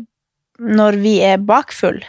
når 0.59 0.97
vi 1.01 1.19
er 1.21 1.37
bakfull? 1.37 2.01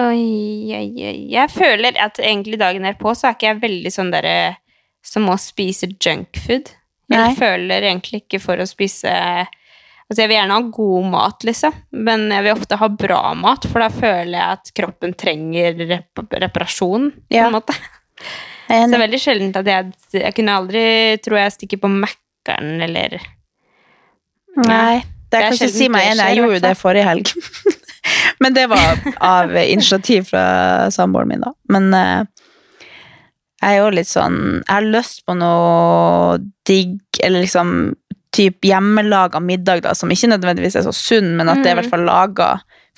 Oi, 0.00 0.72
oi, 0.74 0.88
oi. 1.06 1.18
Jeg 1.30 1.50
føler 1.54 1.96
at 2.02 2.16
egentlig 2.18 2.58
dagen 2.58 2.82
derpå 2.82 3.12
så 3.14 3.28
er 3.28 3.34
ikke 3.36 3.50
jeg 3.52 3.60
veldig 3.62 3.92
sånn 3.94 4.10
derre 4.10 4.56
som 5.04 5.26
må 5.28 5.36
spise 5.40 5.88
junkfood. 5.92 6.72
Nei. 7.12 7.20
Jeg 7.28 7.36
føler 7.38 7.84
egentlig 7.84 8.22
ikke 8.24 8.40
for 8.42 8.60
å 8.62 8.66
spise 8.68 9.12
Altså, 10.04 10.20
jeg 10.20 10.28
vil 10.28 10.36
gjerne 10.36 10.56
ha 10.58 10.64
god 10.76 11.06
mat, 11.08 11.44
liksom, 11.48 11.76
men 12.04 12.26
jeg 12.28 12.44
vil 12.44 12.52
ofte 12.58 12.76
ha 12.76 12.88
bra 12.92 13.20
mat, 13.40 13.64
for 13.72 13.80
da 13.80 13.86
føler 13.88 14.34
jeg 14.36 14.56
at 14.58 14.72
kroppen 14.76 15.14
trenger 15.16 15.78
rep 15.88 16.20
reparasjon, 16.44 17.06
på 17.24 17.32
Ja. 17.38 17.46
en 17.46 17.54
måte. 17.56 17.72
Er 18.68 18.84
Så 18.84 18.90
det 18.92 18.98
er 18.98 19.04
veldig 19.06 19.20
sjeldent 19.20 19.56
at 19.56 19.66
jeg 19.66 19.92
Jeg 20.12 20.34
kunne 20.36 20.58
aldri, 20.60 20.84
tror 21.24 21.38
jeg, 21.40 21.54
stikke 21.56 21.80
på 21.80 21.88
Mækkern 21.88 22.82
eller 22.84 23.16
Nei, 24.56 25.00
det 25.00 25.30
Det 25.30 25.40
er 25.40 25.48
kanskje 25.50 25.68
si 25.72 25.88
meg 25.88 26.04
det 26.04 26.10
enig. 26.12 26.28
Jeg 26.28 26.36
gjorde 26.38 26.58
jo 26.58 26.62
det 26.68 26.76
forrige 26.78 27.08
helg. 27.08 27.32
Men 28.44 28.54
det 28.54 28.66
var 28.70 29.00
av 29.20 29.56
initiativ 29.56 30.28
fra 30.30 30.90
samboeren 30.94 31.28
min, 31.32 31.40
da. 31.40 31.52
Men 31.72 31.88
eh, 31.94 32.24
jeg 33.64 33.78
er 33.78 33.80
jo 33.80 33.90
litt 33.96 34.08
sånn 34.10 34.38
Jeg 34.60 34.74
har 34.74 34.86
lyst 34.92 35.22
på 35.26 35.34
noe 35.40 36.38
digg, 36.68 36.98
eller 37.24 37.44
liksom 37.44 37.94
typ 38.34 38.66
hjemmelaga 38.66 39.38
middag, 39.40 39.84
da, 39.84 39.92
som 39.94 40.10
ikke 40.10 40.28
nødvendigvis 40.32 40.74
er 40.76 40.82
så 40.86 40.92
sunn, 40.96 41.36
men 41.38 41.48
at 41.48 41.60
det 41.62 41.70
er 41.70 41.76
i 41.76 41.80
hvert 41.82 41.92
fall 41.92 42.02
laga 42.08 42.48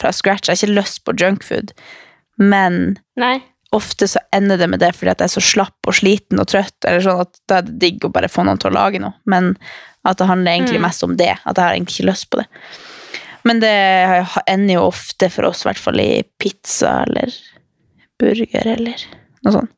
fra 0.00 0.12
scratch. 0.12 0.48
Jeg 0.48 0.56
har 0.56 0.62
ikke 0.64 0.78
lyst 0.78 1.02
på 1.04 1.12
junkfood, 1.20 1.74
men 2.40 2.96
Nei. 3.20 3.34
ofte 3.76 4.08
så 4.08 4.22
ender 4.32 4.56
det 4.56 4.68
med 4.72 4.80
det 4.80 4.94
fordi 4.96 5.12
at 5.12 5.20
jeg 5.20 5.28
er 5.28 5.34
så 5.36 5.44
slapp 5.44 5.90
og 5.90 5.98
sliten 5.98 6.40
og 6.40 6.48
trøtt, 6.48 6.76
eller 6.88 7.04
sånn 7.04 7.20
at 7.26 7.36
da 7.52 7.58
er 7.60 7.68
det 7.68 7.76
digg 7.84 8.06
å 8.08 8.12
bare 8.14 8.30
få 8.32 8.46
noen 8.48 8.58
til 8.62 8.72
å 8.72 8.76
lage 8.78 9.02
noe. 9.02 9.12
Men 9.28 9.52
at 10.08 10.16
det 10.18 10.28
handler 10.30 10.52
egentlig 10.56 10.80
Mm. 10.80 10.86
mest 10.88 11.04
om 11.04 11.16
det. 11.20 11.34
At 11.44 11.56
jeg 11.56 11.64
har 11.64 11.74
egentlig 11.74 11.98
ikke 11.98 12.10
lyst 12.12 12.30
på 12.30 12.38
det. 12.40 12.46
Men 13.44 13.60
det 13.60 13.74
ender 14.48 14.74
jo 14.74 14.86
ofte 14.88 15.28
for 15.30 15.44
oss, 15.50 15.64
i 15.64 15.68
hvert 15.68 15.78
fall 15.84 16.00
i 16.00 16.22
pizza 16.40 17.04
eller 17.06 17.28
burger 18.18 18.66
eller 18.72 19.04
noe 19.44 19.52
sånt. 19.52 19.70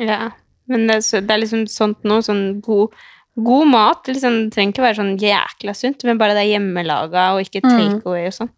Ja. 0.00 0.30
Men 0.70 0.86
det 0.88 0.96
er, 0.96 1.00
så, 1.06 1.20
det 1.20 1.34
er 1.34 1.42
liksom 1.42 1.64
sånt 1.70 2.04
noe, 2.08 2.22
sånn 2.24 2.44
god 2.64 2.94
God 3.40 3.68
mat 3.70 4.08
liksom, 4.10 4.34
det 4.48 4.52
trenger 4.56 4.72
ikke 4.74 4.82
være 4.84 4.98
sånn 4.98 5.12
jækla 5.22 5.72
sunt, 5.78 6.02
men 6.04 6.18
bare 6.20 6.34
det 6.36 6.42
er 6.42 6.50
hjemmelaga 6.58 7.28
og 7.36 7.44
ikke 7.46 7.62
Mm. 7.64 7.70
takeaway 7.78 8.26
og 8.26 8.34
sånn. 8.36 8.50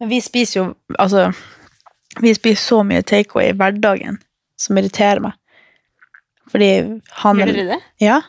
Men 0.00 0.08
vi 0.10 0.20
spiser 0.24 0.60
jo 0.60 0.64
Altså, 0.98 1.26
vi 2.20 2.32
spiser 2.34 2.62
så 2.62 2.80
mye 2.88 3.02
takeaway 3.06 3.50
i 3.50 3.56
hverdagen 3.56 4.18
som 4.58 4.78
irriterer 4.80 5.20
meg. 5.20 5.34
Fordi 6.50 6.70
han 7.22 7.36
Gjør 7.42 7.52
dere 7.52 7.68
det? 7.74 7.80
Ja. 8.00 8.20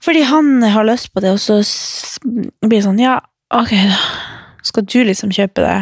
Fordi 0.00 0.22
han 0.24 0.62
har 0.62 0.84
lyst 0.88 1.10
på 1.12 1.20
det, 1.20 1.34
og 1.36 1.40
så 1.42 1.58
blir 2.64 2.78
det 2.78 2.84
sånn 2.86 3.00
Ja, 3.02 3.18
ok, 3.52 3.70
da. 3.90 3.98
Skal 4.64 4.84
du 4.88 4.98
liksom 5.04 5.30
kjøpe 5.32 5.60
det 5.64 5.76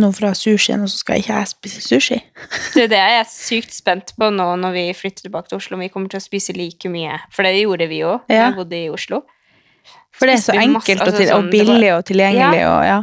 noe 0.00 0.14
fra 0.16 0.32
sushien, 0.36 0.82
og 0.84 0.90
så 0.90 1.00
skal 1.00 1.22
ikke 1.22 1.38
jeg 1.38 1.50
spise 1.52 1.84
sushi? 1.84 2.18
Det, 2.74 2.86
er 2.86 2.90
det 2.92 3.00
jeg 3.00 3.20
er 3.20 3.30
sykt 3.30 3.76
spent 3.76 4.14
på 4.18 4.30
nå 4.34 4.48
når 4.60 4.74
vi 4.76 4.84
flytter 4.96 5.28
tilbake 5.28 5.52
til 5.52 5.60
Oslo. 5.60 5.78
om 5.78 5.84
Vi 5.84 5.90
kommer 5.94 6.12
til 6.12 6.20
å 6.20 6.24
spise 6.24 6.56
like 6.56 6.90
mye. 6.90 7.20
For 7.34 7.46
det 7.46 7.56
gjorde 7.60 7.88
vi 7.90 8.02
jo 8.02 8.18
da 8.28 8.34
Ja. 8.34 8.50
vi 8.50 8.62
bodde 8.62 8.78
i 8.78 8.90
Oslo. 8.92 9.24
For 10.14 10.30
det 10.30 10.38
er 10.38 10.44
så 10.44 10.54
enkelt 10.54 10.74
masse- 10.78 10.94
og, 10.94 11.06
altså 11.08 11.18
til, 11.18 11.28
sånn, 11.28 11.48
og 11.48 11.50
billig 11.50 11.90
og 11.94 12.06
tilgjengelig 12.06 12.62
og 12.70 12.80
ja. 12.86 13.02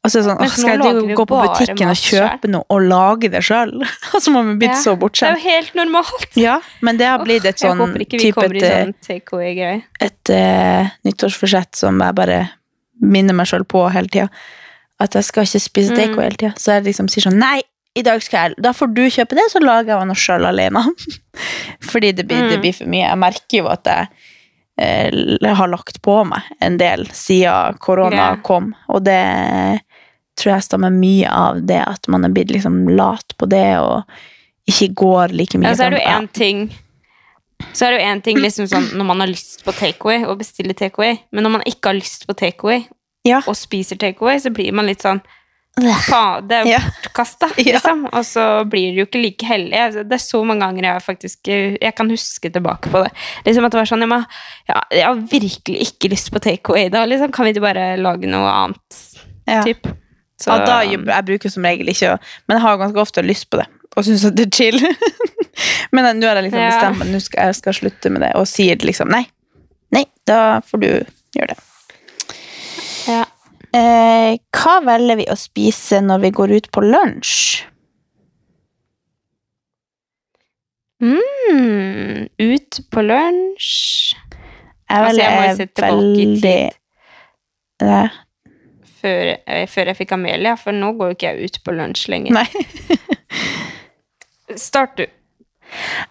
Og 0.00 0.08
så 0.08 0.16
er 0.16 0.22
det 0.22 0.28
sånn, 0.30 0.38
så 0.48 0.60
skal 0.62 0.70
jeg 0.70 0.96
og 0.96 1.10
gå 1.18 1.24
på 1.28 1.38
butikken 1.44 1.90
og 1.92 1.98
kjøpe 2.00 2.48
noe 2.48 2.64
og 2.72 2.86
lage 2.88 3.28
det 3.28 3.42
sjøl? 3.44 3.74
Og 4.16 4.22
så 4.24 4.32
må 4.32 4.40
vi 4.46 4.54
blitt 4.62 4.72
Ja, 4.72 4.78
så 4.80 4.94
Det 4.96 5.26
er 5.28 5.34
jo 5.36 5.42
helt 5.44 5.74
normalt. 5.76 6.30
Ja, 6.40 6.54
men 6.80 6.96
det 6.96 7.10
har 7.10 7.20
blitt 7.20 7.44
et 7.44 7.60
sånn 7.60 7.82
type 8.08 8.46
et, 8.46 8.62
eh, 8.62 8.78
sånn 8.86 8.94
takeaway-greie. 9.04 9.82
et 10.00 10.32
uh, 10.32 10.88
nyttårsforsett 11.04 11.76
som 11.76 12.00
jeg 12.00 12.16
bare 12.16 12.38
minner 12.96 13.36
meg 13.36 13.50
sjøl 13.50 13.66
på 13.68 13.84
hele 13.92 14.08
tida. 14.08 14.30
At 15.00 15.14
jeg 15.16 15.24
skal 15.24 15.46
ikke 15.48 15.60
spise 15.64 15.92
Mm. 15.94 15.96
takeaway 15.96 16.24
hele 16.28 16.36
tida. 16.36 16.54
Så 16.60 16.74
jeg 16.76 16.84
liksom 16.90 17.08
sier 17.08 17.24
sånn 17.30 17.38
Nei, 17.40 17.62
i 17.96 18.02
dag 18.06 18.20
skal 18.22 18.50
jeg 18.50 18.62
Da 18.62 18.72
får 18.76 18.92
du 18.94 19.02
kjøpe 19.10 19.34
det, 19.38 19.46
så 19.50 19.60
lager 19.64 19.96
jeg 19.98 20.06
noe 20.10 20.14
sjøl 20.20 20.44
alene. 20.46 20.82
Fordi 21.90 22.12
det 22.12 22.26
blir, 22.28 22.48
det 22.50 22.58
Mm. 22.58 22.60
blir 22.66 22.74
for 22.76 22.86
mye. 22.92 23.06
Jeg 23.08 23.18
merker 23.18 23.58
jo 23.62 23.68
at 23.72 23.84
jeg 23.84 24.08
eh, 24.78 25.54
har 25.54 25.68
lagt 25.68 26.00
på 26.02 26.18
meg 26.24 26.42
en 26.60 26.76
del 26.80 27.06
siden 27.12 27.76
korona 27.78 28.16
yeah. 28.16 28.36
kom, 28.42 28.74
og 28.88 29.02
det 29.04 29.80
tror 30.40 30.54
jeg 30.54 30.62
stammer 30.64 30.90
mye 30.94 31.28
av 31.28 31.58
det 31.68 31.82
at 31.84 32.08
man 32.08 32.24
er 32.24 32.32
blitt 32.32 32.50
liksom 32.54 32.88
lat 32.96 33.34
på 33.36 33.48
det 33.50 33.76
og 33.78 34.04
ikke 34.70 34.94
går 34.94 35.34
like 35.36 35.58
mye. 35.58 35.68
Ja, 35.68 35.74
så 35.76 35.84
er 35.88 35.90
det 35.90 36.00
jo 36.00 36.14
én 36.14 36.28
ting 36.32 36.62
Så 37.74 37.84
er 37.84 37.90
det 37.92 37.98
jo 38.00 38.06
en 38.08 38.22
ting 38.24 38.38
liksom 38.40 38.66
sånn 38.70 38.86
når 38.96 39.04
man 39.04 39.20
har 39.20 39.28
lyst 39.28 39.60
på 39.66 39.72
takeaway 39.76 40.24
og 40.24 40.38
bestiller 40.40 40.72
takeaway, 40.72 41.18
men 41.30 41.44
når 41.44 41.50
man 41.58 41.62
ikke 41.68 41.90
har 41.90 41.98
lyst 41.98 42.24
på 42.26 42.32
takeaway 42.32 42.86
Ja. 43.26 43.42
og 43.46 43.56
spiser 43.56 43.96
takeaway, 44.00 44.38
så 44.40 44.52
blir 44.54 44.72
man 44.72 44.86
litt 44.88 45.02
sånn 45.04 45.20
jo 45.80 46.66
Ja. 46.66 46.80
bortkasta, 46.80 47.48
liksom. 47.56 48.06
Og 48.12 48.24
så 48.26 48.64
blir 48.68 48.90
det 48.90 48.98
jo 49.00 49.06
ikke 49.06 49.22
like 49.22 49.46
heldig. 49.46 49.76
Altså, 49.78 50.02
Det 50.08 50.16
er 50.16 50.22
så 50.24 50.44
mange 50.44 50.60
ganger 50.66 50.84
jeg 50.88 51.02
faktisk 51.02 51.48
Jeg 51.80 51.94
kan 51.96 52.10
huske 52.10 52.50
tilbake 52.52 52.90
på 52.90 53.04
det. 53.04 53.12
Liksom 53.46 53.64
at 53.64 53.72
det 53.72 53.78
var 53.78 53.88
sånn 53.88 54.00
Jeg, 54.04 54.10
må, 54.10 54.18
ja, 54.68 54.80
jeg 54.90 55.06
har 55.06 55.14
virkelig 55.30 55.86
ikke 55.86 56.10
lyst 56.10 56.32
på 56.34 56.42
takeaway 56.42 56.88
da. 56.90 57.04
Liksom. 57.06 57.32
Kan 57.32 57.46
vi 57.46 57.54
ikke 57.54 57.64
bare 57.68 57.96
lage 57.96 58.26
noe 58.26 58.50
annet? 58.50 59.00
Ja. 59.46 59.62
Typ. 59.62 59.86
Så, 60.40 60.50
Ja, 60.50 60.64
da, 60.66 60.80
jeg 60.82 61.24
bruker 61.28 61.50
som 61.52 61.64
regel 61.64 61.88
ikke 61.92 62.14
å 62.14 62.18
Men 62.48 62.56
jeg 62.58 62.62
har 62.66 62.78
ganske 62.80 63.00
ofte 63.00 63.22
lyst 63.22 63.50
på 63.50 63.60
det, 63.60 63.66
og 63.96 64.04
syns 64.04 64.24
at 64.24 64.36
det 64.36 64.48
er 64.48 64.56
chill. 64.56 64.80
men 65.92 66.16
nå 66.18 66.26
har 66.26 66.40
jeg 66.40 66.48
liksom 66.48 66.64
bestemt 66.64 66.98
meg, 67.02 67.10
nå 67.12 67.20
skal 67.20 67.50
jeg 67.50 67.58
skal 67.60 67.76
slutte 67.76 68.10
med 68.10 68.24
det, 68.24 68.34
og 68.40 68.46
sier 68.48 68.80
liksom 68.80 69.10
nei. 69.12 69.26
Nei, 69.92 70.06
da 70.26 70.60
får 70.64 70.80
du 70.80 70.88
gjøre 71.36 71.52
det. 71.52 71.58
Ja. 73.08 73.24
Eh, 73.70 74.38
hva 74.50 74.78
velger 74.82 75.20
vi 75.20 75.26
å 75.30 75.36
spise 75.38 76.00
når 76.02 76.24
vi 76.24 76.30
går 76.34 76.54
ut 76.58 76.70
på 76.74 76.82
lunsj? 76.82 77.66
Mm, 81.00 82.26
ut 82.36 82.80
på 82.92 83.04
lunsj 83.06 83.70
Jeg 84.12 84.98
Altså, 84.98 85.22
jeg 85.22 85.30
må 85.32 85.44
jo 85.46 85.54
sette 85.56 85.70
se 85.70 85.70
tilbake 85.78 86.18
i 86.20 86.40
tid. 86.42 86.74
før, 89.00 89.30
eh, 89.46 89.66
før 89.70 89.90
jeg 89.90 89.98
fikk 90.00 90.12
Amelia, 90.16 90.56
for 90.60 90.76
nå 90.76 90.92
går 90.98 91.12
jo 91.12 91.16
ikke 91.16 91.30
jeg 91.30 91.50
ut 91.50 91.60
på 91.64 91.74
lunsj 91.76 92.08
lenger. 92.12 92.36
Nei. 92.36 92.48
Start 94.66 94.98
du. 94.98 95.06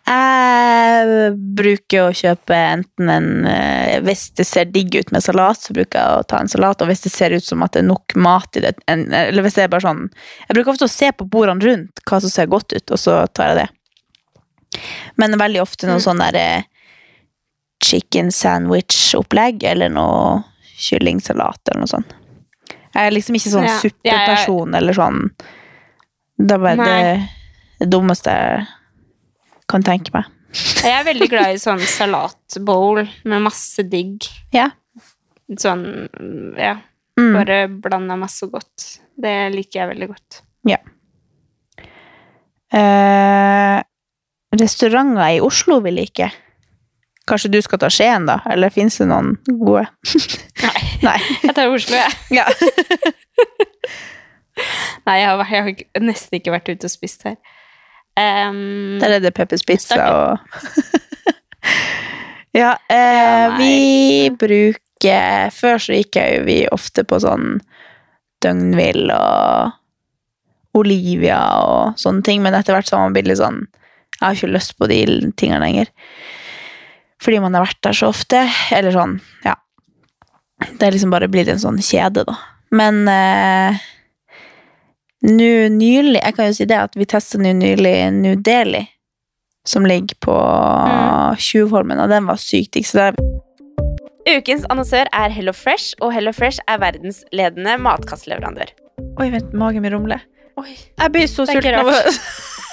Jeg 0.08 1.34
bruker 1.58 2.06
å 2.08 2.16
kjøpe 2.16 2.56
enten 2.56 3.10
en 3.12 3.30
eh, 3.50 3.98
Hvis 4.06 4.30
det 4.40 4.46
ser 4.48 4.70
digg 4.72 4.96
ut 4.96 5.12
med 5.12 5.24
salat, 5.24 5.60
så 5.62 5.76
bruker 5.76 6.00
jeg 6.00 6.22
å 6.22 6.28
ta 6.30 6.40
en 6.40 6.52
salat. 6.52 6.82
Og 6.82 6.90
hvis 6.92 7.04
det 7.06 7.12
ser 7.14 7.36
ut 7.36 7.46
som 7.46 7.64
at 7.66 7.76
det 7.76 7.84
er 7.84 7.90
nok 7.90 8.16
mat 8.16 8.60
i 8.60 8.64
det 8.64 8.74
en, 8.90 9.08
Eller 9.14 9.46
hvis 9.46 9.58
det 9.60 9.66
er 9.66 9.74
bare 9.74 9.86
sånn 9.86 10.06
Jeg 10.46 10.56
bruker 10.56 10.74
ofte 10.74 10.88
å 10.88 10.94
se 10.94 11.12
på 11.12 11.28
bordene 11.28 11.66
rundt 11.66 12.04
hva 12.10 12.22
som 12.24 12.34
ser 12.34 12.50
godt 12.52 12.74
ut, 12.74 12.96
og 12.96 13.02
så 13.02 13.20
tar 13.36 13.52
jeg 13.52 13.60
det. 13.64 13.68
Men 15.20 15.38
veldig 15.40 15.62
ofte 15.64 15.90
noe 15.90 16.02
sånn 16.04 16.22
der 16.22 16.38
eh, 16.40 16.70
chicken 17.84 18.32
sandwich-opplegg, 18.34 19.64
eller 19.72 19.92
noe 19.94 20.42
kyllingsalat, 20.80 21.62
eller 21.68 21.84
noe 21.84 21.92
sånt. 21.92 22.16
Jeg 22.94 23.06
er 23.06 23.14
liksom 23.14 23.38
ikke 23.38 23.54
sånn 23.54 23.68
Ja, 23.68 23.78
suppeperson 23.84 24.72
ja, 24.72 24.72
ja. 24.74 24.80
eller 24.80 24.96
sånn 24.98 25.20
Det 26.42 26.56
er 26.56 26.62
bare 26.64 26.88
det, 26.88 27.28
det 27.84 27.88
dummeste 27.94 28.34
jeg 28.34 28.64
kan 29.70 29.86
tenke 29.86 30.14
meg. 30.16 30.28
Jeg 30.82 30.92
er 30.96 31.06
veldig 31.06 31.30
glad 31.30 31.54
i 31.54 31.62
sånn 31.62 31.82
salatbowl 31.86 33.04
med 33.30 33.46
masse 33.46 33.86
digg. 33.86 34.26
Ja. 34.56 34.72
Sånn, 35.62 35.86
ja. 36.58 36.80
Mm. 37.20 37.34
Bare 37.36 37.58
blanda 37.70 38.18
masse 38.18 38.48
godt. 38.50 38.96
Det 39.20 39.36
liker 39.54 39.84
jeg 39.84 39.92
veldig 39.94 40.10
godt. 40.14 40.44
Eh, 42.70 43.82
restauranter 44.62 45.30
i 45.30 45.42
Oslo 45.42 45.80
vi 45.82 45.94
liker. 45.96 46.34
Kanskje 47.30 47.52
du 47.54 47.60
skal 47.62 47.82
ta 47.82 47.90
Skien, 47.94 48.26
da? 48.30 48.40
Eller 48.50 48.74
fins 48.74 48.98
det 49.02 49.10
noen 49.10 49.36
gode? 49.48 49.86
Nei. 50.66 50.84
Nei. 51.08 51.18
Jeg 51.44 51.56
tar 51.58 51.74
Oslo, 51.74 51.98
jeg. 51.98 52.18
Ja. 52.40 52.46
Nei, 55.08 55.16
jeg 55.22 55.28
har, 55.30 55.42
jeg 55.48 55.62
har 55.64 56.04
nesten 56.04 56.36
ikke 56.36 56.52
vært 56.52 56.70
ute 56.70 56.90
og 56.90 56.92
spist 56.92 57.24
her. 57.26 57.38
Ehm, 58.20 59.00
Der 59.00 59.18
er 59.18 59.24
det 59.24 59.32
Peppers 59.38 59.64
Pizza 59.64 59.96
og 60.12 60.40
Ja, 62.58 62.74
eh, 62.90 63.58
vi 63.60 64.30
bruker 64.40 65.52
Før 65.54 65.78
så 65.80 65.94
gikk 66.00 66.18
jeg 66.18 66.40
jo 66.40 66.46
vi 66.48 66.58
ofte 66.74 67.06
på 67.08 67.20
sånn 67.24 67.60
Døgnvill 68.44 69.12
og 69.14 69.76
Olivia 70.80 71.40
og 71.66 71.98
sånne 72.00 72.24
ting, 72.24 72.44
men 72.44 72.56
etter 72.56 72.76
hvert 72.76 72.88
så 72.88 72.96
har 72.96 73.08
man 73.08 73.16
blitt 73.16 73.28
litt 73.28 73.40
sånn 73.42 73.64
Jeg 74.20 74.22
har 74.22 74.38
ikke 74.38 74.52
lyst 74.54 74.76
på 74.80 74.88
de 74.92 75.00
tingene 75.40 75.60
lenger. 75.64 75.90
Fordi 77.24 77.40
man 77.44 77.56
har 77.56 77.66
vært 77.66 77.82
der 77.84 77.96
så 77.96 78.10
ofte. 78.14 78.42
Eller 78.76 78.96
sånn, 78.96 79.18
ja. 79.44 79.56
Det 80.60 80.88
er 80.88 80.96
liksom 80.96 81.12
bare 81.12 81.28
blitt 81.32 81.52
en 81.52 81.60
sånn 81.62 81.80
kjede, 81.84 82.24
da. 82.28 82.36
Men 82.76 83.02
eh, 83.12 83.80
nå 85.26 85.50
nylig 85.76 86.22
Jeg 86.22 86.36
kan 86.38 86.48
jo 86.48 86.54
si 86.56 86.66
det 86.70 86.78
at 86.80 86.96
vi 86.96 87.08
testet 87.10 87.42
nå 87.44 87.52
nylig 87.58 87.96
New 88.16 88.36
Delhi, 88.40 88.86
som 89.68 89.86
ligger 89.86 90.16
på 90.24 90.36
Mm. 91.30 91.36
Tjuvholmen, 91.38 92.00
og 92.00 92.10
den 92.10 92.26
var 92.26 92.40
sykt 92.42 92.74
digg. 92.74 92.88
Ukens 94.30 94.66
annonsør 94.70 95.10
er 95.14 95.30
Hello 95.30 95.54
Fresh, 95.54 95.94
og 96.02 96.14
Hello 96.14 96.32
Fresh 96.36 96.60
er 96.68 96.80
verdensledende 96.82 97.78
matkastleverandør. 97.82 98.72
Oi, 99.20 99.30
vent, 99.34 99.54
magen 99.54 99.82
min 99.86 99.94
rumler. 99.94 100.24
Oi. 100.60 100.74
Jeg 100.74 101.12
blir 101.14 101.28
så 101.30 101.46
sulten 101.48 101.78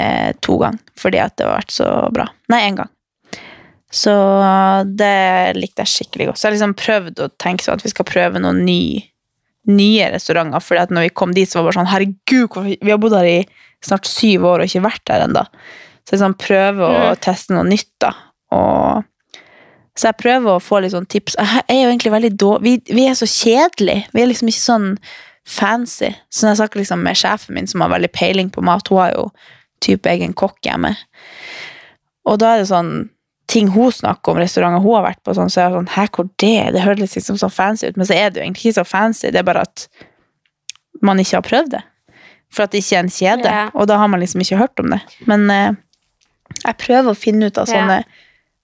eh, 0.00 0.32
to 0.44 0.56
ganger 0.62 0.80
fordi 1.00 1.20
at 1.22 1.36
det 1.38 1.46
har 1.46 1.60
vært 1.60 1.74
så 1.74 1.90
bra. 2.12 2.26
Nei, 2.52 2.64
én 2.68 2.80
gang. 2.80 2.90
Så 3.90 4.12
det 4.86 5.56
likte 5.56 5.82
jeg 5.82 5.92
skikkelig 5.94 6.28
godt. 6.28 6.38
Så 6.38 6.46
jeg 6.46 6.50
har 6.50 6.56
liksom 6.58 6.74
prøvd 6.78 7.22
å 7.24 7.30
tenke 7.42 7.64
sånn 7.64 7.80
at 7.80 7.86
vi 7.86 7.90
skal 7.90 8.06
prøve 8.06 8.42
noen 8.42 8.60
ny, 8.66 8.82
nye 9.70 10.10
restauranter. 10.12 10.78
At 10.78 10.92
når 10.94 11.08
vi 11.08 11.14
kom 11.22 11.34
dit, 11.34 11.50
så 11.50 11.58
var 11.58 11.64
det 11.64 11.70
bare 11.70 11.78
sånn 11.80 11.90
Herregud, 11.90 12.58
vi 12.84 12.92
har 12.92 13.00
bodd 13.02 13.16
her 13.18 13.30
i 13.30 13.40
snart 13.84 14.06
syv 14.06 14.46
år 14.46 14.62
og 14.62 14.70
ikke 14.70 14.84
vært 14.84 15.10
her 15.10 15.24
ennå. 15.24 15.42
Så 16.04 16.14
liksom 16.14 16.36
prøve 16.38 16.86
å 16.86 17.14
teste 17.22 17.56
noe 17.56 17.66
nytt, 17.66 17.90
da. 18.04 18.12
Og 18.54 19.08
så 19.98 20.10
jeg 20.10 20.20
prøver 20.22 20.54
å 20.54 20.62
få 20.62 20.80
litt 20.80 20.94
sånn 20.94 21.08
tips. 21.10 21.36
Jeg 21.40 21.64
er 21.66 21.82
jo 21.82 21.90
egentlig 21.90 22.14
veldig 22.14 22.30
dårlig 22.40 22.64
vi, 22.64 22.94
vi 22.94 23.08
er 23.10 23.16
så 23.18 23.26
kjedelige. 23.28 24.06
Vi 24.14 24.22
er 24.22 24.30
liksom 24.30 24.50
ikke 24.52 24.62
sånn 24.62 24.88
fancy. 25.50 26.12
Så 26.30 26.44
når 26.44 26.54
jeg 26.54 26.60
snakker 26.62 26.80
liksom 26.80 27.02
med 27.04 27.18
sjefen 27.18 27.56
min, 27.56 27.68
som 27.68 27.82
har 27.84 27.92
veldig 27.92 28.12
peiling 28.14 28.52
på 28.54 28.64
mat, 28.64 28.88
hun 28.88 29.02
har 29.02 29.16
jo 29.16 29.26
type 29.84 30.10
egen 30.10 30.32
kokk 30.36 30.58
hjemme. 30.66 30.94
Og 32.28 32.38
da 32.42 32.54
er 32.54 32.62
det 32.62 32.70
sånn 32.70 33.08
ting 33.50 33.72
hun 33.74 33.90
snakker 33.90 34.30
om, 34.32 34.38
restauranter 34.38 34.82
hun 34.84 34.94
har 35.00 35.06
vært 35.08 35.22
på, 35.26 35.34
sånn, 35.34 35.50
så 35.50 35.64
er 35.64 35.70
det 35.72 35.78
sånn 35.80 35.88
Hæ, 35.96 36.04
hvor 36.14 36.28
det? 36.38 36.54
Det 36.76 36.84
høres 36.84 37.16
liksom 37.16 37.38
så 37.40 37.48
fancy 37.50 37.88
ut, 37.90 37.96
men 37.98 38.06
så 38.06 38.14
er 38.14 38.30
det 38.30 38.40
jo 38.40 38.44
egentlig 38.46 38.68
ikke 38.70 38.78
så 38.80 38.86
fancy. 38.86 39.30
Det 39.34 39.40
er 39.42 39.48
bare 39.48 39.64
at 39.66 39.86
man 41.02 41.18
ikke 41.22 41.40
har 41.40 41.46
prøvd 41.48 41.72
det. 41.74 41.82
For 42.50 42.66
at 42.66 42.72
det 42.74 42.82
ikke 42.84 42.96
er 42.98 43.04
en 43.04 43.14
kjede. 43.14 43.50
Ja. 43.50 43.64
Og 43.74 43.88
da 43.90 43.96
har 43.98 44.10
man 44.10 44.20
liksom 44.22 44.42
ikke 44.44 44.58
hørt 44.60 44.78
om 44.82 44.90
det. 44.94 45.00
Men 45.30 45.48
eh, 45.54 45.78
jeg 46.64 46.78
prøver 46.82 47.10
å 47.12 47.18
finne 47.18 47.50
ut 47.50 47.58
av 47.58 47.66
Ja. 47.70 47.74
sånne 47.80 47.98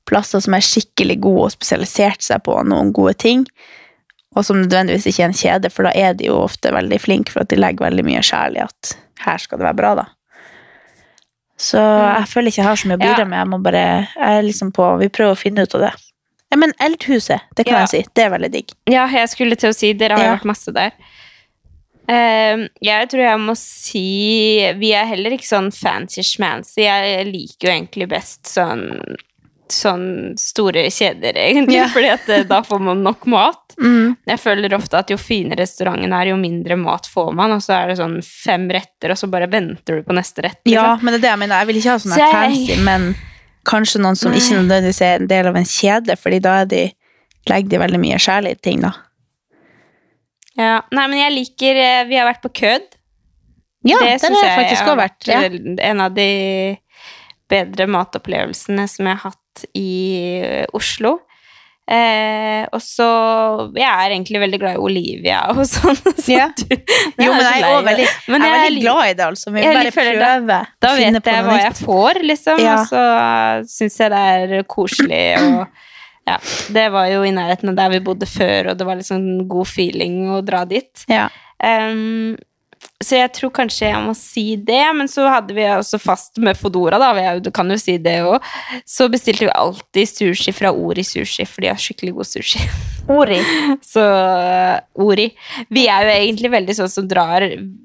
plasser 0.07 0.39
som 0.43 0.55
er 0.55 0.63
skikkelig 0.63 1.17
gode 1.25 1.49
og 1.49 1.55
spesialisert 1.57 2.23
seg 2.23 2.45
på 2.47 2.55
noen 2.71 2.93
gode 2.95 3.17
ting, 3.19 3.43
og 4.37 4.45
som 4.47 4.61
nødvendigvis 4.61 5.09
ikke 5.11 5.25
er 5.25 5.31
en 5.33 5.39
kjede, 5.41 5.71
for 5.73 5.89
da 5.89 5.91
er 5.99 6.15
de 6.15 6.29
jo 6.29 6.37
ofte 6.45 6.71
veldig 6.71 6.99
flinke 7.03 7.33
for 7.35 7.43
at 7.43 7.51
de 7.51 7.59
legger 7.59 7.89
veldig 7.89 8.05
mye 8.07 8.23
sjel 8.23 8.55
i 8.59 8.63
at 8.63 8.93
her 9.25 9.43
skal 9.43 9.59
det 9.59 9.67
være 9.67 9.79
bra, 9.81 9.91
da. 9.99 10.05
Så 11.57 11.81
jeg 11.81 12.29
føler 12.29 12.51
ikke 12.53 12.61
jeg 12.63 12.69
har 12.69 12.77
så 12.77 12.89
mye 12.91 12.99
å 12.99 13.01
bidra 13.01 13.25
med. 13.29 13.39
Jeg 13.39 13.49
må 13.49 13.59
bare, 13.65 13.85
jeg 14.13 14.41
er 14.41 14.43
liksom 14.45 14.73
på, 14.77 14.99
Vi 15.01 15.09
prøver 15.09 15.33
å 15.33 15.41
finne 15.41 15.63
ut 15.65 15.75
av 15.75 15.87
det. 15.87 15.93
Men 16.57 16.73
Eldhuset, 16.81 17.41
det 17.57 17.67
kan 17.67 17.75
Ja. 17.75 17.81
jeg 17.87 17.89
si. 17.89 18.11
Det 18.15 18.25
er 18.25 18.31
veldig 18.31 18.51
digg. 18.53 18.73
Ja, 18.89 19.07
jeg 19.09 19.29
skulle 19.29 19.57
til 19.57 19.71
å 19.71 19.75
si 19.75 19.93
Dere 19.93 20.17
har 20.17 20.25
Ja. 20.25 20.37
vært 20.37 20.45
masse 20.45 20.73
der. 20.73 20.93
Uh, 22.09 22.69
jeg 22.81 23.09
tror 23.11 23.23
jeg 23.25 23.39
må 23.43 23.57
si 23.59 24.73
Vi 24.79 24.93
er 24.95 25.07
heller 25.07 25.31
ikke 25.35 25.49
sånn 25.49 25.73
fancy-schmancy. 25.75 26.85
Jeg 26.87 27.27
liker 27.33 27.67
jo 27.67 27.73
egentlig 27.75 28.09
best 28.09 28.45
sånn 28.47 29.01
Sånn 29.73 30.37
store 30.39 30.85
kjeder, 30.95 31.35
egentlig. 31.43 31.75
yeah. 31.81 31.89
Fordi 31.91 32.11
at 32.13 32.29
eh, 32.31 32.45
da 32.47 32.61
får 32.63 32.79
man 32.91 33.03
nok 33.07 33.27
mat. 33.27 33.63
Mm. 33.77 34.15
Jeg 34.25 34.41
føler 34.41 34.73
ofte 34.73 34.97
at 34.97 35.11
jo 35.13 35.19
finere 35.21 35.59
restauranten 35.61 36.09
er, 36.17 36.31
jo 36.31 36.37
mindre 36.41 36.79
mat 36.81 37.05
får 37.13 37.35
man. 37.37 37.53
Og 37.53 37.61
så 37.61 37.75
er 37.77 37.91
det 37.91 37.99
sånn 37.99 38.15
fem 38.25 38.63
retter, 38.73 39.13
og 39.13 39.19
så 39.21 39.29
bare 39.29 39.51
venter 39.53 39.99
du 39.99 40.07
på 40.07 40.15
neste 40.17 40.47
rett. 40.47 40.63
Ja, 40.65 40.95
Liksom. 40.95 41.05
men 41.05 41.13
det 41.13 41.19
er 41.19 41.25
det 41.27 41.29
jeg 41.35 41.41
mener. 41.43 41.59
Jeg 41.61 41.69
vil 41.69 41.81
ikke 41.83 41.91
ha 41.93 41.99
sånn 42.01 42.15
Så 42.15 42.23
jeg- 42.23 42.33
fancy, 42.33 42.79
men 42.87 43.05
kanskje 43.69 44.01
noen 44.01 44.17
som 44.17 44.33
ikke 44.33 44.57
nødvendigvis 44.63 45.03
er 45.05 45.21
en 45.21 45.27
del 45.29 45.51
av 45.53 45.57
en 45.61 45.69
kjede, 45.69 46.17
fordi 46.17 46.41
da 46.41 46.55
er 46.63 46.71
de, 46.73 46.81
legger 47.53 47.69
de 47.75 47.83
veldig 47.85 48.01
mye 48.01 48.19
sjel 48.19 48.49
i 48.49 48.55
ting, 48.55 48.81
da. 48.81 48.95
Ja. 50.57 50.81
Nei, 50.97 51.07
men 51.13 51.19
jeg 51.21 51.35
liker 51.37 51.77
eh, 51.83 52.05
Vi 52.09 52.17
har 52.17 52.31
vært 52.33 52.41
på 52.47 52.53
Kød. 52.63 52.87
Ja, 53.87 53.99
det 54.03 54.17
syns 54.25 54.41
har 54.41 54.49
jeg 54.49 54.59
faktisk 54.63 54.87
også 54.89 54.97
vært. 54.99 55.29
Ja. 55.29 55.43
en 55.91 56.01
av 56.01 56.15
de 56.17 56.31
bedre 57.53 57.87
matopplevelsene 57.93 58.89
som 58.91 59.07
jeg 59.07 59.21
har 59.21 59.31
hatt 59.31 59.43
i 59.75 60.41
eh, 60.43 60.67
Oslo. 60.77 61.19
Eh, 61.87 62.65
og 62.75 62.81
så 62.83 63.05
Jeg 63.79 63.87
er 63.87 64.11
egentlig 64.11 64.41
veldig 64.43 64.59
glad 64.59 64.75
i 64.75 64.81
Olivia 64.83 65.45
og 65.53 65.61
sånn. 65.71 65.95
Så 66.19 66.33
Ja. 66.35 66.49
du- 66.59 66.75
Jo, 67.23 67.31
men 67.31 67.45
jeg 67.45 67.61
er 67.63 67.67
også 67.71 67.85
veldig, 67.87 68.07
Men 68.29 68.43
jeg 68.43 68.51
er 68.57 68.65
veldig 68.67 68.83
glad 68.83 69.03
i 69.11 69.13
det, 69.15 69.27
altså. 69.27 69.53
Vi 69.55 69.63
bare 69.63 69.93
prøver. 69.95 70.47
Da, 70.49 70.59
Da 70.83 70.95
vet 70.97 71.21
jeg 71.31 71.45
hva 71.47 71.59
jeg 71.63 71.77
får, 71.79 72.23
liksom. 72.33 72.59
Ja. 72.65 72.75
Og 72.81 72.89
så 72.91 73.05
syns 73.71 73.99
jeg 74.03 74.11
det 74.17 74.25
er 74.35 74.63
koselig 74.67 75.25
og 75.43 75.67
Ja. 76.27 76.41
Det 76.75 76.89
var 76.91 77.07
jo 77.07 77.21
i 77.23 77.31
nærheten 77.31 77.69
av 77.71 77.77
der 77.79 77.89
vi 77.93 78.01
bodde 78.03 78.27
før, 78.27 78.73
og 78.73 78.79
det 78.81 78.87
var 78.89 78.97
liksom 78.99 79.47
god 79.47 79.69
feeling 79.71 80.25
å 80.35 80.41
dra 80.45 80.65
dit. 80.67 81.05
Ja. 81.07 81.29
Ehm, 81.63 82.35
så 83.05 83.19
jeg 83.19 83.33
tror 83.37 83.51
kanskje 83.53 83.91
jeg 83.91 84.01
må 84.01 84.15
si 84.17 84.45
det, 84.57 84.85
men 84.97 85.09
så 85.11 85.27
hadde 85.29 85.53
vi 85.57 85.67
også 85.69 85.99
fast 86.01 86.39
med 86.41 86.57
Fodora, 86.57 86.97
da. 87.01 87.35
Du 87.45 87.51
kan 87.55 87.69
jo 87.69 87.77
si 87.81 87.99
det 88.01 88.23
òg. 88.25 88.45
Så 88.89 89.11
bestilte 89.13 89.45
vi 89.45 89.53
alltid 89.53 90.09
sushi 90.09 90.55
fra 90.57 90.73
Ori 90.73 91.05
Sushi, 91.05 91.45
for 91.45 91.65
de 91.65 91.71
har 91.75 91.81
skikkelig 91.81 92.15
god 92.17 92.31
sushi. 92.31 92.63
Ori. 93.13 93.39
Så 93.93 94.03
uh, 94.03 94.81
Ori 95.05 95.29
Vi 95.71 95.85
er 95.87 96.09
jo 96.09 96.15
egentlig 96.15 96.51
veldig 96.51 96.75
sånn 96.75 96.91
som 96.91 97.07
drar, 97.07 97.45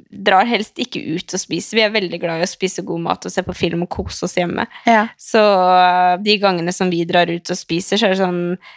drar 0.09 0.47
helst 0.49 0.79
ikke 0.81 1.03
ut 1.17 1.35
og 1.35 1.43
spiser. 1.43 1.77
Vi 1.77 1.85
er 1.85 1.93
veldig 1.93 2.21
glad 2.21 2.41
i 2.41 2.47
å 2.47 2.49
spise 2.49 2.85
god 2.87 3.03
mat 3.09 3.27
og 3.27 3.35
se 3.35 3.43
på 3.45 3.57
film 3.57 3.83
og 3.85 3.91
kose 3.91 4.25
oss 4.29 4.37
hjemme. 4.39 4.65
Ja. 4.87 5.09
Så 5.19 5.41
uh, 5.43 6.15
de 6.23 6.39
gangene 6.39 6.71
som 6.75 6.89
vi 6.93 7.03
drar 7.09 7.29
ut 7.29 7.51
og 7.51 7.59
spiser, 7.59 7.99
så 7.99 8.07
er 8.07 8.15
det 8.15 8.23
sånn 8.23 8.45
eh, 8.55 8.71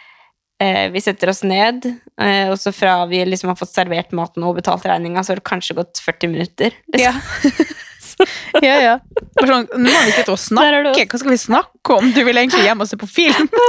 Vi 0.57 1.01
setter 1.03 1.29
oss 1.33 1.41
ned, 1.43 1.83
eh, 2.21 2.47
og 2.47 2.55
så 2.55 2.71
fra 2.71 3.01
vi 3.09 3.19
liksom 3.27 3.49
har 3.51 3.57
fått 3.59 3.73
servert 3.73 4.13
maten 4.15 4.45
og 4.47 4.55
betalt 4.55 4.85
regninga, 4.87 5.19
så 5.23 5.33
har 5.33 5.41
det 5.41 5.49
kanskje 5.49 5.75
gått 5.75 5.99
40 5.99 6.31
minutter. 6.31 6.77
Liksom. 6.93 7.19
ja, 8.63 8.77
ja. 8.79 8.93
Bare 9.35 9.49
sånn, 9.49 9.67
nå 9.75 9.89
må 9.89 10.03
vi 10.07 10.15
sitte 10.15 10.31
og 10.31 10.39
snakke. 10.39 11.07
Hva 11.11 11.19
skal 11.19 11.33
vi 11.33 11.41
snakke 11.41 11.97
om? 11.97 12.07
Du 12.15 12.21
vil 12.23 12.39
egentlig 12.39 12.63
hjem 12.69 12.85
og 12.85 12.91
se 12.91 12.99
på 13.01 13.11
film? 13.17 13.51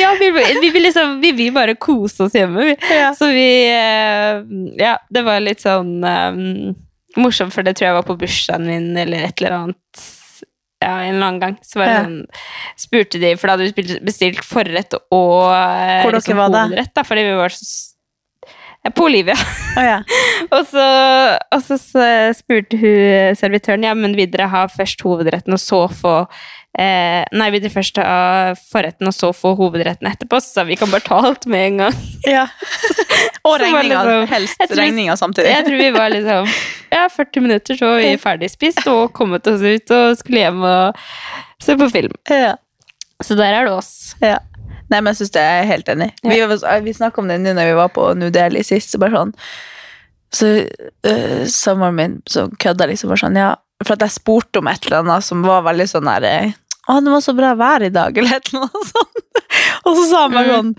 Ja, 0.00 0.16
vi, 0.20 0.30
vi, 0.60 0.70
vil 0.70 0.82
liksom, 0.82 1.20
vi 1.20 1.32
vil 1.36 1.52
bare 1.52 1.74
kose 1.74 2.24
oss 2.24 2.34
hjemme. 2.34 2.76
Ja. 2.88 3.10
Så 3.14 3.28
vi 3.28 3.48
eh, 3.68 4.40
Ja, 4.80 4.96
det 5.12 5.22
var 5.26 5.42
litt 5.42 5.60
sånn 5.60 5.98
um, 6.00 6.72
morsomt, 7.20 7.54
for 7.54 7.66
det 7.66 7.76
tror 7.76 7.90
jeg 7.90 7.98
var 7.98 8.06
på 8.08 8.16
bursdagen 8.20 8.64
min 8.68 8.96
eller 8.96 9.28
et 9.28 9.42
eller 9.42 9.58
annet. 9.58 10.06
Ja, 10.84 11.00
en 11.06 11.14
eller 11.14 11.26
annen 11.26 11.40
gang. 11.40 11.58
Så 11.64 11.80
var 11.80 11.88
det 11.88 12.00
sånn 12.04 12.16
Spurte 12.76 13.20
de, 13.22 13.32
for 13.40 13.48
da 13.48 13.56
hadde 13.56 13.70
vi 13.72 14.00
bestilt 14.04 14.44
forrett 14.44 14.92
og 14.98 15.46
eh, 15.48 16.02
Hvor 16.04 16.18
var 16.36 16.50
hovedrett, 16.52 16.92
da, 16.92 17.04
fordi 17.06 17.24
vi 17.24 17.36
var 17.38 17.54
så 17.54 17.95
på 18.94 19.06
Olivia. 19.08 19.36
Oh, 19.76 19.84
ja. 19.84 20.00
Og 20.56 20.66
så, 20.70 20.84
og 21.52 21.62
så, 21.64 21.76
spurte 22.36 22.78
hun 22.78 23.36
servitøren 23.38 23.84
ja, 23.86 23.94
men 23.98 24.14
vil 24.16 24.28
dere 24.30 24.46
ha 24.52 24.66
først 24.70 25.00
hovedretten 25.02 25.56
og 25.56 25.60
så 25.60 25.80
få 25.90 26.12
eh, 26.78 27.24
Nei, 27.34 27.48
vil 27.54 27.62
dere 27.64 27.72
først 27.72 27.98
ha 27.98 28.52
forretten 28.70 29.08
og 29.10 29.16
så 29.16 29.32
få 29.34 29.54
hovedretten 29.58 30.08
etterpå? 30.10 30.38
Så 30.44 30.66
vi 30.68 30.76
kan 30.78 30.92
bare 30.92 31.04
ta 31.06 31.18
alt 31.30 31.48
med 31.50 31.66
en 31.70 31.80
gang. 31.84 31.98
ja. 32.36 32.44
Og 33.42 33.58
regninga. 33.62 34.02
liksom- 34.04 34.28
Helst 34.34 34.76
regninga 34.78 35.16
samtidig. 35.18 35.54
Jeg 35.56 35.66
tror 35.66 35.82
vi 35.82 35.90
var 35.96 36.12
liksom 36.14 36.52
Ja, 36.92 37.08
40 37.16 37.46
minutter, 37.48 37.80
så 37.80 37.90
var 37.90 38.04
vi 38.04 38.14
ferdig 38.22 38.52
spist 38.52 38.86
og 38.92 39.12
kommet 39.16 39.48
oss 39.50 39.64
ut 39.64 39.96
og 39.96 40.20
skulle 40.20 40.44
hjem 40.44 40.62
og 40.62 41.06
se 41.62 41.76
på 41.80 41.90
film. 41.90 42.14
Ja. 42.30 42.54
Så 43.24 43.34
der 43.38 43.56
er 43.56 43.66
det 43.66 43.72
oss. 43.72 44.14
Ja. 44.20 44.38
Nei, 44.90 45.00
men 45.00 45.10
jeg 45.12 45.18
synes 45.22 45.32
det 45.34 45.42
er 45.42 45.64
helt 45.66 45.88
enig. 45.90 46.10
Vi, 46.22 46.40
var- 46.46 46.82
vi 46.84 46.92
snakka 46.94 47.18
om 47.22 47.28
det 47.32 47.40
nå 47.42 47.54
når 47.58 47.70
vi 47.72 47.78
var 47.80 47.88
på 47.94 48.04
New 48.18 48.30
Delhi 48.30 48.62
sist. 48.66 48.92
Så 48.94 49.00
bare 49.02 49.16
sånn 49.18 49.32
Så 50.36 50.46
øh, 51.06 51.42
samboeren 51.50 51.94
min 51.98 52.14
så 52.26 52.48
kødda 52.62 52.86
liksom 52.90 53.10
bare 53.12 53.22
sånn, 53.24 53.36
ja 53.38 53.52
For 53.84 53.94
at 53.96 54.02
jeg 54.06 54.14
spurte 54.18 54.58
om 54.62 54.66
et 54.70 54.86
eller 54.88 55.02
annet 55.04 55.24
som 55.26 55.42
var 55.46 55.62
veldig 55.66 55.86
sånn 55.90 56.08
der 56.10 56.26
eh, 56.30 56.54
Å, 56.90 57.00
det 57.02 57.10
var 57.14 57.22
så 57.24 57.34
bra 57.34 57.52
vær 57.58 57.82
i 57.86 57.90
dag, 57.94 58.14
eller 58.18 58.38
et 58.38 58.50
eller 58.52 58.66
annet 58.68 58.90
sånt. 58.92 59.22
Og 59.86 59.94
så 59.98 60.04
sa 60.10 60.24
han 60.26 60.34
bare 60.38 60.56
sånn 60.56 60.72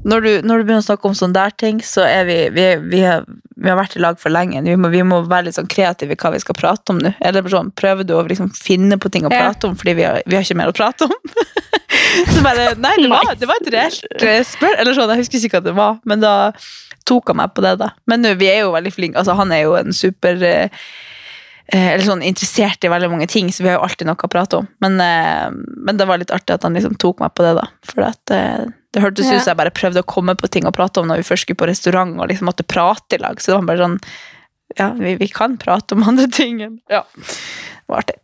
når 0.00 0.22
du, 0.24 0.28
når 0.48 0.62
du 0.62 0.64
begynner 0.64 0.80
å 0.80 0.84
snakke 0.86 1.08
om 1.10 1.14
sånne 1.16 1.36
der 1.36 1.52
ting, 1.60 1.80
så 1.84 2.00
er 2.08 2.24
vi 2.24 2.36
Vi, 2.56 2.62
vi, 2.88 3.00
har, 3.04 3.26
vi 3.60 3.68
har 3.68 3.76
vært 3.76 3.98
i 3.98 4.00
lag 4.00 4.16
for 4.20 4.32
lenge. 4.32 4.62
Vi 4.64 4.72
må, 4.80 4.88
vi 4.88 5.02
må 5.04 5.18
være 5.28 5.50
litt 5.50 5.58
sånn 5.58 5.68
kreative 5.68 6.16
i 6.16 6.20
hva 6.22 6.30
vi 6.32 6.40
skal 6.40 6.56
prate 6.56 6.94
om 6.94 7.02
nå. 7.04 7.12
Eller 7.20 7.44
sånn, 7.52 7.68
prøver 7.76 8.08
du 8.08 8.14
å 8.16 8.22
liksom 8.24 8.48
finne 8.56 8.96
på 8.96 9.10
ting 9.12 9.28
å 9.28 9.32
prate 9.44 9.68
om 9.68 9.76
fordi 9.76 9.92
vi 10.00 10.06
har, 10.08 10.22
vi 10.24 10.38
har 10.38 10.46
ikke 10.46 10.56
mer 10.56 10.72
å 10.72 10.76
prate 10.76 11.04
om? 11.04 11.12
Så 12.34 12.42
bare, 12.44 12.72
nei, 12.80 12.94
det 13.02 13.10
var, 13.10 13.34
det 13.38 13.48
var 13.50 13.60
et 13.60 13.70
reelt 13.74 14.00
spørsmål. 14.00 14.78
Eller 14.82 14.96
sånn, 14.96 15.12
jeg 15.14 15.24
husker 15.24 15.44
ikke 15.46 15.60
hva 15.60 15.66
det 15.66 15.76
var, 15.76 16.00
men 16.08 16.24
da 16.24 16.34
tok 17.08 17.32
han 17.32 17.40
meg 17.40 17.54
på 17.56 17.64
det, 17.64 17.76
da. 17.80 17.92
Men 18.10 18.26
vi 18.40 18.50
er 18.50 18.64
jo 18.64 18.74
veldig 18.74 18.92
flinke. 18.94 19.20
Altså, 19.20 19.36
han 19.38 19.54
er 19.54 19.64
jo 19.64 19.76
en 19.78 19.94
super 19.96 20.42
eh, 20.46 20.82
eh, 21.72 21.88
Eller 21.94 22.04
sånn 22.06 22.24
interessert 22.26 22.84
i 22.84 22.92
veldig 22.92 23.10
mange 23.12 23.28
ting, 23.30 23.50
så 23.54 23.64
vi 23.64 23.70
har 23.70 23.78
jo 23.78 23.86
alltid 23.86 24.10
noe 24.10 24.28
å 24.28 24.32
prate 24.32 24.60
om. 24.60 24.68
Men, 24.84 24.98
eh, 25.04 25.48
men 25.86 26.00
det 26.00 26.08
var 26.10 26.20
litt 26.22 26.34
artig 26.34 26.56
at 26.56 26.66
han 26.66 26.76
liksom 26.78 26.98
tok 27.00 27.22
meg 27.24 27.34
på 27.34 27.46
det, 27.46 27.54
da. 27.58 27.66
For 27.88 28.06
eh, 28.06 28.68
det 28.90 29.04
hørtes 29.04 29.28
ut 29.28 29.38
som 29.38 29.52
jeg 29.52 29.60
bare 29.60 29.74
prøvde 29.74 30.02
å 30.02 30.10
komme 30.10 30.34
på 30.38 30.50
ting 30.50 30.66
å 30.66 30.74
prate 30.74 31.02
om 31.02 31.10
når 31.10 31.22
vi 31.22 31.28
først 31.28 31.46
skulle 31.46 31.60
på 31.60 31.70
restaurant 31.70 32.16
og 32.18 32.30
liksom 32.30 32.48
måtte 32.50 32.66
prate 32.66 33.18
i 33.18 33.22
lag. 33.22 33.38
Så 33.38 33.52
det 33.52 33.60
var 33.60 33.70
bare 33.72 33.86
sånn 33.86 34.00
Ja, 34.78 34.92
vi, 34.94 35.16
vi 35.18 35.26
kan 35.34 35.56
prate 35.58 35.96
om 35.96 36.04
andre 36.06 36.28
ting. 36.30 36.60
Ja. 36.90 37.02
Det 37.16 37.90
var 37.90 38.04
artig. 38.04 38.20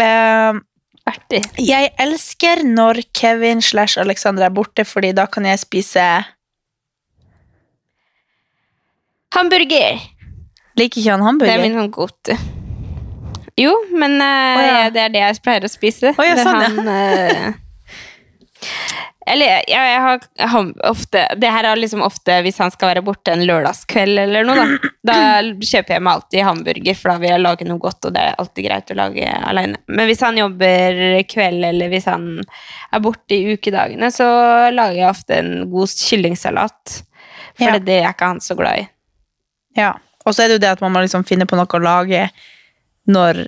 Eh, 0.00 0.60
Artig. 1.08 1.40
jeg 1.62 1.92
elsker 2.00 2.62
når 2.66 3.02
Kevin 3.16 3.62
slash 3.64 4.00
Alexander 4.00 4.48
er 4.48 4.54
borte, 4.54 4.84
fordi 4.84 5.14
da 5.16 5.24
kan 5.30 5.46
jeg 5.48 5.62
spise 5.62 6.04
Hamburger. 9.34 9.98
Liker 10.78 11.00
ikke 11.00 11.10
han 11.10 11.24
hamburger? 11.24 11.52
Det 11.52 11.58
er 11.58 11.64
min 11.66 11.76
sånn 11.76 11.90
go-to. 11.92 12.36
Jo, 13.58 13.72
men 13.98 14.14
uh, 14.22 14.24
oh, 14.24 14.62
ja. 14.62 14.90
det 14.94 15.02
er 15.02 15.14
det 15.14 15.22
jeg 15.24 15.40
pleier 15.42 15.66
å 15.66 15.70
spise. 15.70 16.12
Oh, 16.14 16.24
ja, 16.24 16.36
sånn, 16.38 16.60
ja. 16.62 16.68
han, 16.76 16.88
eh, 16.94 17.48
eller 19.32 19.46
jeg, 19.50 19.64
jeg 19.72 20.00
har 20.04 20.18
jeg 20.38 20.48
har 20.52 20.68
ofte 20.90 21.22
Det 21.40 21.50
her 21.52 21.66
er 21.70 21.78
liksom 21.80 22.02
ofte 22.06 22.36
hvis 22.44 22.58
han 22.62 22.70
skal 22.74 22.90
være 22.92 23.02
borte 23.06 23.32
en 23.34 23.44
lørdagskveld 23.48 24.18
eller 24.24 24.46
noe, 24.48 24.56
da. 24.64 24.90
Da 25.08 25.18
kjøper 25.42 25.94
jeg 25.96 26.04
meg 26.04 26.12
alltid 26.18 26.44
hamburger, 26.46 26.98
for 26.98 27.12
da 27.12 27.16
vil 27.22 27.30
jeg 27.32 27.42
lage 27.44 27.68
noe 27.68 27.82
godt, 27.82 28.08
og 28.08 28.14
det 28.16 28.24
er 28.24 28.38
alltid 28.42 28.66
greit 28.68 28.92
å 28.92 28.98
lage 28.98 29.28
alene. 29.50 29.80
Men 29.88 30.08
hvis 30.10 30.24
han 30.26 30.40
jobber 30.40 31.00
kveld, 31.30 31.64
eller 31.70 31.92
hvis 31.92 32.08
han 32.10 32.26
er 32.92 33.04
borte 33.04 33.36
i 33.38 33.54
ukedagene, 33.56 34.10
så 34.14 34.28
lager 34.74 34.98
jeg 35.02 35.10
ofte 35.12 35.38
en 35.42 35.52
god 35.72 35.94
kyllingsalat. 36.08 36.98
For 37.58 37.66
Ja. 37.72 37.78
det 37.82 38.00
er 38.02 38.10
ikke 38.12 38.28
han 38.34 38.40
så 38.44 38.54
glad 38.58 38.84
i. 38.84 38.88
Ja. 39.78 39.92
Og 40.26 40.34
så 40.34 40.44
er 40.44 40.48
det 40.52 40.58
jo 40.58 40.64
det 40.66 40.74
at 40.76 40.80
man 40.84 40.92
må 40.94 41.00
liksom 41.04 41.24
finne 41.26 41.46
på 41.48 41.56
noe 41.58 41.66
å 41.66 41.80
lage 41.82 42.26
når 43.08 43.40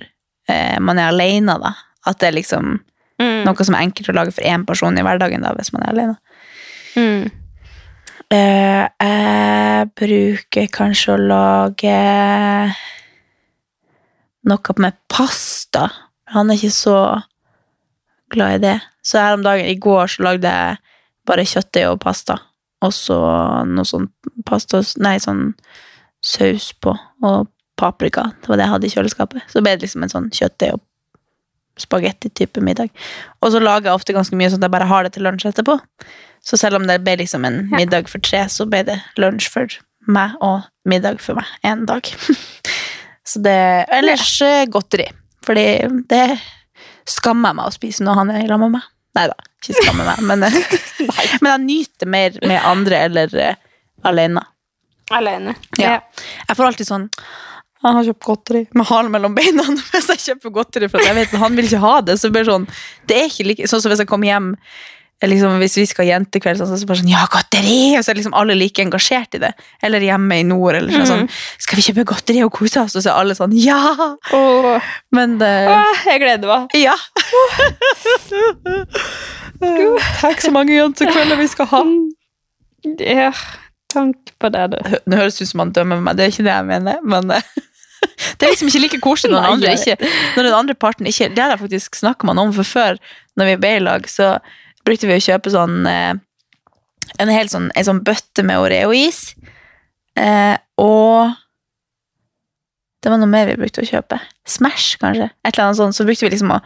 eh, 0.49 0.79
man 0.81 0.97
er 0.99 1.11
alene, 1.13 1.57
da. 1.61 1.75
At 2.09 2.19
det 2.23 2.33
liksom 2.33 2.79
Mm. 3.21 3.43
noe 3.45 3.65
som 3.67 3.77
er 3.77 3.85
enkelt 3.85 4.09
å 4.09 4.17
lage 4.17 4.33
for 4.33 4.47
én 4.47 4.65
person 4.65 4.97
i 4.97 5.05
hverdagen, 5.05 5.45
da, 5.45 5.53
hvis 5.57 5.71
man 5.75 5.85
er 5.85 5.93
alene. 5.93 6.17
Mm. 6.97 7.29
Uh, 8.31 8.85
jeg 9.03 9.89
bruker 9.99 10.69
kanskje 10.71 11.15
å 11.15 11.19
lage 11.19 11.97
noe 14.47 14.75
med 14.81 14.97
pasta. 15.11 15.89
Han 16.33 16.49
er 16.49 16.59
ikke 16.59 16.73
så 16.73 16.97
glad 18.31 18.59
i 18.59 18.63
det. 18.65 18.77
Så 19.05 19.19
her 19.19 19.35
om 19.35 19.45
dagen, 19.45 19.67
i 19.67 19.77
går, 19.77 20.07
så 20.13 20.25
lagde 20.25 20.49
jeg 20.49 20.79
bare 21.27 21.47
kjøttdeig 21.47 21.89
og 21.91 22.01
pasta. 22.03 22.39
Og 22.81 22.93
så 22.95 23.17
noe 23.69 23.85
sånn 23.85 24.07
pasta 24.47 24.81
Nei, 25.03 25.17
sånn 25.21 25.51
saus 26.25 26.71
på, 26.81 26.93
og 27.25 27.49
paprika. 27.77 28.29
Det 28.41 28.49
var 28.49 28.59
det 28.59 28.65
jeg 28.65 28.73
hadde 28.75 28.87
i 28.87 28.93
kjøleskapet. 28.95 29.45
Så 29.49 29.61
ble 29.61 29.75
det 29.75 29.85
liksom 29.85 30.05
en 30.05 30.13
sånn 30.13 30.29
kjøttdeig 30.33 30.77
og 30.77 30.83
spagetti-type 31.81 32.63
middag. 32.63 32.91
Og 33.41 33.53
så 33.53 33.61
lager 33.61 33.89
jeg 33.89 33.99
ofte 33.99 34.15
ganske 34.15 34.37
mye 34.37 34.51
sånn 34.51 34.61
at 34.61 34.69
jeg 34.69 34.75
bare 34.77 34.89
har 34.91 35.07
det 35.07 35.15
til 35.15 35.25
lunsj 35.27 35.47
etterpå. 35.49 35.77
Så 36.41 36.57
selv 36.57 36.79
om 36.79 36.87
det 36.89 37.01
ble 37.05 37.19
liksom 37.21 37.45
en 37.45 37.63
middag 37.73 38.09
for 38.09 38.23
tre, 38.23 38.45
så 38.49 38.65
ble 38.69 38.83
det 38.87 38.97
lunsj 39.21 39.49
for 39.53 39.81
meg 40.09 40.33
og 40.41 40.65
middag 40.89 41.21
for 41.21 41.37
meg 41.37 41.49
en 41.67 41.85
dag. 41.89 42.07
så 43.29 43.43
det 43.45 43.59
Ellers 43.93 44.33
eh, 44.45 44.65
godteri. 44.71 45.09
Fordi 45.45 45.67
det 46.09 46.25
skammer 47.09 47.51
jeg 47.51 47.59
meg 47.59 47.69
å 47.69 47.75
spise 47.75 48.05
når 48.05 48.19
han 48.21 48.33
er 48.33 48.47
sammen 48.47 48.69
med 48.69 48.79
meg. 48.79 48.89
Nei 49.17 49.27
da, 49.27 49.35
ikke 49.59 49.75
skammer 49.75 50.07
meg, 50.07 50.21
men, 50.23 50.45
men 51.43 51.51
jeg 51.51 51.63
nyter 51.65 52.11
mer 52.13 52.37
med 52.47 52.61
andre 52.63 53.05
eller 53.09 53.33
uh, 53.35 53.69
alene. 54.07 54.43
Alene. 55.11 55.55
Ja. 55.79 55.97
Jeg 56.47 56.57
får 56.57 56.69
alltid 56.69 56.87
sånn 56.87 57.09
han 57.81 57.97
har 57.97 58.07
kjøpt 58.07 58.25
godteri 58.27 58.63
med 58.77 58.89
halen 58.91 59.13
mellom 59.13 59.35
beina 59.37 59.65
hvis 59.91 60.09
jeg 60.13 60.23
kjøper 60.27 60.55
godteri, 60.59 60.89
for 60.91 61.03
jeg 61.03 61.17
vet 61.17 61.33
at 61.33 61.43
han 61.43 61.57
vil 61.57 61.69
ikke 61.69 61.83
ha 61.83 61.99
det. 62.05 62.17
Så 62.21 62.31
blir 62.33 62.45
det 62.45 62.53
sånn, 62.53 62.67
det 63.09 63.19
er 63.19 63.29
ikke 63.29 63.47
like, 63.49 63.69
sånn 63.69 63.83
som 63.83 63.93
hvis 63.93 64.03
jeg 64.03 64.11
kommer 64.11 64.29
hjem 64.29 64.51
liksom, 65.29 65.57
hvis 65.61 65.77
vi 65.77 65.85
skal 65.85 66.05
ha 66.05 66.15
jentekveld, 66.15 66.57
sånn, 66.57 66.69
så 66.71 66.75
er 66.75 66.81
det 66.81 66.89
bare 66.89 67.01
sånn, 67.01 67.11
ja, 67.11 67.25
godteri! 67.29 67.81
Og 67.97 68.03
så 68.03 68.11
er 68.11 68.17
liksom 68.17 68.33
alle 68.37 68.55
like 68.57 68.81
engasjert 68.81 69.37
i 69.37 69.41
det. 69.43 69.51
Eller 69.85 70.01
hjemme 70.05 70.39
i 70.41 70.45
nord, 70.47 70.79
eller 70.79 70.95
sånn, 70.95 71.09
sånn, 71.09 71.27
skal 71.61 71.77
vi 71.77 71.85
kjøpe 71.85 72.07
godteri 72.09 72.41
og 72.45 72.53
kose 72.57 72.81
oss? 72.81 72.95
Og 72.97 73.05
så 73.05 73.11
er 73.11 73.19
alle 73.21 73.37
sånn, 73.37 73.53
ja! 73.57 73.81
Åh, 74.33 74.91
Men 75.13 75.37
det, 75.41 75.51
ah, 75.69 76.05
jeg 76.09 76.23
gleder 76.23 76.47
meg. 76.49 76.77
ja. 76.81 76.97
Tenk 80.21 80.41
så 80.41 80.53
mange 80.53 80.73
jentekvelder 80.73 81.37
vi 81.37 81.49
skal 81.51 81.69
ha. 81.69 81.83
Ja, 83.05 83.29
tank 83.93 84.31
på 84.41 84.49
det, 84.53 84.71
du. 84.73 84.77
Nå 85.05 85.19
høres 85.19 85.37
det 85.37 85.45
ut 85.45 85.51
som 85.51 85.61
han 85.67 85.73
dømmer 85.75 86.01
meg, 86.01 86.17
det 86.17 86.25
er 86.25 86.33
ikke 86.33 86.47
det 86.47 86.55
jeg 86.55 86.69
mener, 86.71 87.03
men 87.05 87.35
eh, 87.35 87.51
det 88.37 88.47
er 88.47 88.51
liksom 88.53 88.69
ikke 88.71 88.81
like 88.85 88.99
koselig 89.03 89.31
når 89.33 89.43
den 89.45 89.51
andre 89.55 89.73
ikke 89.77 89.95
Når 90.37 90.43
den 90.47 90.55
andre 90.57 90.73
parten 90.75 91.05
ikke 91.09 91.27
Det 91.35 91.41
har 91.43 91.51
jeg 91.53 91.59
faktisk 91.61 91.95
snakka 91.99 92.25
med 92.25 92.35
noen 92.39 92.49
om 92.51 92.55
for 92.57 92.67
før, 92.67 92.97
når 93.37 93.51
vi 93.51 93.55
ble 93.61 93.71
i 93.77 93.83
lag, 93.83 94.07
så 94.09 94.33
brukte 94.87 95.07
vi 95.09 95.17
å 95.19 95.23
kjøpe 95.23 95.53
sånn 95.53 95.85
eh, 95.89 96.13
en 97.19 97.29
hel 97.33 97.49
sånn, 97.51 97.69
en 97.75 97.85
sånn 97.85 97.99
bøtte 98.07 98.43
med 98.47 98.57
Oreo-is, 98.63 99.35
eh, 100.17 100.55
og 100.81 101.33
det 103.01 103.09
var 103.11 103.17
noe 103.21 103.29
mer 103.29 103.49
vi 103.49 103.57
brukte 103.59 103.81
å 103.83 103.87
kjøpe. 103.89 104.19
Smash, 104.47 104.95
kanskje. 105.01 105.27
Et 105.43 105.51
eller 105.55 105.67
annet 105.71 105.79
sånt. 105.79 105.97
Så 105.97 106.05
brukte 106.05 106.27
vi 106.27 106.31
liksom 106.35 106.51
å 106.53 106.59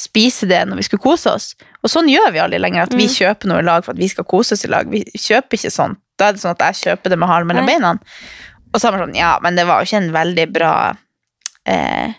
spise 0.00 0.48
det 0.48 0.62
når 0.68 0.80
vi 0.80 0.86
skulle 0.86 1.04
kose 1.04 1.34
oss. 1.36 1.50
Og 1.84 1.92
sånn 1.92 2.08
gjør 2.08 2.30
vi 2.32 2.40
aldri 2.40 2.60
lenger, 2.62 2.86
at 2.88 2.94
vi 2.96 3.04
Mm. 3.04 3.12
kjøper 3.12 3.50
noe 3.50 3.60
i 3.60 3.66
lag 3.68 3.84
for 3.84 3.92
at 3.92 4.00
vi 4.00 4.08
skal 4.08 4.24
kose 4.24 4.56
oss 4.56 4.64
i 4.64 4.70
lag. 4.72 4.88
Vi 4.88 5.04
kjøper 5.04 5.58
ikke 5.60 5.70
sånn. 5.72 5.96
Da 6.18 6.28
er 6.28 6.32
det 6.32 6.40
sånn 6.40 6.56
at 6.56 6.64
jeg 6.72 6.80
kjøper 6.96 7.10
det 7.12 7.18
med 7.18 7.28
halen 7.28 7.46
mellom 7.46 7.66
beina. 7.68 7.92
Og 8.72 8.80
så 8.80 8.88
er 8.88 8.96
man 8.96 9.06
sånn, 9.06 9.16
ja, 9.18 9.34
men 9.44 9.56
det 9.58 9.66
var 9.68 9.80
jo 9.82 9.88
ikke 9.90 10.00
en 10.02 10.12
veldig 10.14 10.44
bra 10.54 10.72
eh, 11.68 12.14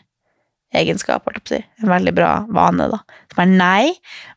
egenskap, 0.73 1.23
holdt 1.25 1.37
jeg 1.37 1.43
på 1.43 1.49
å 1.49 1.55
si. 1.57 1.61
En 1.83 1.91
veldig 1.91 2.13
bra 2.17 2.29
vane, 2.53 2.87
da. 2.91 2.99
Så 3.29 3.37
bare, 3.37 3.49
nei, 3.57 3.91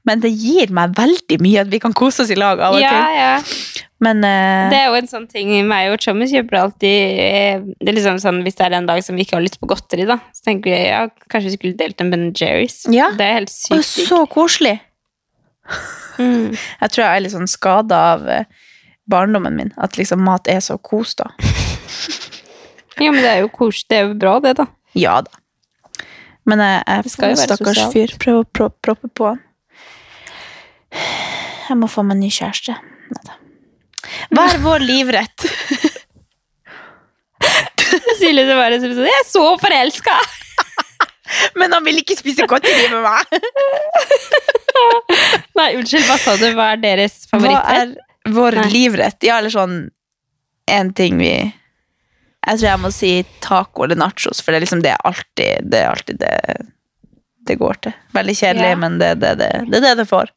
men 0.08 0.20
det 0.24 0.30
gir 0.32 0.72
meg 0.76 0.94
veldig 0.96 1.38
mye 1.44 1.62
at 1.64 1.70
vi 1.72 1.80
kan 1.82 1.94
kose 1.96 2.24
oss 2.24 2.32
i 2.32 2.38
lag 2.38 2.60
av 2.60 2.76
og 2.76 2.80
Ja, 2.82 2.90
til. 2.92 3.18
ja. 3.20 3.84
Men 4.04 4.20
eh, 4.28 4.66
Det 4.68 4.76
er 4.82 4.90
jo 4.90 4.96
en 4.98 5.08
sånn 5.08 5.24
ting 5.32 5.48
meg 5.68 5.88
og 5.94 6.02
Chommy 6.04 6.26
kjøper 6.28 6.58
alltid 6.60 7.20
eh, 7.24 7.62
Det 7.80 7.88
er 7.88 7.94
liksom 7.96 8.18
sånn, 8.20 8.42
Hvis 8.44 8.58
det 8.58 8.66
er 8.66 8.74
en 8.76 8.88
dag 8.90 9.00
som 9.06 9.16
vi 9.16 9.24
ikke 9.24 9.38
har 9.38 9.44
lyst 9.46 9.56
på 9.56 9.68
godteri, 9.70 10.04
da, 10.04 10.18
så 10.36 10.44
tenker 10.50 10.68
vi 10.74 10.82
ja, 10.90 10.98
kanskje 11.32 11.48
vi 11.54 11.56
skulle 11.56 11.78
delt 11.80 12.04
en 12.04 12.12
Ben 12.12 12.26
Jerry's. 12.36 12.82
Ja. 12.92 13.08
Det 13.16 13.24
er 13.24 13.38
helt 13.38 13.52
sykt 13.54 13.78
Og 13.78 13.88
så 13.88 14.20
koselig. 14.28 14.74
Mm. 16.20 16.52
Jeg 16.82 16.92
tror 16.92 17.02
jeg 17.06 17.08
er 17.14 17.24
litt 17.24 17.34
sånn 17.34 17.48
skada 17.50 18.02
av 18.14 18.28
eh, 18.28 18.44
barndommen 19.08 19.56
min. 19.56 19.72
At 19.80 19.96
liksom 19.96 20.20
mat 20.28 20.48
er 20.52 20.60
så 20.64 20.76
kos, 20.76 21.16
da. 21.16 21.30
Ja, 22.96 23.10
men 23.12 23.20
det 23.20 23.30
er 23.30 23.42
jo 23.44 23.50
koselig. 23.52 23.88
det 23.92 23.98
er 23.98 24.06
jo 24.08 24.14
bra, 24.20 24.38
det, 24.40 24.54
da. 24.60 24.66
Ja 24.96 25.18
da. 25.24 25.30
Men 26.46 26.62
jeg, 26.62 26.82
jeg 26.86 27.10
skal 27.12 27.32
jo 27.32 27.36
være 27.40 27.48
stakkars 27.50 27.80
sosialt. 27.80 27.92
fyr. 27.96 28.14
Prøv 28.22 28.38
å 28.40 28.44
pro 28.54 28.68
proppe 28.86 29.10
på 29.10 29.26
han. 29.32 29.42
Jeg 31.66 31.76
må 31.80 31.88
få 31.90 32.04
meg 32.06 32.20
ny 32.20 32.30
kjæreste. 32.32 32.76
Neida. 33.10 33.34
Hva 34.30 34.44
er 34.52 34.60
vår 34.62 34.84
livrett? 34.86 35.46
Silje, 38.20 38.44
det 38.46 38.54
var 38.56 38.70
liksom 38.72 38.94
sånn 38.96 39.06
Jeg 39.08 39.18
er 39.20 39.26
så 39.28 39.44
forelska! 39.60 40.14
Men 41.58 41.74
han 41.74 41.84
vil 41.86 41.98
ikke 42.00 42.16
spise 42.18 42.46
godteri 42.48 42.86
med 42.92 43.02
meg! 43.04 43.24
Nei, 45.58 45.68
unnskyld, 45.80 46.06
hva 46.06 46.16
sa 46.20 46.36
du? 46.38 46.46
Hva 46.56 46.70
er 46.74 46.82
deres 46.82 47.24
Hva 47.32 47.58
er 47.74 47.94
vår 48.32 48.60
Nei. 48.62 48.68
livrett? 48.72 49.18
Ja, 49.26 49.38
eller 49.40 49.52
sånn 49.54 49.76
En 50.70 50.92
ting 50.96 51.18
vi 51.20 51.32
Jeg 52.46 52.58
tror 52.60 52.68
jeg 52.68 52.80
må 52.84 52.90
si 52.94 53.10
taco 53.42 53.84
eller 53.86 53.98
nachos, 53.98 54.40
for 54.42 54.52
det 54.54 54.60
er 54.60 54.64
liksom 54.66 54.82
det 54.84 54.94
alltid 55.04 55.66
det, 55.72 55.82
alltid 55.88 56.18
det, 56.20 56.34
det 57.48 57.56
går 57.58 57.80
til. 57.82 57.94
Veldig 58.14 58.36
kjedelig, 58.38 58.68
Ja. 58.70 58.76
men 58.84 58.98
det 59.02 59.08
er 59.14 59.20
det, 59.24 59.32
det, 59.40 59.50
det, 59.72 59.80
det 59.82 59.94
det 59.98 60.06
får. 60.10 60.30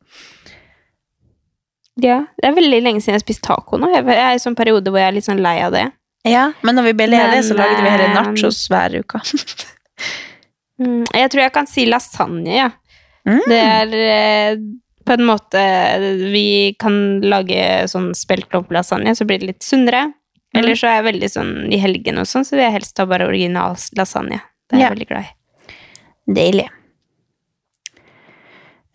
Ja, 2.00 2.22
det 2.40 2.48
er 2.48 2.56
veldig 2.56 2.82
lenge 2.82 3.02
siden 3.04 3.14
jeg 3.18 3.20
har 3.20 3.26
spist 3.26 3.44
taco 3.44 3.78
nå. 3.78 3.90
Jeg 3.92 4.06
er 4.08 4.32
i 4.32 4.38
en 4.38 4.42
sånn 4.42 4.56
periode 4.58 4.90
hvor 4.90 5.02
jeg 5.02 5.12
er 5.12 5.18
litt 5.18 5.28
sånn 5.28 5.42
lei 5.44 5.58
av 5.66 5.74
det. 5.76 5.86
Ja, 6.28 6.50
Men 6.64 6.76
når 6.76 6.90
vi 6.90 6.94
ble 7.00 7.08
det, 7.12 7.44
så 7.48 7.56
lagde 7.56 7.80
vi 7.84 7.90
heller 7.92 8.10
eh, 8.10 8.16
nachos 8.18 8.66
hver 8.72 9.00
uke. 9.04 9.22
Mm, 10.80 11.02
jeg 11.12 11.28
tror 11.28 11.42
jeg 11.44 11.52
kan 11.52 11.66
si 11.68 11.84
lasagne, 11.92 12.54
ja. 12.56 12.68
Mm. 13.28 13.40
Det 13.52 13.58
er 13.60 13.96
eh, 14.00 14.62
på 15.04 15.16
en 15.18 15.26
måte 15.28 15.60
Vi 16.32 16.72
kan 16.80 16.94
lage 17.20 17.66
sånn 17.92 18.14
speltlompelasagne, 18.16 19.12
så 19.12 19.28
blir 19.28 19.42
det 19.42 19.50
litt 19.50 19.68
sunnere. 19.68 20.06
Mm. 20.54 20.60
Eller 20.64 20.76
så 20.76 20.88
er 20.90 20.96
jeg 20.98 21.08
veldig 21.14 21.30
sånn 21.30 21.54
i 21.74 21.78
helgen 21.78 22.18
og 22.18 22.26
sånn, 22.26 22.46
så 22.48 22.56
vil 22.58 22.66
jeg 22.66 22.74
helst 22.80 22.98
ha 22.98 23.06
bare 23.06 23.28
original 23.30 23.76
lasagne. 23.98 24.42
Det 24.70 24.78
er 24.78 24.80
jeg 24.80 24.88
Ja. 24.88 24.90
veldig 24.96 25.08
glad 25.08 25.26
i. 25.26 25.74
Deilig. 26.40 26.68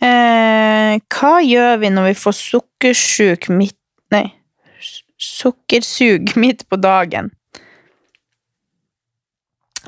Eh, 0.05 0.99
hva 1.15 1.35
gjør 1.45 1.79
vi 1.81 1.91
når 1.95 2.11
vi 2.11 2.17
får 2.19 2.35
sukkersjuk 2.41 3.49
midt 3.55 3.79
Nei, 4.13 4.27
sukkersug 5.19 6.35
midt 6.37 6.67
på 6.69 6.77
dagen? 6.79 7.31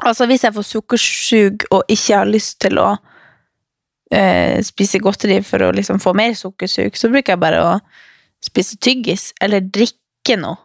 Altså, 0.04 0.26
hvis 0.28 0.42
jeg 0.44 0.54
får 0.56 0.66
sukkersug 0.70 1.66
og 1.72 1.84
ikke 1.92 2.16
har 2.20 2.28
lyst 2.28 2.58
til 2.64 2.80
å 2.80 2.88
eh, 4.12 4.58
spise 4.66 5.00
godteri 5.02 5.38
for 5.44 5.64
å 5.66 5.70
liksom 5.74 6.00
få 6.02 6.14
mer 6.16 6.34
sukkersug, 6.38 6.96
så 6.98 7.10
bruker 7.12 7.34
jeg 7.34 7.42
bare 7.42 7.62
å 7.64 7.72
spise 8.44 8.76
tyggis, 8.82 9.30
eller 9.40 9.60
drikke 9.60 10.36
noe. 10.40 10.58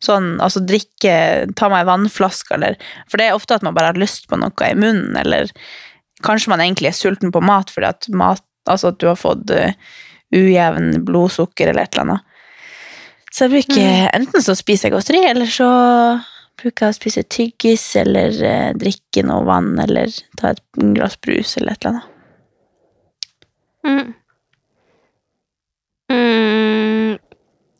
Sånn, 0.00 0.38
altså 0.40 0.62
drikke, 0.64 1.14
ta 1.60 1.68
meg 1.68 1.84
en 1.84 1.90
vannflaske, 1.90 2.54
eller 2.56 2.78
For 3.10 3.20
det 3.20 3.28
er 3.28 3.36
ofte 3.36 3.58
at 3.58 3.64
man 3.66 3.76
bare 3.76 3.92
har 3.92 4.00
lyst 4.00 4.30
på 4.30 4.38
noe 4.40 4.68
i 4.68 4.76
munnen, 4.78 5.12
eller 5.20 5.52
kanskje 6.24 6.52
man 6.52 6.62
egentlig 6.64 6.88
er 6.90 6.96
sulten 6.96 7.32
på 7.32 7.42
mat 7.44 7.72
fordi 7.72 7.90
at 7.90 8.08
mat 8.12 8.44
Altså 8.68 8.90
at 8.92 8.98
du 9.00 9.06
har 9.08 9.16
fått 9.16 9.50
eh, 9.56 9.72
ujevn 10.36 11.00
blodsukker 11.08 11.70
eller 11.70 11.88
et 11.88 11.94
eller 11.96 12.04
annet. 12.04 12.26
Så 13.32 13.46
jeg 13.46 13.52
bruker 13.54 14.10
enten 14.12 14.44
så 14.44 14.54
spiser 14.58 14.88
jeg 14.88 14.94
godteri, 14.94 15.22
eller 15.26 15.48
så 15.50 15.70
bruker 16.60 16.86
jeg 16.86 16.94
å 16.94 16.98
spise 16.98 17.24
tyggis, 17.32 17.84
eller 18.00 18.36
eh, 18.44 18.70
drikke 18.78 19.24
noe 19.26 19.46
vann, 19.48 19.72
eller 19.80 20.12
ta 20.38 20.52
et 20.52 20.62
glass 20.96 21.16
brus, 21.22 21.56
eller 21.58 21.72
et 21.72 21.86
eller 21.86 21.94
annet. 21.94 22.16
Mm. 23.80 24.14
Mm, 26.10 27.18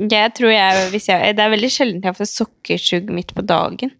jeg 0.00 0.32
tror 0.34 0.50
jeg, 0.52 1.00
jeg 1.04 1.36
Det 1.36 1.44
er 1.44 1.52
veldig 1.52 1.70
sjelden 1.70 2.02
jeg 2.06 2.16
får 2.16 2.30
sukkersugg 2.30 3.10
midt 3.12 3.34
på 3.36 3.44
dagen. 3.44 3.92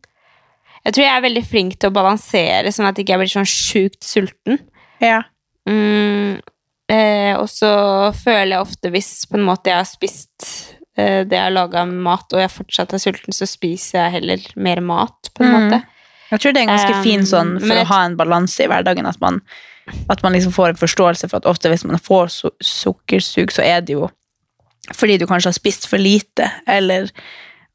Jeg 0.84 0.94
tror 0.96 1.04
jeg 1.04 1.12
er 1.12 1.26
veldig 1.26 1.44
flink 1.44 1.76
til 1.78 1.90
å 1.90 1.92
balansere, 1.92 2.72
sånn 2.72 2.88
at 2.88 2.96
jeg 2.96 3.04
ikke 3.04 3.18
blir 3.20 3.28
sånn 3.28 3.48
sjukt 3.48 4.00
sulten. 4.06 4.56
Ja. 5.04 5.22
Mm, 5.68 6.40
eh, 6.88 7.34
og 7.36 7.48
så 7.52 7.70
føler 8.16 8.54
jeg 8.54 8.64
ofte 8.64 8.92
hvis 8.94 9.10
på 9.28 9.36
en 9.36 9.44
måte 9.44 9.68
jeg 9.68 9.76
har 9.76 9.88
spist 9.88 10.46
eh, 10.96 11.22
det 11.28 11.36
jeg 11.36 11.44
har 11.44 11.52
laga 11.52 11.84
mat, 11.84 12.24
og 12.32 12.40
jeg 12.40 12.52
fortsatt 12.54 12.94
er 12.96 13.02
sulten, 13.02 13.36
så 13.36 13.48
spiser 13.48 14.06
jeg 14.06 14.14
heller 14.20 14.46
mer 14.56 14.80
mat, 14.80 15.30
på 15.34 15.44
en 15.44 15.52
Mm. 15.52 15.58
måte. 15.58 15.82
Jeg 16.30 16.40
tror 16.40 16.52
det 16.52 16.60
er 16.62 16.68
en 16.68 16.76
ganske 16.78 16.96
Um, 16.96 17.02
fin 17.02 17.26
sånn 17.26 17.60
for 17.60 17.74
å 17.76 17.84
ha 17.90 18.04
en 18.06 18.16
balanse 18.16 18.64
i 18.64 18.68
hverdagen, 18.70 19.06
at 19.06 19.20
man, 19.20 19.40
at 20.08 20.22
man 20.22 20.32
liksom 20.32 20.52
får 20.54 20.68
en 20.70 20.80
forståelse 20.80 21.28
for 21.28 21.36
at 21.42 21.46
ofte 21.50 21.68
hvis 21.68 21.84
man 21.84 21.98
får 21.98 22.30
su 22.30 22.50
sukkersug, 22.62 23.50
så 23.50 23.62
er 23.66 23.80
det 23.82 23.96
jo 23.98 24.08
fordi 24.94 25.18
du 25.18 25.26
kanskje 25.26 25.48
har 25.52 25.56
spist 25.58 25.86
for 25.86 25.98
lite, 25.98 26.50
eller 26.66 27.10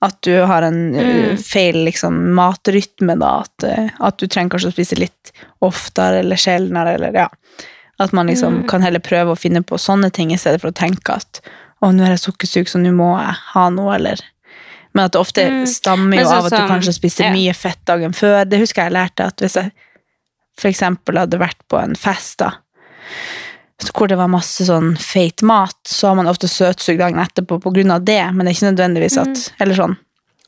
at 0.02 0.18
du 0.22 0.34
har 0.46 0.62
en 0.68 0.92
Mm. 0.94 1.32
uh, 1.32 1.38
feil 1.38 1.84
liksom, 1.86 2.34
matrytme, 2.36 3.16
da, 3.20 3.42
at, 3.46 3.64
uh, 3.64 3.90
at 4.08 4.18
du 4.18 4.28
trenger 4.28 4.50
kanskje 4.56 4.70
å 4.70 4.76
spise 4.76 4.98
litt 5.00 5.32
oftere 5.62 6.20
eller 6.20 6.36
sjeldnere, 6.36 6.96
eller 7.00 7.14
ja. 7.14 7.30
At 8.00 8.12
man 8.12 8.28
liksom 8.28 8.62
Mm. 8.64 8.68
kan 8.68 8.82
heller 8.82 9.00
prøve 9.00 9.32
å 9.32 9.40
finne 9.40 9.62
på 9.64 9.78
sånne 9.80 10.12
ting 10.12 10.32
i 10.34 10.38
stedet 10.38 10.60
for 10.62 10.70
å 10.70 10.76
tenke 10.76 11.16
at 11.16 11.40
å, 11.82 11.92
nå 11.96 12.04
er 12.04 12.16
jeg 12.18 12.26
sukkersyk, 12.28 12.68
så 12.68 12.80
nå 12.80 12.92
må 12.94 13.18
jeg 13.20 13.36
ha 13.54 13.70
noe, 13.70 13.96
eller 13.96 14.20
Men 14.96 15.06
at 15.06 15.12
det 15.12 15.20
ofte 15.20 15.44
Mm. 15.50 15.66
stammer 15.68 16.18
jo 16.18 16.24
så, 16.26 16.36
av 16.38 16.46
at 16.46 16.52
du 16.52 16.68
kanskje 16.70 16.94
spiser 16.94 17.26
ja. 17.26 17.32
mye 17.34 17.54
fett 17.54 17.80
dagen 17.86 18.14
før. 18.14 18.46
Det 18.48 18.60
husker 18.60 18.84
jeg 18.84 18.94
lærte 18.94 19.26
at 19.28 19.38
hvis 19.44 19.56
jeg 19.56 19.72
for 20.58 20.70
eksempel 20.70 21.18
hadde 21.18 21.38
vært 21.38 21.58
på 21.68 21.82
en 21.84 21.96
fest 21.96 22.38
da, 22.40 22.52
hvor 23.96 24.08
det 24.08 24.16
var 24.18 24.30
masse 24.32 24.66
sånn 24.68 24.94
feit 24.98 25.42
mat, 25.44 25.76
så 25.88 26.08
har 26.10 26.16
man 26.16 26.28
ofte 26.32 26.48
søtsug 26.48 26.98
dagen 27.02 27.20
etterpå 27.20 27.58
på 27.62 27.74
grunn 27.76 27.92
av 27.92 28.06
det, 28.08 28.22
men 28.34 28.46
det 28.46 28.54
er 28.54 28.58
ikke 28.58 28.72
nødvendigvis 28.72 29.18
at 29.20 29.42
Eller 29.62 29.76
sånn. 29.76 29.98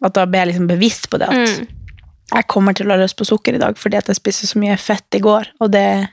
At 0.02 0.14
da 0.14 0.26
blir 0.26 0.46
jeg 0.46 0.54
liksom 0.54 0.68
bevisst 0.70 1.10
på 1.10 1.18
det, 1.20 1.28
at 1.30 1.36
Mm. 1.58 1.68
jeg 2.36 2.48
kommer 2.48 2.74
til 2.76 2.88
å 2.88 2.92
ha 2.96 3.02
lyst 3.04 3.18
på 3.18 3.26
sukker 3.26 3.56
i 3.56 3.58
dag 3.58 3.76
fordi 3.78 3.98
at 3.98 4.08
jeg 4.08 4.16
spiste 4.16 4.48
så 4.48 4.60
mye 4.60 4.78
fett 4.78 5.16
i 5.16 5.20
går, 5.20 5.48
og 5.60 5.72
det 5.72 6.10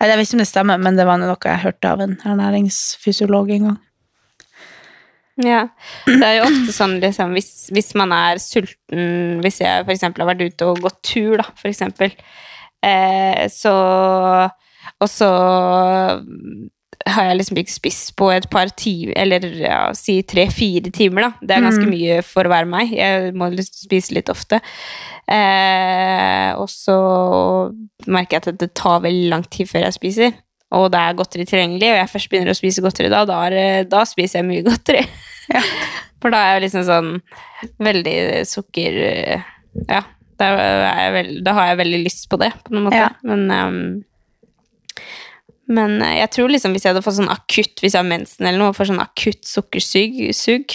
Jeg 0.00 0.16
vet 0.16 0.26
ikke 0.26 0.34
om 0.34 0.38
det 0.38 0.48
stemmer, 0.48 0.78
men 0.80 0.96
det 0.96 1.04
var 1.04 1.18
noe 1.18 1.36
jeg 1.44 1.58
hørte 1.60 1.84
av 1.90 2.00
en 2.00 2.16
ernæringsfysiolog 2.24 3.50
en 3.52 3.64
gang. 3.66 3.78
Ja. 5.36 5.68
Det 6.06 6.22
er 6.24 6.38
jo 6.38 6.46
ofte 6.48 6.72
sånn 6.72 6.98
liksom, 7.00 7.32
hvis, 7.36 7.68
hvis 7.72 7.94
man 7.94 8.12
er 8.12 8.40
sulten 8.42 9.40
Hvis 9.44 9.60
jeg 9.60 9.86
eksempel 9.88 10.24
har 10.24 10.34
vært 10.34 10.46
ute 10.52 10.66
og 10.68 10.80
gått 10.84 11.02
tur, 11.02 11.36
da, 11.40 11.44
eksempel, 11.64 12.12
eh, 12.82 13.46
så 13.52 14.50
Og 15.00 15.08
så 15.08 15.28
har 17.08 17.24
jeg 17.30 17.38
liksom 17.38 17.56
ikke 17.62 17.72
spist 17.72 18.10
på 18.20 18.26
et 18.34 18.44
par 18.52 18.68
timer, 18.76 19.14
eller 19.16 19.46
ja, 19.62 19.78
si 19.96 20.18
tre-fire 20.28 20.90
timer, 20.92 21.28
da. 21.28 21.30
Det 21.40 21.56
er 21.56 21.64
ganske 21.64 21.86
Mm. 21.86 21.94
mye 21.94 22.18
for 22.26 22.44
å 22.44 22.52
være 22.52 22.68
meg. 22.68 22.92
Jeg 22.92 23.32
må 23.34 23.48
liksom 23.54 23.86
spise 23.88 24.12
litt 24.14 24.28
ofte. 24.28 24.60
Eh, 25.26 26.52
og 26.60 26.68
så 26.68 26.96
merker 28.06 28.36
jeg 28.36 28.42
at 28.54 28.58
det 28.60 28.74
tar 28.74 29.00
veldig 29.00 29.30
lang 29.32 29.44
tid 29.48 29.70
før 29.70 29.86
jeg 29.86 29.96
spiser. 29.96 30.32
Og 30.76 30.90
det 30.92 31.00
er 31.00 31.16
godteri 31.18 31.46
tilgjengelig, 31.48 31.88
og 31.90 31.98
jeg 31.98 32.10
først 32.12 32.30
begynner 32.30 32.52
å 32.52 32.58
spise 32.60 32.82
godteri 32.84 33.08
da, 33.10 33.24
da, 33.26 33.40
er, 33.48 33.84
da 33.90 34.04
spiser 34.06 34.38
jeg 34.40 34.48
mye 34.50 34.66
godteri. 34.68 35.02
For 36.20 36.30
da 36.30 36.36
er 36.36 36.52
jeg 36.60 36.66
liksom 36.68 36.84
sånn 36.86 37.10
veldig 37.80 38.16
sukker 38.46 39.00
Ja, 39.88 40.02
da, 40.38 40.46
er 40.60 41.00
jeg 41.00 41.12
veld, 41.16 41.40
da 41.46 41.52
har 41.56 41.66
jeg 41.72 41.80
veldig 41.80 42.00
lyst 42.04 42.28
på 42.30 42.38
det, 42.38 42.52
på 42.66 42.74
noen 42.74 42.86
måte. 42.90 43.00
Ja. 43.00 43.08
Men, 43.26 43.50
ehm, 43.50 43.82
men 45.70 45.96
eh, 46.02 46.16
jeg 46.20 46.30
tror 46.34 46.50
liksom 46.52 46.74
hvis 46.74 46.84
jeg 46.86 46.92
hadde 46.94 47.02
fått 47.06 47.16
sånn 47.20 47.30
akutt 47.32 47.80
Hvis 47.82 47.94
jeg 47.94 48.00
har 48.02 48.08
mensen 48.08 48.46
eller 48.48 48.58
noe, 48.58 48.74
får 48.76 48.90
sånn 48.90 49.02
akutt 49.02 49.46
sukkersug, 49.46 50.74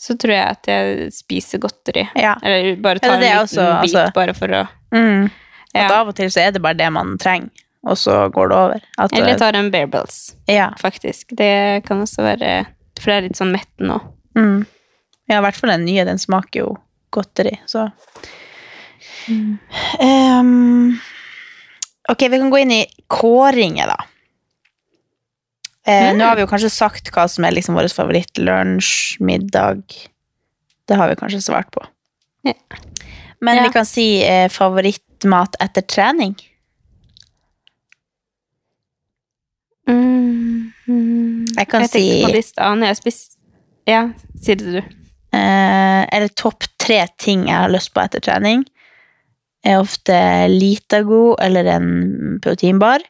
så 0.00 0.16
tror 0.20 0.32
jeg 0.34 0.46
at 0.56 0.68
jeg 0.70 1.10
spiser 1.14 1.60
godteri. 1.62 2.06
Ja. 2.18 2.34
Eller 2.42 2.76
bare 2.82 3.00
tar 3.02 3.14
en 3.18 3.22
liten 3.22 3.42
også, 3.44 3.66
bit 3.84 3.94
altså- 3.94 4.14
bare 4.16 4.34
for 4.34 4.48
å 4.48 4.64
Mm. 4.94 5.30
ja. 5.74 5.84
At 5.86 5.92
av 5.92 6.08
og 6.08 6.14
til 6.16 6.28
så 6.30 6.40
er 6.46 6.52
det 6.52 6.62
bare 6.62 6.74
det 6.78 6.90
man 6.92 7.16
trenger, 7.18 7.50
og 7.86 7.96
så 7.98 8.30
går 8.30 8.48
det 8.48 8.56
over. 8.56 8.80
At, 8.98 9.12
Eller 9.12 9.28
jeg 9.32 9.38
tar 9.38 9.56
en 9.58 9.70
Bear 9.70 9.86
Bells, 9.90 10.36
ja. 10.46 10.70
faktisk. 10.78 11.34
Det 11.36 11.84
kan 11.84 12.00
også 12.00 12.22
være 12.22 12.66
For 13.00 13.10
det 13.10 13.16
er 13.16 13.22
litt 13.28 13.36
sånn 13.36 13.50
mett 13.50 13.66
òg. 13.82 14.04
Mm. 14.36 14.66
Ja, 15.28 15.38
i 15.38 15.42
hvert 15.42 15.56
fall 15.56 15.70
den 15.70 15.84
nye. 15.84 16.04
Den 16.04 16.18
smaker 16.18 16.60
jo 16.60 16.76
godteri, 17.10 17.58
så 17.66 17.90
Ehm, 20.00 20.98
Ok, 22.08 22.28
vi 22.28 22.38
kan 22.38 22.50
gå 22.50 22.58
inn 22.60 22.70
i 22.70 22.86
kåringer, 23.08 23.86
da. 23.88 23.96
Eh, 25.86 26.14
Nå 26.16 26.24
har 26.24 26.36
vi 26.38 26.44
jo 26.44 26.48
kanskje 26.48 26.70
sagt 26.72 27.10
hva 27.12 27.26
som 27.28 27.44
er 27.44 27.52
liksom 27.52 27.76
vår 27.76 27.90
favorittlunsj, 27.92 29.18
middag. 29.20 29.82
Det 30.88 30.96
har 30.96 31.10
vi 31.10 31.16
kanskje 31.20 31.42
svart 31.44 31.70
på. 31.74 31.84
Ja. 32.44 32.54
Men 33.40 33.56
Ja. 33.56 33.62
vi 33.66 33.72
kan 33.72 33.84
si 33.86 34.22
eh, 34.24 34.48
favorittmat 34.48 35.56
etter 35.60 35.82
trening. 35.82 36.34
Jeg 41.56 41.68
kan 41.70 41.84
jeg 41.84 41.90
si- 41.90 42.22
på 42.24 42.32
det 42.32 42.38
i 42.42 42.48
stad 42.48 42.78
når 42.78 42.86
jeg 42.92 42.96
spiste 43.02 43.30
Ja, 43.86 44.10
sier 44.40 44.56
det 44.56 44.72
du. 44.72 44.78
Eh, 45.36 46.02
eller 46.14 46.28
topp 46.28 46.64
tre 46.80 47.02
ting 47.18 47.46
jeg 47.48 47.54
har 47.58 47.68
lyst 47.68 47.92
på 47.92 48.00
etter 48.00 48.20
trening, 48.24 48.62
er 49.64 49.80
ofte 49.82 50.14
Litago 50.48 51.34
eller 51.38 51.64
en 51.66 52.38
proteinbar. 52.40 53.00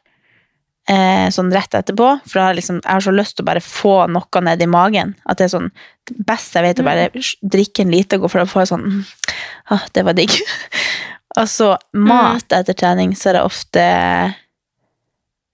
Eh, 0.85 1.31
sånn 1.33 1.47
rett 1.49 1.73
etterpå, 1.73 2.07
for 2.29 2.37
da 2.37 2.43
har 2.43 2.51
jeg, 2.53 2.59
liksom, 2.59 2.79
jeg 2.83 2.93
har 2.93 3.01
så 3.01 3.11
lyst 3.15 3.33
til 3.37 3.41
å 3.41 3.47
bare 3.47 3.61
få 3.65 3.93
noe 4.13 4.41
ned 4.45 4.61
i 4.61 4.67
magen. 4.69 5.15
At 5.25 5.39
det 5.39 5.47
er 5.47 5.55
sånn 5.55 5.71
Det 6.05 6.21
beste 6.27 6.61
jeg 6.61 6.67
vet, 6.67 6.81
å 6.83 6.85
bare 6.85 7.07
drikke 7.41 7.81
en 7.81 7.93
Litago, 7.93 8.29
for 8.29 8.43
da 8.43 8.45
får 8.45 8.61
jeg 8.61 8.69
sånn 8.69 8.83
mm, 8.85 8.99
ah, 9.73 9.87
Det 9.97 10.03
var 10.05 10.13
digg. 10.13 10.35
Og 11.39 11.49
så 11.49 11.71
mat 11.97 12.53
etter 12.53 12.77
trening, 12.77 13.15
så 13.17 13.31
er 13.31 13.39
det 13.39 13.47
ofte 13.47 13.85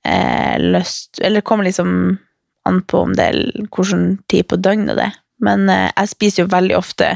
eh, 0.04 0.60
lyst 0.60 1.24
Eller 1.24 1.40
det 1.40 1.48
kommer 1.48 1.70
liksom 1.70 2.20
an 2.68 2.82
på 2.84 3.06
om 3.08 3.16
det 3.16 3.30
er 3.32 3.40
hvilken 3.72 4.20
tid 4.30 4.50
på 4.52 4.60
døgnet 4.60 5.00
det 5.00 5.08
er. 5.08 5.16
Men 5.40 5.64
eh, 5.72 5.88
jeg 5.96 6.12
spiser 6.12 6.44
jo 6.44 6.52
veldig 6.52 6.76
ofte 6.78 7.14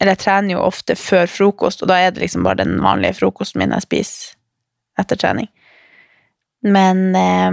Eller 0.00 0.16
jeg 0.16 0.24
trener 0.26 0.56
jo 0.56 0.66
ofte 0.66 0.98
før 0.98 1.30
frokost, 1.30 1.86
og 1.86 1.94
da 1.94 2.02
er 2.02 2.10
det 2.10 2.26
liksom 2.26 2.42
bare 2.42 2.64
den 2.64 2.82
vanlige 2.82 3.20
frokosten 3.22 3.62
min 3.62 3.78
jeg 3.78 3.86
spiser 3.86 4.36
etter 4.98 5.16
trening. 5.16 5.46
Men 6.62 7.14
eh, 7.16 7.50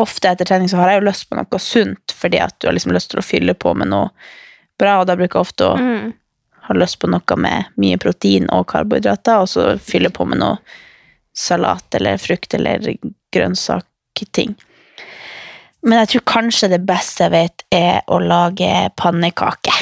ofte 0.00 0.30
etter 0.30 0.48
trening 0.48 0.68
så 0.68 0.76
har 0.80 0.90
jeg 0.94 1.02
jo 1.02 1.08
lyst 1.10 1.28
på 1.30 1.36
noe 1.38 1.58
sunt, 1.62 2.14
fordi 2.16 2.40
at 2.42 2.56
du 2.58 2.66
har 2.68 2.74
liksom 2.74 2.92
lyst 2.96 3.10
til 3.12 3.20
å 3.20 3.26
fylle 3.26 3.54
på 3.54 3.74
med 3.76 3.90
noe 3.92 4.10
bra, 4.80 5.00
og 5.02 5.06
da 5.10 5.16
bruker 5.18 5.38
jeg 5.38 5.46
ofte 5.48 5.66
å 5.68 5.76
Mm. 5.76 6.12
ha 6.70 6.74
lyst 6.74 6.98
på 7.02 7.08
noe 7.10 7.36
med 7.36 7.64
mye 7.76 7.98
protein 8.00 8.46
og 8.50 8.66
karbohydrater, 8.70 9.42
og 9.42 9.48
så 9.48 9.78
fylle 9.78 10.08
på 10.10 10.24
med 10.26 10.38
noe 10.40 10.58
salat 11.36 11.94
eller 11.94 12.16
frukt 12.18 12.54
eller 12.54 12.80
grønnsakting. 13.32 14.56
Men 15.82 15.98
jeg 16.02 16.08
tror 16.08 16.24
kanskje 16.28 16.68
det 16.74 16.82
beste 16.86 17.24
jeg 17.24 17.32
vet, 17.32 17.62
er 17.72 18.00
å 18.08 18.18
lage 18.20 18.90
pannekake. 18.96 19.72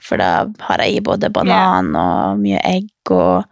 For 0.00 0.16
da 0.20 0.46
har 0.68 0.78
jeg 0.84 0.96
i 0.96 1.00
både 1.04 1.30
banan 1.32 1.94
og 1.96 2.38
mye 2.40 2.60
egg 2.64 2.88
og 3.10 3.44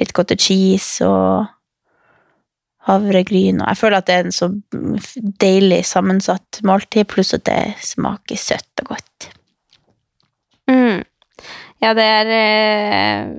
litt 0.00 0.12
cottage 0.12 0.40
cheese 0.48 1.06
og 1.06 1.46
havregryn. 2.88 3.62
Og 3.62 3.70
jeg 3.70 3.80
føler 3.80 4.00
at 4.00 4.08
det 4.08 4.16
er 4.16 4.28
en 4.28 4.36
så 4.36 4.50
deilig 5.40 5.82
sammensatt 5.88 6.60
måltid, 6.66 7.08
pluss 7.10 7.34
at 7.36 7.46
det 7.48 7.74
smaker 7.84 8.40
søtt 8.40 8.84
og 8.84 8.94
godt. 8.94 9.30
Mm. 10.70 11.02
Ja, 11.84 11.92
det 11.96 12.04
er 12.04 12.30
eh, 12.32 13.32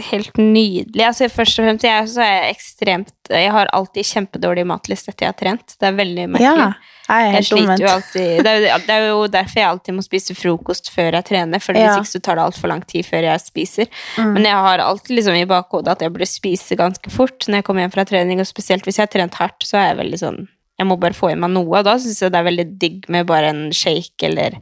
helt 0.00 0.38
nydelig. 0.40 1.02
Altså, 1.04 1.26
først 1.28 1.58
og 1.60 1.66
fremst, 1.66 1.84
jeg, 1.84 2.06
så 2.08 2.22
er 2.24 2.30
jeg 2.32 2.54
ekstremt 2.56 3.12
Jeg 3.32 3.50
har 3.52 3.68
alltid 3.76 4.06
kjempedårlig 4.08 4.64
matliste 4.66 5.12
etter 5.12 5.26
jeg 5.26 5.32
har 5.32 5.38
trent. 5.40 5.74
Det 5.80 5.88
er 5.90 5.98
veldig 5.98 6.24
merkelig. 6.32 6.64
Ja, 7.08 7.18
Jeg 7.18 7.32
Jeg 7.34 7.44
sliter 7.48 7.82
jo 7.82 7.88
alltid 7.92 8.42
det 8.46 8.52
er, 8.52 8.78
det 8.86 8.94
er 8.94 9.06
jo 9.10 9.26
derfor 9.28 9.60
jeg 9.60 9.68
alltid 9.68 9.94
må 9.98 10.04
spise 10.06 10.34
frokost 10.38 10.88
før 10.94 11.12
jeg 11.18 11.24
trener, 11.28 11.60
for 11.60 11.76
Ja. 11.76 11.92
hvis 11.92 12.06
ikke 12.06 12.12
så 12.14 12.20
tar 12.24 12.36
det 12.40 12.44
altfor 12.46 12.68
lang 12.72 12.82
tid 12.86 13.04
før 13.04 13.22
jeg 13.28 13.40
spiser. 13.44 13.86
Mm. 14.16 14.32
Men 14.32 14.44
jeg 14.48 14.54
har 14.68 14.78
alltid 14.86 15.16
liksom 15.18 15.36
i 15.36 15.44
bakhodet 15.50 15.92
at 15.92 16.00
jeg 16.06 16.12
burde 16.14 16.30
spise 16.30 16.76
ganske 16.78 17.10
fort 17.12 17.44
når 17.48 17.60
jeg 17.60 17.64
kommer 17.68 17.84
hjem 17.84 17.92
fra 17.98 18.04
trening, 18.08 18.40
og 18.40 18.46
spesielt 18.48 18.84
hvis 18.88 18.96
jeg 18.98 19.06
har 19.08 19.12
trent 19.12 19.34
hardt, 19.42 19.60
så 19.66 19.76
er 19.76 19.86
jeg 19.92 20.00
veldig 20.04 20.18
sånn 20.24 20.40
Jeg 20.78 20.86
må 20.88 20.96
bare 20.98 21.12
få 21.14 21.30
i 21.32 21.36
meg 21.36 21.50
noe, 21.52 21.78
og 21.78 21.84
da 21.84 21.98
syns 22.00 22.22
jeg 22.22 22.32
det 22.32 22.38
er 22.40 22.48
veldig 22.48 22.68
digg 22.80 23.04
med 23.12 23.26
bare 23.28 23.50
en 23.52 23.66
shake 23.76 24.24
eller 24.30 24.56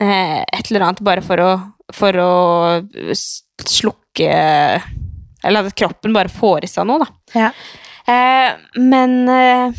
eh, 0.00 0.40
et 0.42 0.70
eller 0.70 0.86
annet, 0.88 1.00
bare 1.04 1.22
for 1.22 1.36
å, 1.44 1.50
for 1.92 2.16
å 2.18 2.32
slukke 3.66 4.30
Eller 5.44 5.66
at 5.66 5.74
kroppen 5.74 6.12
bare 6.12 6.28
får 6.28 6.64
i 6.64 6.70
seg 6.70 6.86
noe, 6.86 6.98
da. 7.04 7.08
Ja. 7.34 7.50
Eh, 8.08 8.56
men 8.78 9.28
eh, 9.28 9.72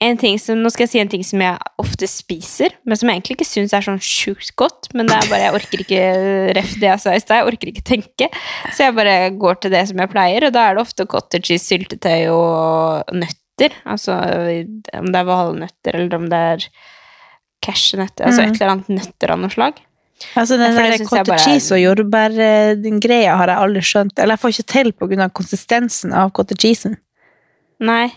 en 0.00 0.16
ting 0.20 0.36
som, 0.38 0.58
nå 0.60 0.68
skal 0.72 0.84
jeg 0.84 0.90
si 0.92 0.98
en 1.00 1.08
ting 1.08 1.22
som 1.24 1.40
jeg 1.40 1.56
ofte 1.80 2.04
spiser, 2.08 2.74
men 2.84 2.96
som 2.96 3.08
jeg 3.08 3.16
egentlig 3.16 3.36
ikke 3.38 3.48
syns 3.48 3.72
er 3.72 3.80
sånn 3.84 4.00
sjukt 4.04 4.52
godt. 4.60 4.90
Men 4.94 5.06
det 5.08 5.16
er 5.16 5.28
bare, 5.30 5.40
jeg 5.46 5.54
orker 5.56 5.82
ikke 5.84 6.02
ref 6.56 6.74
det 6.80 6.88
jeg 6.90 7.00
sa 7.00 7.14
i 7.16 7.20
stad, 7.22 7.40
jeg 7.40 7.48
orker 7.52 7.70
ikke 7.72 7.84
tenke. 7.88 8.28
Så 8.76 8.84
jeg 8.86 8.96
bare 8.96 9.14
går 9.40 9.60
til 9.62 9.72
det 9.72 9.86
som 9.88 9.98
jeg 10.04 10.12
pleier, 10.12 10.44
og 10.48 10.52
da 10.56 10.66
er 10.68 10.76
det 10.76 10.84
ofte 10.84 11.06
cottage 11.08 11.48
cheese, 11.48 11.64
syltetøy 11.70 12.28
og 12.32 13.14
nøtter. 13.16 13.72
Altså 13.88 14.18
om 15.00 15.08
det 15.12 15.20
er 15.22 15.28
valnøtter, 15.30 15.96
eller 15.96 16.16
om 16.20 16.28
det 16.32 16.42
er 16.52 16.68
cashewnøtter. 17.64 18.26
Altså 18.28 18.42
Mm. 18.44 18.48
et 18.52 18.60
eller 18.60 18.72
annet 18.74 18.88
nøtter 19.00 19.32
av 19.32 19.38
noe 19.40 19.50
slag. 19.50 19.80
Altså, 20.34 20.56
den 20.56 20.76
der 20.76 20.96
cottage 21.04 21.28
bare 21.28 21.42
cheese 21.44 21.74
og 21.76 21.80
jordbær-greia 21.82 23.34
har 23.36 23.52
jeg 23.52 23.62
aldri 23.66 23.82
skjønt. 23.84 24.18
Eller 24.18 24.36
jeg 24.36 24.42
får 24.44 24.54
ikke 24.54 24.70
til 24.72 24.92
på 24.96 25.08
grunn 25.10 25.24
av 25.26 25.34
konsistensen 25.36 26.14
av 26.16 26.32
cottage 26.36 26.62
cheesen. 26.64 26.96
Nei. 27.84 28.08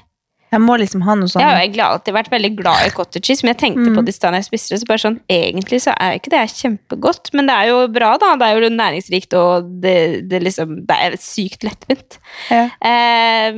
Jeg 0.50 0.64
må 0.64 0.80
liksom 0.82 1.04
ha 1.06 1.14
noe 1.14 1.30
sånn 1.30 1.43
Jeg 1.43 1.70
har 1.76 1.91
alltid 1.91 2.16
vært 2.16 2.32
veldig 2.34 2.50
glad 2.58 2.88
i 2.88 2.93
cottage 2.95 3.28
cheese, 3.28 3.43
men 3.45 3.54
jeg 3.54 3.60
tenkte 3.62 3.86
Mm. 3.86 3.97
på 4.00 4.06
det 4.06 4.16
i 4.16 4.32
jeg 4.34 4.45
spiste 4.47 4.74
det, 4.74 4.80
så 4.82 4.88
bare 4.89 5.04
sånn, 5.04 5.20
egentlig 5.30 5.82
så 5.84 5.93
er 5.93 6.16
ikke 6.18 6.32
det 6.34 6.39
kjempegodt, 6.58 7.30
men 7.34 7.45
det 7.45 7.56
er 7.56 7.68
jo 7.70 7.88
bra 7.88 8.18
da, 8.18 8.36
det 8.36 8.47
er 8.47 8.58
jo 8.58 8.70
næringsrikt, 8.74 9.34
og 9.38 9.70
det, 9.82 10.28
det 10.28 10.41
liksom, 10.41 10.88
det 10.88 10.97
er 10.97 11.18
sykt 11.22 11.64
lettvint. 11.64 12.18
Ja. 12.50 12.66
Eh, 12.82 13.54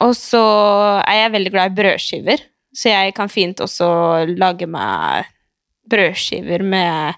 og 0.00 0.12
så 0.18 0.42
er 1.06 1.22
jeg 1.22 1.32
veldig 1.36 1.52
glad 1.54 1.70
i 1.70 1.76
brødskiver, 1.78 2.42
så 2.74 2.90
jeg 2.90 3.14
kan 3.14 3.28
fint 3.28 3.62
også 3.62 4.26
lage 4.36 4.66
meg 4.66 5.30
brødskiver 5.90 6.64
med 6.66 7.14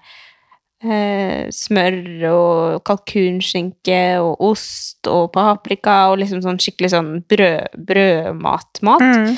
eh, 0.83 1.47
smør 1.53 1.97
og 2.33 2.83
kalkunskinke 2.87 4.01
og 4.23 4.45
ost 4.51 5.09
og 5.11 5.31
paprika 5.35 6.05
og 6.11 6.21
liksom 6.23 6.43
sånn 6.45 6.61
skikkelig 6.61 6.93
sånn 6.95 7.11
brød, 7.29 7.75
brødmat-mat. 7.89 9.03
Mm. 9.03 9.35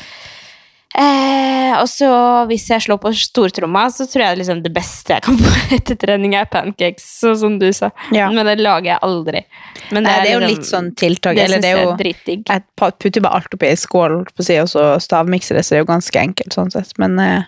Eh, 0.92 1.72
og 1.80 1.86
så 1.88 2.08
hvis 2.50 2.66
jeg 2.68 2.84
slår 2.84 2.98
på 3.00 3.14
stortromma, 3.16 3.86
så 3.96 4.04
tror 4.12 4.26
jeg 4.26 4.40
liksom 4.42 4.60
det 4.66 4.74
beste 4.76 5.16
jeg 5.16 5.24
kan 5.24 5.38
få 5.40 5.52
etter 5.78 5.96
trening, 6.00 6.36
er 6.36 6.50
pancakes, 6.52 7.06
sånn 7.22 7.38
som 7.40 7.56
du 7.62 7.70
sa. 7.76 7.94
Ja. 8.12 8.28
Men 8.34 8.50
det 8.50 8.58
lager 8.60 8.94
jeg 8.94 9.04
aldri. 9.08 9.46
Men 9.96 10.04
Nei, 10.08 10.18
det 10.20 10.34
er 10.34 10.36
jo 10.36 10.42
liksom- 10.44 10.58
litt 10.58 10.72
sånn 10.72 10.92
tiltak. 11.00 11.40
Det 11.40 11.46
eller 11.46 11.62
syns 11.62 11.66
det 11.66 11.72
er 11.72 11.80
jeg 11.80 11.88
er 11.88 12.04
dritdigg. 12.04 12.44
Jeg 12.52 12.68
putter 13.00 13.24
bare 13.24 13.40
alt 13.40 13.56
oppi 13.56 13.72
ei 13.72 13.80
skål 13.80 14.20
på 14.36 14.44
siden, 14.44 14.68
og 14.68 14.74
så 14.74 14.90
stavmikser 15.08 15.56
det, 15.56 15.64
så 15.66 15.74
det 15.76 15.80
er 15.80 15.86
jo 15.86 15.92
ganske 15.94 16.26
enkelt 16.26 16.60
sånn 16.60 16.76
sett. 16.76 16.92
Men 17.00 17.18
eh, 17.24 17.48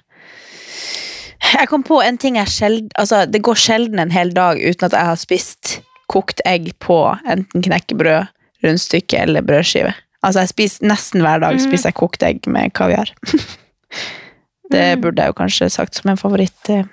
jeg 1.52 1.68
kom 1.70 1.84
på 1.84 2.00
en 2.04 2.18
ting 2.18 2.38
jeg 2.40 2.48
sjeld, 2.52 2.92
altså, 3.00 3.26
Det 3.30 3.42
går 3.46 3.56
sjelden 3.60 4.00
en 4.00 4.12
hel 4.14 4.32
dag 4.34 4.58
uten 4.62 4.86
at 4.88 4.96
jeg 4.96 5.06
har 5.10 5.20
spist 5.20 5.82
kokt 6.12 6.42
egg 6.46 6.72
på 6.84 6.98
enten 7.30 7.64
knekkebrød, 7.66 8.28
rundstykke 8.64 9.18
eller 9.26 9.42
brødskive. 9.46 9.94
Altså 10.24 10.44
jeg 10.44 10.52
spiser 10.54 10.88
Nesten 10.88 11.22
hver 11.26 11.40
dag 11.44 11.56
mm. 11.58 11.64
spiser 11.66 11.90
jeg 11.90 11.98
kokt 12.00 12.24
egg 12.24 12.46
med 12.48 12.74
kaviar. 12.78 13.10
det 14.72 14.84
Mhm. 14.96 15.02
burde 15.02 15.22
jeg 15.22 15.28
jo 15.34 15.34
kanskje 15.42 15.70
sagt 15.70 15.96
som 15.96 16.10
en 16.12 16.18
favoritt, 16.18 16.70
eh, 16.70 16.86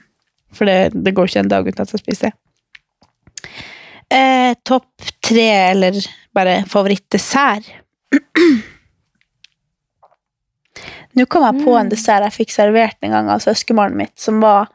for 0.53 0.65
det, 0.67 0.93
det 1.05 1.15
går 1.15 1.29
ikke 1.31 1.39
en 1.45 1.49
dag 1.49 1.67
uten 1.69 1.83
at 1.83 1.93
jeg 1.93 2.01
spiser 2.03 2.31
det. 2.31 2.33
Eh, 4.11 4.55
Topp 4.67 4.89
tre, 5.23 5.49
eller 5.71 5.95
bare 6.35 6.65
favorittdessert? 6.67 7.69
Nå 11.21 11.27
kom 11.29 11.45
jeg 11.45 11.65
på 11.67 11.75
en 11.77 11.91
dessert 11.91 12.25
jeg 12.25 12.37
fikk 12.39 12.55
servert 12.55 12.97
en 13.05 13.13
gang 13.13 13.27
av 13.33 13.43
søskenbarnet 13.45 13.99
mitt, 13.99 14.15
som 14.21 14.39
var 14.41 14.71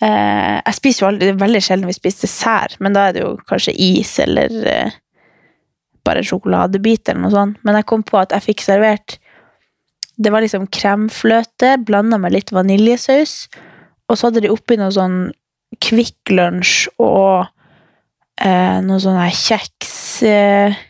eh, 0.00 0.58
Jeg 0.62 0.76
spiser 0.78 1.04
jo 1.04 1.08
aldri, 1.10 1.28
det 1.28 1.42
veldig 1.42 1.60
sjelden 1.64 1.90
vi 1.90 1.96
spiser 1.96 2.24
dessert, 2.24 2.78
men 2.80 2.96
da 2.96 3.08
er 3.08 3.16
det 3.16 3.24
jo 3.24 3.34
kanskje 3.50 3.74
is 3.76 4.14
eller 4.22 4.54
eh, 4.70 4.94
bare 6.06 6.22
en 6.22 6.28
sjokoladebit 6.30 7.10
eller 7.10 7.24
noe 7.26 7.34
sånt. 7.34 7.60
Men 7.66 7.78
jeg 7.78 7.88
kom 7.90 8.04
på 8.06 8.18
at 8.22 8.32
jeg 8.34 8.48
fikk 8.48 8.64
servert 8.64 9.18
Det 10.22 10.30
var 10.32 10.44
liksom 10.44 10.66
kremfløte 10.72 11.76
blanda 11.84 12.18
med 12.20 12.34
litt 12.34 12.52
vaniljesaus, 12.52 13.48
og 14.08 14.16
så 14.16 14.28
hadde 14.28 14.44
de 14.44 14.52
oppi 14.52 14.76
noe 14.80 14.92
sånn 14.92 15.32
Kvikk 15.82 16.32
Lunsj 16.32 16.88
og 17.00 17.46
eh, 18.40 18.78
noe 18.84 19.00
sånn 19.00 19.20
her 19.20 19.32
kjeks 19.36 19.94
eh, 20.28 20.80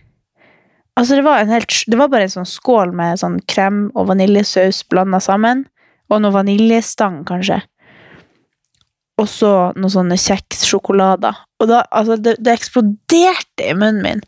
Altså, 0.98 1.16
det 1.16 1.24
var, 1.24 1.40
en 1.40 1.52
helt, 1.52 1.72
det 1.88 1.96
var 1.96 2.10
bare 2.12 2.26
en 2.28 2.34
sånn 2.34 2.48
skål 2.48 2.90
med 2.96 3.20
sånn 3.22 3.38
krem 3.48 3.86
og 3.96 4.10
vaniljesaus 4.10 4.82
blanda 4.92 5.22
sammen, 5.24 5.64
og 6.12 6.20
noe 6.20 6.34
vaniljestang, 6.34 7.22
kanskje. 7.28 7.62
Og 9.20 9.28
så 9.30 9.52
noen 9.76 9.92
sånne 9.94 10.18
kjekssjokolader. 10.20 11.38
Og 11.62 11.70
da, 11.70 11.82
altså, 11.94 12.18
det, 12.20 12.36
det 12.44 12.56
eksploderte 12.58 13.70
i 13.70 13.76
munnen 13.76 14.02
min. 14.04 14.22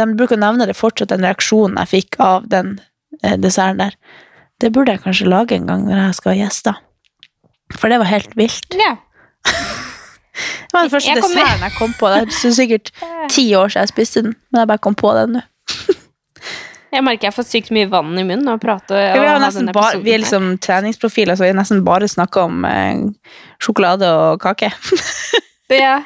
De 0.00 0.06
bruker 0.16 0.38
å 0.38 0.42
nevne 0.42 0.66
det 0.66 0.78
fortsatt, 0.78 1.12
den 1.12 1.26
reaksjonen 1.26 1.78
jeg 1.84 1.92
fikk 1.92 2.18
av 2.22 2.48
den 2.50 2.78
eh, 3.22 3.36
desserten 3.38 3.84
der. 3.84 3.94
Det 4.62 4.72
burde 4.74 4.96
jeg 4.96 5.04
kanskje 5.04 5.30
lage 5.30 5.54
en 5.54 5.68
gang 5.68 5.86
når 5.86 6.00
jeg 6.00 6.18
skal 6.18 6.32
ha 6.32 6.38
gjester. 6.40 6.82
For 7.76 7.92
det 7.92 8.00
var 8.02 8.10
helt 8.10 8.36
vilt. 8.38 8.78
Ja. 8.78 8.96
Det 10.32 10.78
var 10.78 10.86
den 10.86 10.90
første 10.94 11.10
Jeg 11.10 11.20
desserten 11.20 11.64
jeg 11.66 11.74
kom 11.76 11.90
på. 11.98 12.08
Det 12.08 12.20
er 12.24 12.52
sikkert 12.56 12.90
ti 13.34 13.42
år 13.52 13.68
siden 13.68 13.82
jeg 13.84 13.90
spiste 13.90 14.22
den, 14.24 14.32
men 14.48 14.62
jeg 14.62 14.70
bare 14.70 14.80
kom 14.80 14.94
på 14.96 15.10
den 15.18 15.34
nå. 15.36 15.42
Jeg 16.92 17.04
merker 17.06 17.30
jeg 17.30 17.36
får 17.38 17.46
sykt 17.48 17.70
mye 17.72 17.88
vann 17.88 18.12
i 18.20 18.24
munnen 18.24 18.50
av 18.52 18.58
å 18.58 18.60
prate. 18.60 18.92
Vi, 18.92 19.28
nesten 19.40 19.62
denne 19.62 19.74
bare, 19.76 20.00
vi 20.04 20.12
er 20.12 20.20
liksom 20.20 20.58
treningsprofiler, 20.60 21.38
så 21.38 21.46
vi 21.46 21.52
har 21.52 21.56
nesten 21.56 21.80
bare 21.86 22.08
snakka 22.10 22.44
om 22.50 22.66
eh, 22.68 23.06
sjokolade 23.62 24.12
og 24.12 24.42
kake. 24.44 24.72
Ja. 25.72 26.02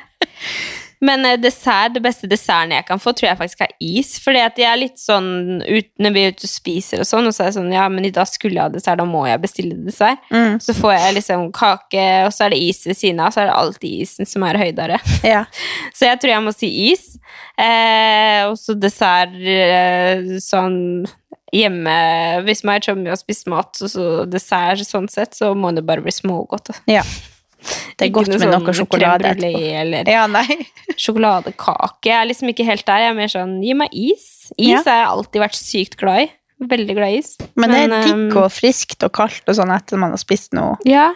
Men 1.05 1.25
eh, 1.29 1.37
dessert, 1.41 1.95
det 1.95 2.03
beste 2.05 2.29
desserten 2.31 2.75
jeg 2.77 2.87
kan 2.89 3.01
få, 3.03 3.13
tror 3.17 3.31
jeg 3.31 3.39
faktisk 3.41 3.65
er 3.67 3.75
is. 3.83 4.15
Fordi 4.23 4.43
at 4.45 4.61
jeg 4.61 4.69
er 4.71 4.81
litt 4.81 5.01
sånn 5.01 5.61
ut, 5.63 5.91
Når 6.03 6.15
vi 6.15 6.23
er 6.23 6.35
ute 6.35 6.49
og 6.49 6.53
spiser 6.53 7.03
og 7.03 7.09
sånn, 7.09 7.29
og 7.29 7.37
så 7.37 7.45
er 7.45 7.51
jeg 7.51 7.59
sånn 7.59 7.75
Ja, 7.75 7.87
men 7.93 8.09
i 8.09 8.13
dag 8.15 8.29
skulle 8.31 8.59
jeg 8.59 8.65
ha 8.65 8.73
dessert, 8.73 9.01
da 9.01 9.09
må 9.09 9.27
jeg 9.29 9.43
bestille 9.43 9.77
dessert. 9.87 10.25
Mm. 10.33 10.57
Så 10.63 10.77
får 10.77 10.97
jeg 10.97 11.19
liksom 11.19 11.47
kake, 11.57 12.07
og 12.27 12.33
så 12.35 12.47
er 12.47 12.55
det 12.55 12.63
is 12.65 12.83
ved 12.89 12.99
siden 12.99 13.23
av, 13.25 13.35
så 13.35 13.43
er 13.43 13.51
det 13.51 13.59
alltid 13.61 14.01
isen 14.07 14.29
som 14.29 14.47
er 14.47 14.61
høydere. 14.61 15.01
Ja. 15.27 15.45
Så 15.97 16.07
jeg 16.07 16.19
tror 16.21 16.31
jeg 16.31 16.45
må 16.45 16.53
si 16.55 16.69
is. 16.91 17.07
Eh, 17.59 18.43
og 18.47 18.57
så 18.61 18.75
dessert 18.77 19.33
eh, 19.49 20.37
sånn 20.45 20.77
hjemme 21.55 21.95
Hvis 22.45 22.61
man 22.67 22.77
er 22.77 22.85
chummy 22.85 23.09
og 23.13 23.17
spiser 23.21 23.49
mat, 23.55 23.71
så, 23.79 23.89
så 23.89 24.05
dessert 24.29 24.85
sånn 24.85 25.09
sett, 25.09 25.37
så 25.39 25.55
må 25.57 25.73
det 25.73 25.87
bare 25.89 26.05
bli 26.05 26.13
smågodt. 26.15 26.75
ja. 26.91 27.05
Det 27.97 28.07
er 28.07 28.13
godt 28.15 28.31
med 28.33 28.43
sånn 28.43 28.55
noe 28.55 28.75
sjokolade 28.77 29.31
etterpå. 29.33 29.61
Eller 29.83 30.11
Ja, 30.11 30.25
sjokoladekake. 31.05 32.09
Jeg 32.11 32.17
er 32.21 32.31
liksom 32.31 32.53
ikke 32.53 32.67
helt 32.69 32.87
der. 32.87 33.05
Jeg 33.05 33.13
er 33.13 33.19
mer 33.19 33.33
sånn 33.33 33.55
gi 33.65 33.77
meg 33.77 33.93
is. 33.93 34.27
Is 34.57 34.71
Ja. 34.71 34.83
har 34.87 34.99
jeg 35.03 35.13
alltid 35.13 35.45
vært 35.47 35.61
sykt 35.61 35.97
glad 36.01 36.27
i. 36.27 36.33
Veldig 36.67 36.95
glad 36.97 37.13
i 37.13 37.21
is. 37.21 37.37
Men 37.55 37.71
det 37.73 37.79
er 37.85 37.89
Men, 37.89 38.03
digg 38.07 38.37
um, 38.37 38.43
og 38.45 38.51
friskt 38.55 39.05
og 39.05 39.13
kaldt 39.13 39.45
og 39.49 39.59
sånn 39.59 39.75
etter 39.75 40.01
man 40.01 40.15
har 40.15 40.23
spist 40.23 40.55
noe 40.57 40.77
Ja. 40.89 41.13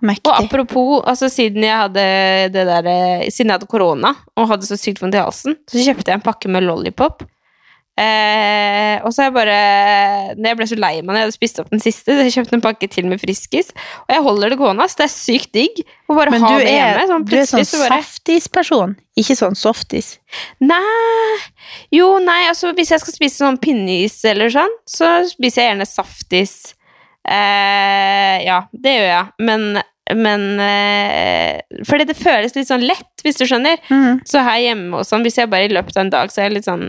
Og 0.00 0.32
apropos, 0.32 1.02
altså 1.04 1.28
siden 1.28 1.62
jeg 1.66 1.76
hadde 1.76 2.04
det 2.54 2.62
der, 2.64 2.86
eh, 2.88 3.26
Siden 3.28 3.50
jeg 3.50 3.58
hadde 3.58 3.68
korona 3.68 4.14
og 4.34 4.48
hadde 4.48 4.64
så 4.64 4.78
sykt 4.80 5.02
vondt 5.02 5.18
i 5.18 5.20
halsen, 5.20 5.58
så 5.68 5.76
kjøpte 5.76 6.08
jeg 6.08 6.16
en 6.16 6.24
pakke 6.24 6.48
med 6.48 6.64
lollipop. 6.64 7.20
Eh, 8.00 8.96
og 9.04 9.12
så 9.12 9.20
har 9.22 9.28
jeg 9.28 9.34
bare 9.34 9.56
når 10.38 10.46
Jeg 10.48 10.56
ble 10.56 10.66
så 10.70 10.76
lei 10.78 10.92
meg 11.02 11.10
når 11.10 11.18
jeg 11.18 11.26
hadde 11.26 11.34
spist 11.34 11.58
opp 11.60 11.72
den 11.72 11.82
siste, 11.84 12.14
så 12.14 12.24
jeg 12.24 12.32
kjøpte 12.38 12.56
en 12.56 12.64
pakke 12.64 12.88
til 12.88 13.08
med 13.10 13.20
Friskis. 13.20 13.72
Og 14.06 14.14
jeg 14.14 14.24
holder 14.24 14.54
det 14.54 14.58
gående. 14.60 14.86
Det 14.96 15.04
er 15.04 15.12
sykt 15.12 15.52
digg 15.56 15.82
å 16.08 16.16
bare 16.16 16.32
Men 16.32 16.46
ha 16.46 16.54
du 16.54 16.64
det 16.64 16.70
er, 16.70 16.78
hjemme. 16.78 17.06
Sånn 17.10 17.26
du 17.28 17.36
er 17.36 17.48
sånn 17.50 17.66
så 17.68 17.82
bare 17.82 18.00
saftisperson, 18.00 18.96
ikke 19.20 19.36
sånn 19.38 19.58
softis. 19.58 20.14
Nei 20.64 20.78
Jo, 21.94 22.14
nei, 22.24 22.42
altså 22.48 22.72
hvis 22.76 22.94
jeg 22.94 23.02
skal 23.02 23.16
spise 23.16 23.42
sånn 23.42 23.60
pinneis 23.60 24.16
eller 24.28 24.52
sånn, 24.54 24.76
så 24.88 25.12
spiser 25.28 25.64
jeg 25.64 25.72
gjerne 25.74 25.88
saftis. 25.88 26.56
Eh, 27.28 28.36
ja, 28.46 28.62
det 28.72 28.96
gjør 28.96 29.08
jeg. 29.10 29.28
Men, 29.44 29.68
men 30.16 30.48
øh, 30.64 31.84
Fordi 31.86 32.08
det 32.08 32.16
føles 32.18 32.56
litt 32.56 32.70
sånn 32.70 32.86
lett, 32.88 33.12
hvis 33.26 33.38
du 33.40 33.44
skjønner. 33.44 33.76
Mm. 33.92 34.24
Så 34.28 34.40
her 34.46 34.64
hjemme 34.64 35.02
og 35.02 35.08
sånn, 35.08 35.26
hvis 35.26 35.36
jeg 35.42 35.52
bare 35.52 35.68
i 35.68 35.72
løpet 35.74 35.98
av 35.98 36.06
en 36.06 36.14
dag, 36.16 36.32
så 36.32 36.40
er 36.40 36.48
jeg 36.48 36.58
litt 36.60 36.70
sånn 36.70 36.88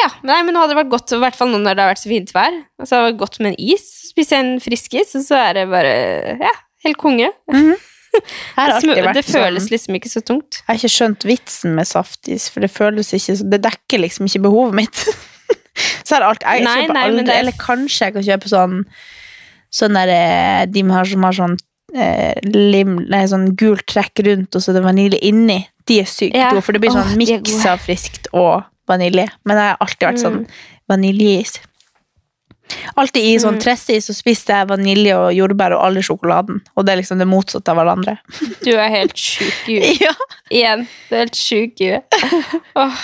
Ja, 0.00 0.08
nei, 0.24 0.38
men 0.46 0.54
nå 0.56 0.62
hadde 0.62 0.72
det 0.74 0.80
vært 0.84 0.92
godt, 0.94 1.12
i 1.12 1.20
hvert 1.20 1.36
fall 1.36 1.50
nå 1.52 1.58
når 1.60 1.76
det 1.76 1.82
har 1.84 1.90
vært 1.92 2.02
så 2.02 2.08
fint 2.12 2.30
vær. 2.34 2.54
Og 2.80 2.86
så 2.88 2.96
hadde 2.96 3.04
det 3.04 3.12
vært 3.12 3.20
godt 3.24 3.38
med 3.44 3.52
en 3.52 3.60
is. 3.74 3.86
Spiser 4.10 4.36
jeg 4.38 4.46
en 4.46 4.60
friskis, 4.64 5.14
og 5.18 5.24
så 5.26 5.38
er 5.38 5.58
det 5.60 5.64
bare 5.70 5.94
Ja, 6.40 6.52
helt 6.86 7.00
konge. 7.00 7.30
Jeg 8.10 8.56
har 8.56 8.80
Det, 8.82 9.12
det 9.14 9.22
føles 9.22 9.62
sånn, 9.68 9.70
liksom 9.70 9.94
ikke 10.00 10.10
så 10.10 10.20
tungt. 10.26 10.56
Jeg 10.58 10.66
har 10.66 10.78
ikke 10.80 10.90
skjønt 10.90 11.26
vitsen 11.30 11.76
med 11.76 11.86
saftis, 11.86 12.48
for 12.50 12.64
det 12.64 12.70
føles 12.74 13.12
ikke 13.14 13.36
så 13.38 13.44
Det 13.52 13.60
dekker 13.62 14.02
liksom 14.02 14.26
ikke 14.26 14.40
behovet 14.48 14.74
mitt. 14.80 15.02
Så 16.04 16.16
er 16.16 16.24
det 16.24 16.26
alt 16.26 16.42
Jeg 16.42 16.64
Nei, 16.66 16.72
kjøper 16.82 16.96
nei, 16.96 17.04
aldri 17.06 17.22
er- 17.30 17.38
Eller 17.44 17.54
kanskje 17.56 18.08
jeg 18.08 18.14
kan 18.16 18.24
kjøpe 18.26 18.50
sånn 18.50 18.74
Sånn 19.78 19.94
der 19.94 20.10
eh, 20.10 20.64
De 20.74 20.82
har, 20.90 21.06
som 21.06 21.22
har 21.28 21.36
sånn 21.38 21.54
eh, 21.94 22.34
lim, 22.50 22.96
nei, 23.06 23.22
sånn 23.30 23.46
gult 23.58 23.86
trekk 23.88 24.24
rundt, 24.26 24.58
og 24.58 24.62
så 24.64 24.72
er 24.72 24.80
det 24.80 24.82
vanilje 24.88 25.20
inni. 25.30 25.60
De 25.86 26.00
er 26.02 26.10
sykt 26.10 26.34
Ja. 26.38 26.50
gode, 26.50 26.64
for 26.66 26.74
det 26.74 26.82
blir 26.82 26.90
sånn 26.94 27.14
miks 27.18 27.62
av 27.70 27.78
friskt 27.86 28.26
og 28.34 28.64
vanilje. 28.90 29.26
Men 29.46 29.56
jeg 29.60 29.72
har 29.72 29.80
alltid 29.86 30.06
vært 30.08 30.22
sånn 30.24 30.38
Mm. 30.40 30.46
vaniljeis. 30.90 31.58
Alltid 32.94 33.24
i 33.26 33.32
sånn 33.42 33.56
Mm. 33.56 33.62
tressis 33.64 34.06
så 34.06 34.14
spiste 34.14 34.54
jeg 34.54 34.68
vanilje 34.70 35.14
og 35.18 35.32
jordbær 35.34 35.72
og 35.74 35.84
alle 35.88 36.02
sjokoladen. 36.06 36.60
Og 36.76 36.84
det 36.86 36.92
er 36.92 37.00
liksom 37.02 37.18
det 37.18 37.26
motsatte 37.26 37.68
av 37.72 37.76
hverandre. 37.80 38.18
Du 38.64 38.70
er 38.76 38.88
helt 38.88 39.14
sjuk 39.18 39.68
i 39.68 39.80
huet. 39.80 40.00
Ja. 40.06 40.12
Igjen. 40.50 40.86
Du 41.08 41.16
er 41.16 41.24
helt 41.24 41.34
sjuk 41.40 41.80
i 41.80 41.90
huet. 41.94 42.20
Oh. 42.76 42.94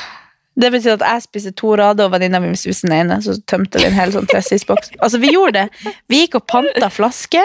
Det 0.59 0.71
betyr 0.73 0.95
at 0.95 1.03
jeg 1.05 1.23
spiste 1.27 1.51
to 1.55 1.75
rader, 1.77 2.07
og 2.07 2.13
venninna 2.15 2.39
mi 2.41 2.55
spiste 2.57 2.89
den 2.89 2.95
ene. 3.11 3.19
Så 3.21 3.35
tømte 3.45 3.77
vi 3.77 3.85
en 3.91 3.93
hel 3.99 4.11
sånn 4.15 4.25
tressisboks. 4.31 4.89
Altså, 5.05 5.19
vi 5.21 5.29
gjorde 5.35 5.53
det. 5.67 5.95
Vi 6.09 6.23
gikk 6.27 6.37
og 6.39 6.47
panta 6.49 6.89
flaske, 6.89 7.43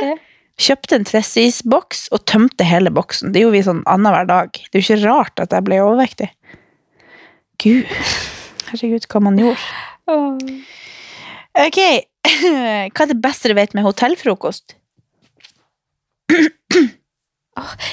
kjøpte 0.58 0.96
en 0.96 1.04
tressisboks 1.10 2.06
og 2.16 2.24
tømte 2.26 2.64
hele 2.64 2.90
boksen. 2.94 3.34
Det 3.34 3.42
gjorde 3.44 3.58
vi 3.58 3.64
sånn 3.68 3.84
annenhver 3.84 4.28
dag. 4.30 4.52
Det 4.54 4.78
er 4.78 4.80
jo 4.80 4.86
ikke 4.96 5.04
rart 5.10 5.44
at 5.44 5.50
jeg 5.58 5.66
ble 5.68 5.82
overvektig. 5.84 6.30
Gud. 7.60 7.86
Herregud, 8.72 9.08
hva 9.12 9.22
man 9.24 9.38
gjorde. 9.40 9.60
Ok, 11.62 11.80
hva 12.96 13.06
er 13.06 13.12
det 13.12 13.20
beste 13.24 13.52
du 13.52 13.56
vet 13.58 13.74
med 13.78 13.84
hotellfrokost? 13.88 14.76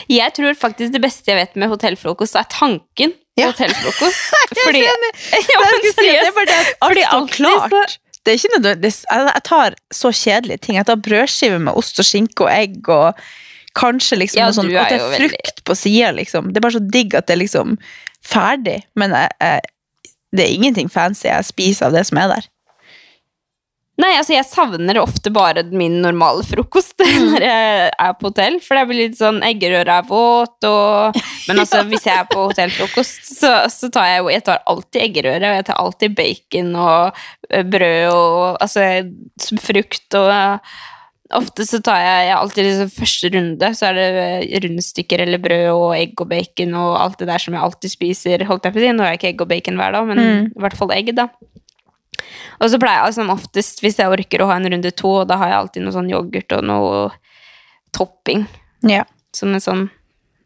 Jeg 0.08 0.32
tror 0.36 0.54
faktisk 0.56 0.92
det 0.94 1.00
beste 1.02 1.28
jeg 1.32 1.38
vet 1.40 1.56
med 1.58 1.68
hotellfrokost, 1.72 2.36
er 2.38 2.46
tanken 2.52 3.12
på 3.12 3.42
Ja. 3.42 3.50
hotellfrokost. 3.50 4.20
Fordi 4.64 4.80
ja, 4.84 4.92
Jeg 4.92 5.00
men 5.02 5.74
skulle 5.74 5.92
si, 5.94 6.06
det 6.06 6.28
er 6.28 6.36
bare 6.36 6.94
det 6.94 7.06
alt 7.10 7.34
står 7.34 7.66
klart. 7.68 7.98
Det 8.24 8.32
er 8.32 8.38
ikke 8.38 8.54
nødvendig. 8.58 8.92
Jeg 9.12 9.26
jeg 9.34 9.42
tar 9.44 9.74
så 9.94 10.10
kjedelige 10.12 10.58
ting. 10.64 10.76
Jeg 10.76 10.86
tar 10.86 10.96
brødskive 11.00 11.58
med 11.58 11.72
ost 11.78 11.98
og 12.02 12.04
skinke 12.06 12.44
og 12.46 12.50
egg 12.52 12.88
og 12.92 13.20
kanskje 13.78 14.18
liksom 14.18 14.38
Ja, 14.40 14.46
noe 14.50 14.56
sånt. 14.56 14.74
at 14.74 14.88
det 14.90 14.98
er 15.00 15.04
er 15.04 15.10
veldig- 15.14 15.30
frukt 15.30 15.64
på 15.64 15.76
sida, 15.76 16.10
liksom. 16.12 16.48
Det 16.52 16.56
er 16.56 16.66
bare 16.66 16.76
så 16.78 16.90
digg 16.90 17.14
at 17.14 17.26
det 17.26 17.34
er 17.36 17.42
liksom 17.42 17.78
ferdig. 18.24 18.82
Men 18.96 19.10
jeg, 19.16 19.28
jeg, 19.40 19.60
det 20.34 20.44
er 20.44 20.54
ingenting 20.54 20.88
fancy 20.92 21.28
jeg 21.30 21.46
spiser 21.48 21.88
av 21.88 21.96
det 21.96 22.06
som 22.08 22.20
er 22.20 22.32
der. 22.36 22.48
Nei, 23.98 24.12
altså 24.14 24.36
jeg 24.36 24.46
savner 24.46 25.00
ofte 25.02 25.30
bare 25.34 25.64
min 25.74 25.96
normale 26.04 26.44
frokost 26.46 26.94
Mm. 27.08 27.32
når 27.32 27.44
jeg 27.46 27.88
er 28.04 28.12
på 28.18 28.28
hotell. 28.28 28.58
For 28.62 28.78
det 28.78 28.84
blir 28.86 28.98
litt 29.00 29.16
sånn 29.18 29.40
eggerøre 29.46 29.96
er 30.00 30.06
våt 30.06 30.66
og 30.68 31.16
Men 31.48 31.62
altså, 31.64 31.80
hvis 31.90 32.06
jeg 32.06 32.14
er 32.14 32.28
på 32.30 32.44
hotellfrokost, 32.50 33.26
så, 33.40 33.52
så 33.72 33.90
tar 33.94 34.06
jeg 34.10 34.20
jo 34.20 34.30
Jeg 34.34 34.44
tar 34.46 34.60
alltid 34.70 35.00
eggerøre, 35.06 35.50
og 35.50 35.56
jeg 35.58 35.66
tar 35.70 35.80
alltid 35.82 36.14
bacon 36.18 36.70
og 36.78 37.18
eh, 37.50 37.64
brød 37.66 38.12
og 38.12 38.60
altså 38.62 38.86
frukt 39.64 40.18
og 40.20 40.30
Ofte 41.36 41.66
så 41.68 41.76
tar 41.84 41.98
jeg, 42.00 42.20
jeg 42.30 42.36
alltid 42.38 42.64
liksom 42.64 42.90
første 42.96 43.28
runde, 43.34 43.68
så 43.76 43.88
er 43.90 43.96
det 43.98 44.04
eh, 44.22 44.60
rundstykker 44.64 45.20
eller 45.26 45.38
brød 45.44 45.66
og 45.74 45.90
egg 45.98 46.22
og 46.24 46.28
bacon 46.30 46.72
og 46.80 46.94
alt 47.02 47.18
det 47.20 47.28
der 47.28 47.42
som 47.44 47.52
jeg 47.52 47.62
alltid 47.66 47.92
spiser. 47.92 48.44
holdt 48.48 48.64
jeg 48.64 48.72
på 48.72 48.80
å 48.80 48.84
si. 48.86 48.92
Nå 48.96 49.04
har 49.04 49.12
jeg 49.12 49.20
ikke 49.20 49.30
egg 49.34 49.44
og 49.44 49.50
bacon 49.52 49.76
hver 49.76 49.92
dag, 49.92 50.06
men 50.08 50.18
Mm. 50.22 50.46
i 50.56 50.60
hvert 50.64 50.76
fall 50.78 50.92
egg, 50.96 51.14
da. 51.14 51.28
Og 52.60 52.70
så 52.72 52.78
pleier 52.80 53.04
jeg 53.04 53.14
som 53.14 53.28
oftest, 53.30 53.80
hvis 53.84 53.98
jeg 54.00 54.08
orker 54.10 54.40
å 54.42 54.48
ha 54.48 54.56
en 54.56 54.70
runde 54.72 54.90
to, 54.96 55.08
og 55.20 55.28
da 55.28 55.36
har 55.36 55.48
jeg 55.52 55.58
alltid 55.60 55.82
noe 55.84 55.92
sånn 55.94 56.08
yoghurt 56.10 56.56
og 56.56 56.64
noe 56.64 57.10
topping, 57.92 58.46
Ja. 58.82 59.04
som 59.32 59.52
en 59.52 59.60
sånn 59.60 59.90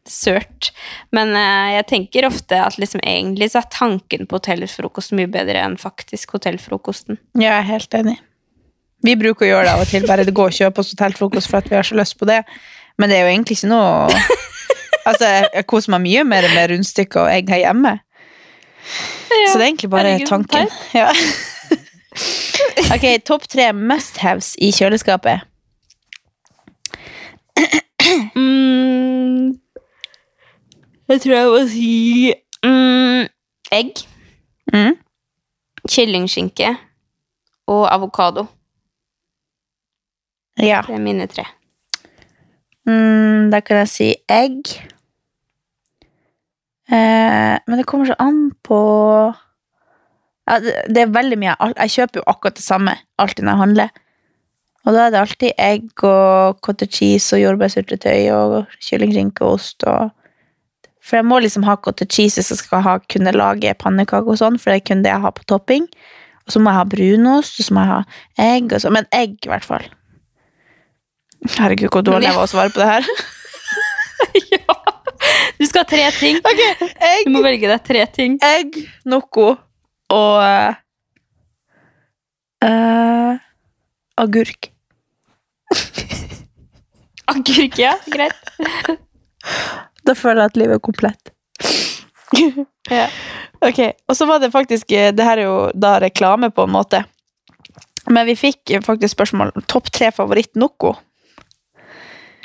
sørt. 0.05 0.73
Men 1.13 1.29
eh, 1.39 1.77
jeg 1.79 1.87
tenker 1.87 2.27
ofte 2.27 2.59
at 2.59 2.75
liksom 2.77 3.01
egentlig 3.07 3.53
så 3.53 3.63
er 3.63 3.71
tanken 3.71 4.27
på 4.27 4.41
hotellfrokost 4.41 5.13
mye 5.15 5.31
bedre 5.31 5.63
enn 5.63 5.77
faktisk 5.79 6.35
hotellfrokosten. 6.35 7.19
Jeg 7.39 7.53
er 7.55 7.63
helt 7.63 7.95
enig. 7.95 8.19
Vi 9.03 9.17
bruker 9.19 9.47
å 9.47 9.49
gjøre 9.51 9.65
det 9.67 9.73
av 9.75 9.81
og 9.83 9.89
til, 9.91 10.07
bare 10.07 10.25
det 10.25 10.35
går 10.37 10.53
og 10.53 10.57
kjøpe 10.59 10.79
oss 10.83 10.93
hotellfrokost 10.95 11.51
for 11.51 11.59
at 11.59 11.69
vi 11.71 11.75
har 11.79 11.83
så 11.87 11.97
lyst 11.99 12.19
på 12.21 12.29
det. 12.29 12.43
Men 12.99 13.11
det 13.11 13.17
er 13.19 13.25
jo 13.27 13.33
egentlig 13.35 13.57
ikke 13.59 13.71
noe 13.73 14.09
Altså, 15.09 15.27
jeg- 15.27 15.67
koser 15.67 15.91
meg 15.97 16.05
mye 16.05 16.23
mer 16.25 16.45
med 16.55 16.71
rundstykker 16.71 17.25
og 17.25 17.31
egg 17.35 17.49
her 17.51 17.59
hjemme. 17.65 17.97
så 19.51 19.59
det 19.59 19.63
er 19.65 19.67
egentlig 19.73 19.91
bare 19.91 20.13
er 20.15 20.27
tanken. 20.29 20.69
Ja. 20.95 21.09
ok, 22.95 23.07
topp 23.27 23.49
tre 23.51 23.73
must-haves 23.75 24.53
i 24.63 24.71
kjøleskapet. 24.71 25.43
Mm, 28.37 29.53
jeg 31.09 31.21
tror 31.25 31.35
jeg 31.35 31.51
må 31.51 31.61
si 31.71 31.91
mm, 32.65 33.27
egg, 33.73 34.05
Mm. 34.73 34.95
kyllingskinke 35.91 36.69
og 37.69 37.83
avokado. 37.93 38.47
Ja. 40.61 40.83
Det 40.87 40.97
er 40.97 41.05
mine 41.05 41.27
tre. 41.31 41.47
Mm, 42.89 43.51
da 43.53 43.63
kan 43.65 43.83
jeg 43.83 43.93
si 43.93 44.09
egg. 44.31 44.75
Eh, 46.93 47.57
men 47.67 47.79
det 47.79 47.87
kommer 47.89 48.11
så 48.11 48.19
an 48.21 48.51
på 48.67 48.79
ja, 50.49 50.59
det, 50.61 50.75
det 50.91 51.05
er 51.05 51.15
veldig 51.15 51.39
mye. 51.41 51.55
Jeg 51.77 51.95
kjøper 51.97 52.21
jo 52.21 52.31
akkurat 52.31 52.59
det 52.59 52.65
samme 52.65 52.97
alltid 53.23 53.47
når 53.47 53.55
jeg 53.55 53.63
handler. 53.63 53.93
Og 54.83 54.97
da 54.97 55.05
er 55.05 55.13
det 55.15 55.21
alltid 55.21 55.61
egg 55.63 56.05
og 56.09 56.59
cottage 56.67 56.97
cheese 56.99 57.37
og 57.37 57.43
jordbærsyltetøy 57.45 58.33
og 58.35 58.57
kyllingskinke 58.83 59.47
og 59.47 59.61
ost. 59.61 59.87
Og 59.87 60.11
for 61.03 61.21
jeg 61.21 61.29
må 61.31 61.39
liksom 61.43 61.67
ha 61.67 61.77
cottage 61.79 62.17
cheese 62.17 62.41
hvis 62.41 62.51
jeg 62.51 62.65
skal 62.65 62.83
ha, 62.83 62.97
kunne 63.13 63.35
lage 63.37 63.75
pannekaker 63.79 64.35
og 64.35 64.41
sånn, 64.43 64.59
for 64.59 64.73
det 64.73 64.81
er 64.83 64.87
kun 64.91 65.07
det 65.07 65.15
jeg 65.15 65.23
har 65.23 65.35
på 65.39 65.47
topping. 65.51 65.87
Og 66.43 66.55
så 66.55 66.59
må 66.59 66.73
jeg 66.73 66.81
ha 66.81 66.87
brunost, 66.91 67.61
og 67.61 67.69
så 67.69 67.75
må 67.75 67.85
jeg 67.85 67.93
ha 67.93 68.01
egg 68.43 68.75
og 68.75 68.83
sånn. 68.83 68.97
Men 68.99 69.11
egg, 69.15 69.39
i 69.47 69.53
hvert 69.53 69.67
fall. 69.67 69.87
Herregud, 71.43 71.91
hvor 71.91 72.05
dårlig 72.07 72.29
jeg 72.29 72.37
var 72.37 72.47
å 72.47 72.51
svare 72.51 72.71
på 72.73 72.83
det 72.83 72.89
her. 72.91 73.09
ja. 74.55 74.77
Du 75.59 75.67
skal 75.67 75.83
ha 75.83 75.89
tre 75.89 76.05
ting. 76.17 76.39
egg, 76.43 77.27
Du 77.27 77.33
må 77.35 77.43
velge 77.45 77.71
deg 77.71 77.85
tre 77.87 78.05
ting. 78.15 78.39
egg, 78.47 78.79
noe 79.09 79.49
og 80.13 80.35
uh, 80.45 80.75
uh, 82.67 83.39
agurk. 84.21 84.71
Agurk, 87.33 87.79
ja. 87.81 87.97
Greit. 88.13 88.39
Da 90.03 90.15
føler 90.19 90.43
jeg 90.43 90.51
at 90.51 90.57
livet 90.59 90.77
er 90.77 90.83
komplett. 90.83 91.31
Ja. 92.91 93.07
Ok, 93.63 93.79
og 94.11 94.17
så 94.19 94.27
var 94.27 94.41
det 94.43 94.49
faktisk 94.51 94.91
eh, 94.97 95.13
Det 95.15 95.23
her 95.23 95.39
er 95.39 95.47
jo 95.47 95.57
da 95.79 95.93
reklame, 96.03 96.51
på 96.51 96.65
en 96.67 96.73
måte. 96.75 97.05
Men 98.11 98.27
vi 98.27 98.35
fikk 98.39 98.73
faktisk 98.83 99.15
spørsmål 99.15 99.53
topp 99.71 99.93
tre 99.95 100.11
favoritt 100.15 100.59
Noco. 100.59 100.97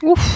Uff. 0.03 0.27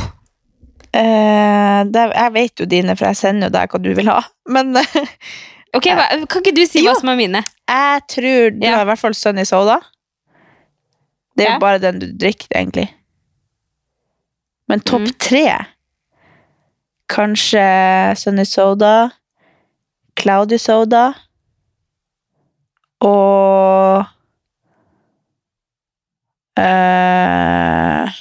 Uh, 0.96 1.84
det, 1.88 2.02
jeg 2.16 2.34
vet 2.34 2.60
jo 2.60 2.66
dine, 2.68 2.96
for 3.00 3.06
jeg 3.08 3.16
sender 3.20 3.48
jo 3.48 3.54
deg 3.56 3.72
hva 3.72 3.80
du 3.82 3.94
vil 3.96 4.10
ha. 4.12 4.22
Men 4.52 4.74
Ok, 5.78 5.86
hva, 5.96 6.04
Kan 6.28 6.42
ikke 6.44 6.52
du 6.58 6.66
si 6.68 6.82
Jo. 6.84 6.92
hva 6.92 7.00
som 7.00 7.10
er 7.14 7.16
mine? 7.16 7.44
jeg 7.72 8.02
tror 8.12 8.50
du 8.58 8.66
Ja. 8.66 8.74
har 8.76 8.82
i 8.84 8.90
hvert 8.90 9.00
fall 9.00 9.14
Sunny 9.16 9.46
Soda. 9.48 9.78
Det 11.38 11.46
er 11.46 11.50
Ja. 11.52 11.54
jo 11.56 11.60
bare 11.64 11.80
den 11.80 12.00
du 12.00 12.08
drikker, 12.12 12.48
egentlig. 12.56 12.90
Men 14.68 14.80
topp 14.82 15.02
Mm. 15.08 15.16
tre 15.20 15.46
Kanskje 17.10 18.16
Sunny 18.18 18.44
Soda, 18.46 19.12
Cloudy 20.16 20.58
Soda 20.58 21.14
og 23.02 24.06
eh, 26.58 28.12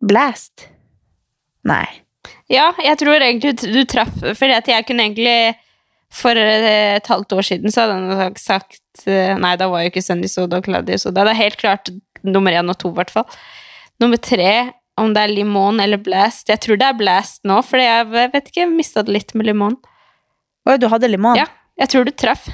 Blast? 0.00 0.68
Nei. 1.68 1.86
Ja, 2.50 2.70
jeg 2.82 2.98
tror 3.00 3.20
egentlig 3.20 3.54
du, 3.60 3.82
traff 3.88 4.16
Fordi 4.20 4.54
at 4.56 4.68
jeg 4.68 4.84
kunne 4.88 5.06
egentlig 5.06 5.54
For 6.12 6.36
eh, 6.36 6.96
et 6.98 7.08
halvt 7.08 7.32
år 7.36 7.46
siden 7.46 7.72
så 7.72 7.84
hadde 7.84 7.96
han 7.98 8.20
nok 8.20 8.40
sagt 8.40 9.04
eh, 9.06 9.36
Nei, 9.40 9.54
da 9.60 9.68
var 9.70 9.84
jo 9.84 9.92
ikke 9.92 10.04
Sunny 10.04 10.28
Soda 10.30 10.60
og 10.60 10.66
Cloudy 10.68 10.98
Soda. 11.00 11.24
Det 11.28 11.34
er 11.34 11.42
helt 11.44 11.60
klart 11.60 11.92
nummer 12.26 12.52
én 12.52 12.68
og 12.68 12.76
to, 12.80 12.90
i 12.92 12.98
hvert 12.98 13.12
fall. 13.12 13.28
Nummer 14.02 14.20
tre, 14.20 14.72
om 15.00 15.14
det 15.16 15.22
er 15.22 15.32
limon 15.32 15.80
eller 15.80 16.00
blast. 16.02 16.50
Jeg 16.52 16.60
tror 16.60 16.80
det 16.80 16.88
er 16.90 16.98
blast 16.98 17.46
nå, 17.48 17.60
for 17.64 17.80
jeg 17.80 18.08
vet 18.34 18.50
ikke, 18.50 18.66
mista 18.68 19.04
det 19.06 19.14
litt 19.14 19.32
med 19.38 19.48
limon. 19.48 19.78
Oi, 20.68 20.76
du 20.76 20.90
hadde 20.92 21.08
limon? 21.08 21.38
Ja, 21.40 21.46
jeg 21.80 21.94
tror 21.94 22.04
du 22.04 22.12
traff. 22.12 22.50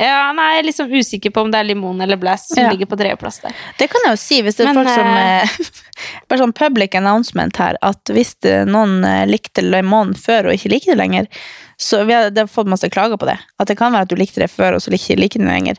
Ja, 0.00 0.30
nei, 0.32 0.46
jeg 0.54 0.62
er 0.62 0.66
liksom 0.70 0.92
usikker 0.94 1.32
på 1.34 1.42
om 1.44 1.50
det 1.52 1.58
er 1.60 1.66
limon 1.68 2.00
eller 2.00 2.16
blast 2.16 2.54
som 2.54 2.62
Ja. 2.64 2.70
ligger 2.72 2.88
på 2.88 2.96
tredjeplass 2.96 3.40
der. 3.42 3.52
Det 3.76 3.90
kan 3.92 4.00
jeg 4.06 4.14
jo 4.14 4.20
si, 4.22 4.38
hvis 4.42 4.56
det 4.56 4.64
er 4.64 4.70
Men, 4.72 4.78
folk 4.78 4.94
som 4.94 5.06
eh, 5.06 5.42
eh, 5.42 5.72
Bare 6.30 6.40
sånn 6.40 6.54
public 6.56 6.94
announcement 6.96 7.56
her, 7.60 7.76
at 7.84 8.12
hvis 8.14 8.32
noen 8.70 9.04
eh, 9.04 9.26
likte 9.28 9.60
Limon 9.66 10.14
før 10.16 10.48
og 10.48 10.56
ikke 10.56 10.72
liker 10.72 10.94
det 10.94 11.00
lenger, 11.02 11.28
så 11.76 12.04
vi 12.08 12.14
har, 12.16 12.30
det 12.32 12.46
har 12.46 12.48
fått 12.52 12.68
masse 12.72 12.88
klager 12.92 13.20
på 13.20 13.28
det. 13.28 13.36
At 13.60 13.68
det 13.68 13.76
kan 13.76 13.92
være 13.92 14.08
at 14.08 14.12
du 14.12 14.16
likte 14.16 14.40
det 14.40 14.50
før, 14.52 14.76
og 14.76 14.80
så 14.84 14.92
ikke 14.92 15.18
liker 15.20 15.40
det 15.44 15.48
lenger. 15.48 15.76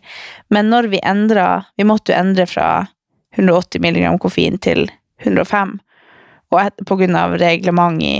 Men 0.49 0.69
når 0.69 0.89
vi 0.93 1.01
endra 1.01 1.65
Vi 1.78 1.86
måtte 1.86 2.13
jo 2.13 2.19
endre 2.19 2.45
fra 2.49 2.88
180 3.38 3.82
mg 3.82 4.19
koffein 4.22 4.57
til 4.61 4.89
105, 5.24 5.80
og 6.51 6.59
et, 6.61 6.86
på 6.86 6.97
grunn 6.99 7.15
av 7.15 7.38
reglement 7.39 8.01
i 8.03 8.15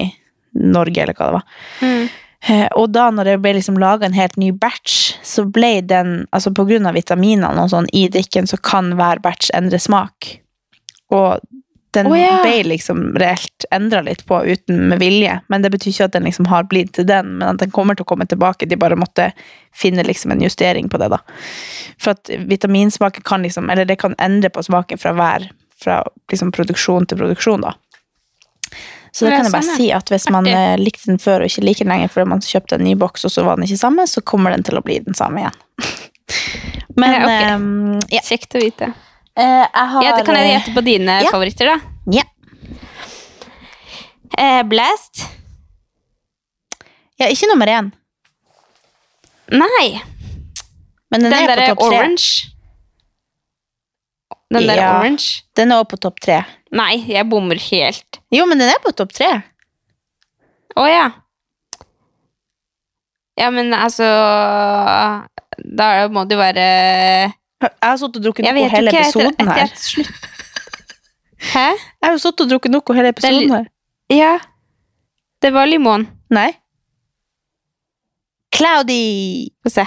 Norge, 0.54 1.02
eller 1.04 1.14
hva 1.18 1.28
det 1.30 1.38
var. 1.38 1.56
Eh, 1.82 2.20
Og 2.50 2.90
da 2.90 3.10
når 3.14 3.28
det 3.30 3.40
ble 3.44 3.54
liksom 3.58 3.78
laga 3.78 4.08
en 4.08 4.18
helt 4.18 4.38
ny 4.42 4.50
batch, 4.58 5.14
så 5.22 5.46
ble 5.46 5.76
den 5.86 6.26
altså 6.34 6.50
På 6.58 6.66
grunn 6.66 6.88
av 6.90 6.98
vitaminene 6.98 7.54
og 7.62 7.70
sånn 7.70 7.90
i 7.94 8.08
drikken, 8.10 8.50
så 8.50 8.58
kan 8.58 8.96
hver 8.98 9.22
batch 9.22 9.52
endre 9.54 9.80
smak. 9.80 10.38
Og 11.14 11.38
den 11.92 12.08
oh, 12.08 12.16
ja. 12.16 12.38
ble 12.40 12.64
liksom 12.70 13.18
reelt 13.20 13.66
endra 13.76 14.00
litt 14.06 14.24
på 14.26 14.40
uten 14.48 14.88
med 14.90 15.02
vilje. 15.04 15.36
Men 15.52 15.64
det 15.64 15.74
betyr 15.74 15.92
ikke 15.92 16.08
at 16.08 16.16
den 16.16 16.28
liksom 16.30 16.48
har 16.48 16.70
blitt 16.72 16.94
til 16.96 17.08
den, 17.08 17.34
men 17.42 17.50
at 17.50 17.60
den 17.60 17.74
kommer 17.76 18.00
til 18.00 18.08
å 18.08 18.12
komme 18.14 18.28
tilbake. 18.32 18.70
De 18.70 18.80
bare 18.80 18.98
måtte 19.00 19.32
finne 19.76 20.06
liksom 20.08 20.32
en 20.32 20.44
justering 20.44 20.88
på 20.90 21.02
det, 21.02 21.12
da. 21.12 21.20
For 22.00 22.16
at 22.16 22.32
vitaminsmaken 22.48 23.28
kan 23.28 23.44
liksom 23.44 23.70
Eller 23.70 23.86
det 23.86 24.00
kan 24.00 24.16
endre 24.18 24.50
på 24.50 24.64
smaken 24.64 25.02
fra 25.02 25.14
hver 25.18 25.50
fra 25.82 26.02
liksom 26.32 26.52
produksjon 26.56 27.08
til 27.10 27.20
produksjon, 27.20 27.66
da. 27.66 27.76
Så 29.12 29.26
det 29.28 29.34
kan 29.36 29.44
jeg 29.44 29.52
bare 29.52 29.68
sånn, 29.68 29.76
si 29.82 29.90
at 29.92 30.08
hvis 30.08 30.30
man 30.32 30.46
Artig. 30.48 30.56
eh, 30.56 30.78
likte 30.80 31.10
den 31.10 31.18
før 31.20 31.44
og 31.44 31.50
ikke 31.52 31.64
liker 31.68 31.84
den 31.84 31.92
lenger 31.92 32.12
fordi 32.14 32.30
man 32.32 32.44
kjøpte 32.46 32.78
en 32.78 32.86
ny 32.88 32.94
boks, 32.96 33.26
og 33.28 33.34
så 33.34 33.44
var 33.44 33.58
den 33.60 33.68
ikke 33.68 33.82
samme, 33.82 34.06
så 34.08 34.22
kommer 34.24 34.54
den 34.56 34.64
til 34.64 34.80
å 34.80 34.84
bli 34.86 35.00
den 35.04 35.18
samme 35.18 35.44
igjen. 35.44 35.58
Men 37.02 37.12
Ja, 37.14 37.24
ok. 37.26 37.32
ehm, 37.52 38.00
ja. 38.12 38.22
Kjekt 38.24 38.56
å 38.56 38.62
vite. 38.64 38.92
Uh, 39.36 39.64
jeg 39.68 39.88
har 39.94 40.04
Ja, 40.04 40.14
det 40.18 40.24
kan 40.28 40.36
jeg 40.40 40.48
eh, 40.48 40.54
gjette 40.58 40.74
på 40.76 40.84
dine 40.86 41.18
ja. 41.26 41.32
favoritter, 41.32 41.74
da. 41.74 41.78
Ja. 42.12 42.24
Uh, 44.40 44.64
Blast? 44.72 45.26
ja, 47.20 47.28
ikke 47.28 47.48
nummer 47.52 47.68
én, 47.70 47.92
Nei. 49.52 50.02
men 51.12 51.22
den, 51.22 51.30
Den 51.30 51.36
er 51.36 51.52
på 51.52 51.60
derre 51.60 51.76
orange. 51.84 52.51
Den 54.52 54.68
der 54.68 54.76
Ja. 54.82 54.90
orange. 55.00 55.44
Den 55.56 55.72
er 55.72 55.80
også 55.82 55.90
på 55.94 56.00
topp 56.04 56.20
tre. 56.20 56.42
Nei, 56.72 56.98
jeg 57.08 57.30
bommer 57.30 57.56
helt. 57.72 58.20
Jo, 58.32 58.46
men 58.46 58.60
den 58.60 58.70
er 58.70 58.80
på 58.84 58.92
topp 58.96 59.14
tre. 59.16 59.30
Å 60.78 60.86
ja. 60.88 61.06
Ja, 63.40 63.50
men 63.50 63.72
altså 63.74 64.04
Da 65.78 66.08
må 66.12 66.24
det 66.28 66.36
jo 66.36 66.40
være 66.42 66.66
Jeg 67.62 67.72
har 67.82 67.98
sittet 67.98 68.20
og 68.20 68.24
drukket 68.26 68.46
noe 68.46 68.70
hele 68.70 68.92
ikke. 68.92 69.00
Etter, 69.00 69.08
episoden 69.08 69.34
etter 69.34 69.52
her. 69.52 69.64
at 69.64 69.78
slutt 69.80 70.12
Hæ? 71.52 71.66
Jeg 71.72 72.06
har 72.06 72.12
jo 72.16 72.22
sittet 72.22 72.42
og 72.46 72.50
drukket 72.52 72.72
noe 72.76 72.96
hele 72.98 73.10
episoden 73.16 73.48
Det 73.48 73.58
her. 73.58 73.68
Ja. 74.12 74.34
Det 75.42 75.52
var 75.56 75.66
limon. 75.66 76.08
Nei. 76.30 76.52
Cloudy! 78.54 79.50
Få 79.64 79.72
se. 79.74 79.86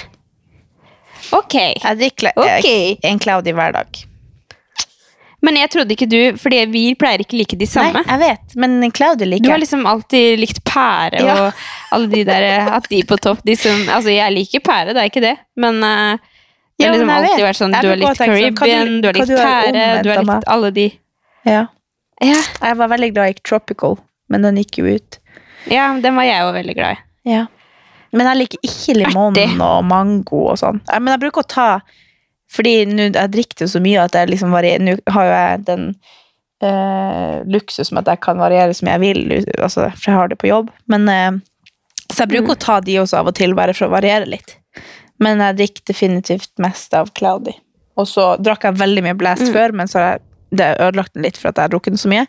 Ok. 1.37 1.55
Jeg 1.55 1.99
drikker 2.01 2.33
Ok. 2.37 2.65
eh, 2.67 2.97
en 3.05 3.19
Cloudy 3.23 3.53
hver 3.55 3.73
dag. 3.77 4.01
Men 5.45 5.59
jeg 5.61 5.69
trodde 5.75 5.93
ikke 5.93 6.07
du 6.09 6.19
Fordi 6.41 6.61
vi 6.73 6.83
pleier 6.97 7.21
ikke 7.25 7.37
like 7.37 7.57
de 7.61 7.67
samme. 7.69 8.01
Nei, 8.01 8.05
jeg 8.09 8.21
vet, 8.23 8.55
men 8.63 8.77
Claudia 8.97 9.27
liker 9.29 9.45
Du 9.45 9.51
har 9.53 9.61
liksom 9.61 9.83
alltid 9.91 10.39
likt 10.41 10.63
pære 10.65 11.21
Ja. 11.25 11.35
og 11.49 11.65
alle 11.97 12.09
de 12.13 12.23
der 12.29 12.47
At 12.79 12.89
de 12.89 13.03
på 13.05 13.19
topp 13.21 13.43
de 13.45 13.57
som, 13.61 13.83
Altså, 13.93 14.15
jeg 14.15 14.33
liker 14.33 14.63
pære, 14.65 14.95
det 14.97 15.03
er 15.03 15.11
ikke 15.11 15.25
det, 15.25 15.35
men 15.61 15.83
uh, 15.85 16.17
det 16.79 16.87
har 16.89 16.95
liksom 16.97 17.07
men 17.13 17.17
alltid 17.29 17.45
vært 17.47 17.61
sånn 17.61 17.75
Du 17.77 17.89
har 17.91 18.01
likt 18.01 18.19
sånn, 18.19 18.33
du- 18.35 18.59
Caribbean, 18.59 18.95
du 19.03 19.09
har 19.11 19.19
likt 19.19 19.29
du 19.29 19.37
pære, 19.37 19.85
du 20.03 20.11
har 20.15 20.25
likt 20.25 20.49
alle 20.57 20.71
de. 20.75 20.87
Ja. 21.47 21.67
Ja, 22.23 22.39
Jeg 22.63 22.77
var 22.79 22.89
veldig 22.89 23.11
glad 23.15 23.35
i 23.35 23.37
Tropical, 23.45 23.99
men 24.31 24.43
den 24.47 24.57
gikk 24.63 24.79
jo 24.81 24.87
ut. 24.97 25.19
ja 25.71 25.91
den 26.01 26.15
var 26.17 26.25
jeg 26.25 26.43
òg 26.47 26.55
veldig 26.57 26.75
glad 26.79 26.97
i. 26.97 27.31
Ja. 27.35 27.45
Men 28.15 28.27
jeg 28.31 28.37
liker 28.45 28.59
ikke 28.69 28.95
limon 29.01 29.39
og 29.61 29.85
mango 29.85 30.41
og 30.53 30.59
sånn. 30.61 30.81
Eh, 30.93 30.99
Men 31.03 31.13
jeg 31.19 31.21
bruker 31.25 31.43
å 31.43 31.49
ta 31.49 31.69
Fordi 32.55 32.75
nå 32.91 33.09
jeg 33.11 33.33
drikker 33.35 33.65
jo 33.65 33.71
så 33.73 33.83
mye 33.83 34.05
at 34.05 34.15
jeg 34.15 34.31
liksom 34.31 34.55
varierer 34.55 34.85
Nå 34.85 34.97
har 35.15 35.27
jo 35.29 35.33
jeg 35.35 35.65
den 35.69 35.89
eh, 36.65 37.41
luksusen 37.51 37.99
at 38.01 38.11
jeg 38.13 38.23
kan 38.25 38.41
variere 38.41 38.75
som 38.77 38.91
jeg 38.93 39.03
vil, 39.03 39.25
altså, 39.59 39.89
for 39.97 40.11
jeg 40.11 40.19
har 40.21 40.31
det 40.33 40.41
på 40.41 40.51
jobb. 40.51 40.71
Men, 40.91 41.09
eh, 41.11 41.33
så 42.11 42.25
jeg 42.25 42.35
bruker 42.35 42.55
å 42.55 42.63
ta 42.67 42.79
de 42.85 43.01
også 43.03 43.21
av 43.21 43.33
og 43.33 43.39
til, 43.39 43.57
bare 43.59 43.75
for 43.77 43.89
å 43.89 43.95
variere 43.97 44.29
litt. 44.31 44.57
Men 45.23 45.43
jeg 45.43 45.59
drikker 45.61 45.89
definitivt 45.91 46.53
mest 46.63 46.95
av 46.97 47.11
Cloudy. 47.17 47.55
Og 47.99 48.07
så 48.11 48.35
drakk 48.43 48.67
jeg 48.67 48.81
veldig 48.81 49.05
mye 49.07 49.19
Blast 49.19 49.47
før, 49.55 49.75
men 49.77 49.91
så 49.91 50.01
har 50.01 50.09
jeg 50.15 50.25
det 50.55 50.65
har 50.65 50.89
ødelagt 50.89 51.15
den 51.15 51.25
litt 51.27 51.39
for 51.41 51.51
at 51.51 51.59
jeg 51.59 51.67
har 51.67 51.73
drukket 51.73 51.95
den 51.95 51.99
så 51.99 52.11
mye. 52.11 52.25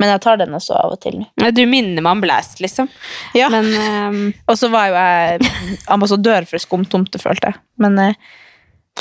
Men 0.00 0.10
jeg 0.12 0.22
tar 0.26 0.40
den 0.40 0.56
også 0.56 0.76
av 0.76 0.92
og 0.96 1.00
til. 1.00 1.22
Ja, 1.40 1.50
Du 1.54 1.62
minner 1.68 2.04
meg 2.04 2.10
om 2.10 2.24
Blast, 2.24 2.60
liksom. 2.60 2.90
Ja. 3.36 3.48
Men 3.52 3.70
ehm, 3.80 4.18
Og 4.50 4.58
så 4.60 4.68
var 4.72 4.90
jo 4.90 4.98
jeg 4.98 5.78
ambassadør 5.92 6.48
for 6.50 6.62
skumtomte, 6.62 7.20
følte 7.22 7.52
jeg. 7.52 7.60
Men 7.80 7.96
eh, 8.02 8.18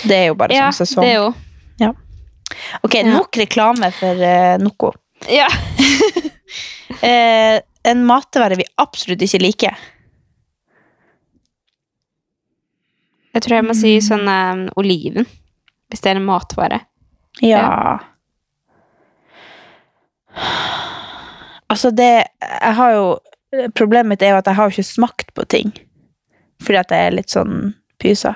det 0.03 0.15
er 0.17 0.25
jo 0.29 0.37
bare 0.39 0.55
ja, 0.55 0.69
sånn 0.69 0.85
sesong. 0.85 1.05
det 1.05 1.13
er 1.13 1.19
jo 1.21 1.33
Ok, 2.81 2.99
nok 3.07 3.37
reklame 3.37 3.89
for 3.95 4.21
uh, 4.21 4.55
noe. 4.61 4.93
Ja. 5.31 5.49
Eh, 7.01 7.57
en 7.83 8.03
matvare 8.07 8.55
vi 8.55 8.63
absolutt 8.79 9.23
ikke 9.25 9.39
liker. 9.41 9.79
Jeg 13.33 13.43
tror 13.43 13.55
jeg 13.57 13.65
må 13.67 13.75
si 13.75 13.91
sånn 14.05 14.29
um, 14.29 14.61
oliven. 14.79 15.27
Hvis 15.91 16.05
det 16.05 16.13
er 16.13 16.19
en 16.21 16.27
matvare. 16.29 16.79
Ja. 17.43 17.65
Altså, 21.67 21.91
det 21.91 22.09
Jeg 22.39 22.73
har 22.79 22.95
jo 22.95 23.05
Problemet 23.75 24.13
mitt 24.13 24.23
er 24.23 24.35
jo 24.35 24.39
at 24.39 24.47
jeg 24.47 24.57
har 24.57 24.69
jo 24.69 24.77
ikke 24.77 24.93
smakt 24.93 25.33
på 25.35 25.45
ting. 25.51 25.73
Fordi 26.63 26.79
at 26.79 26.93
jeg 26.95 27.09
er 27.09 27.17
litt 27.17 27.33
sånn 27.33 27.73
pysa. 28.01 28.35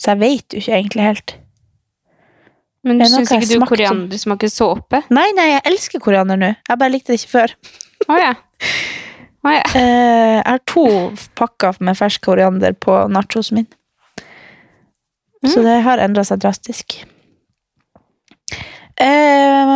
Så 0.00 0.14
jeg 0.14 0.20
vet 0.22 0.54
jo 0.54 0.62
ikke 0.62 0.76
egentlig 0.78 1.04
helt. 1.04 1.34
Men 2.86 3.02
du 3.02 3.04
syns 3.04 3.28
ikke 3.28 3.44
du 3.44 3.52
smakte 3.58 3.74
koriander 3.74 4.20
smaker 4.20 4.52
såpe? 4.52 5.02
Nei, 5.12 5.26
nei, 5.36 5.50
jeg 5.50 5.64
elsker 5.68 6.00
koriander 6.00 6.40
nå. 6.40 6.54
Jeg 6.68 6.80
bare 6.80 6.94
likte 6.94 7.12
det 7.12 7.20
ikke 7.20 7.34
før. 7.36 7.56
Å 8.08 8.20
ja. 8.20 8.32
Oh, 9.40 9.48
ja. 9.54 9.62
Eh, 9.72 10.34
jeg 10.36 10.44
har 10.44 10.58
to 10.68 10.82
pakker 11.40 11.78
med 11.80 11.96
fersk 11.96 12.20
koriander 12.26 12.74
på 12.76 12.92
nachosen 13.08 13.56
min. 13.56 13.68
Så 15.48 15.62
det 15.64 15.78
har 15.86 16.02
endra 16.04 16.20
seg 16.28 16.42
drastisk. 16.42 16.98
Eh, 19.00 19.70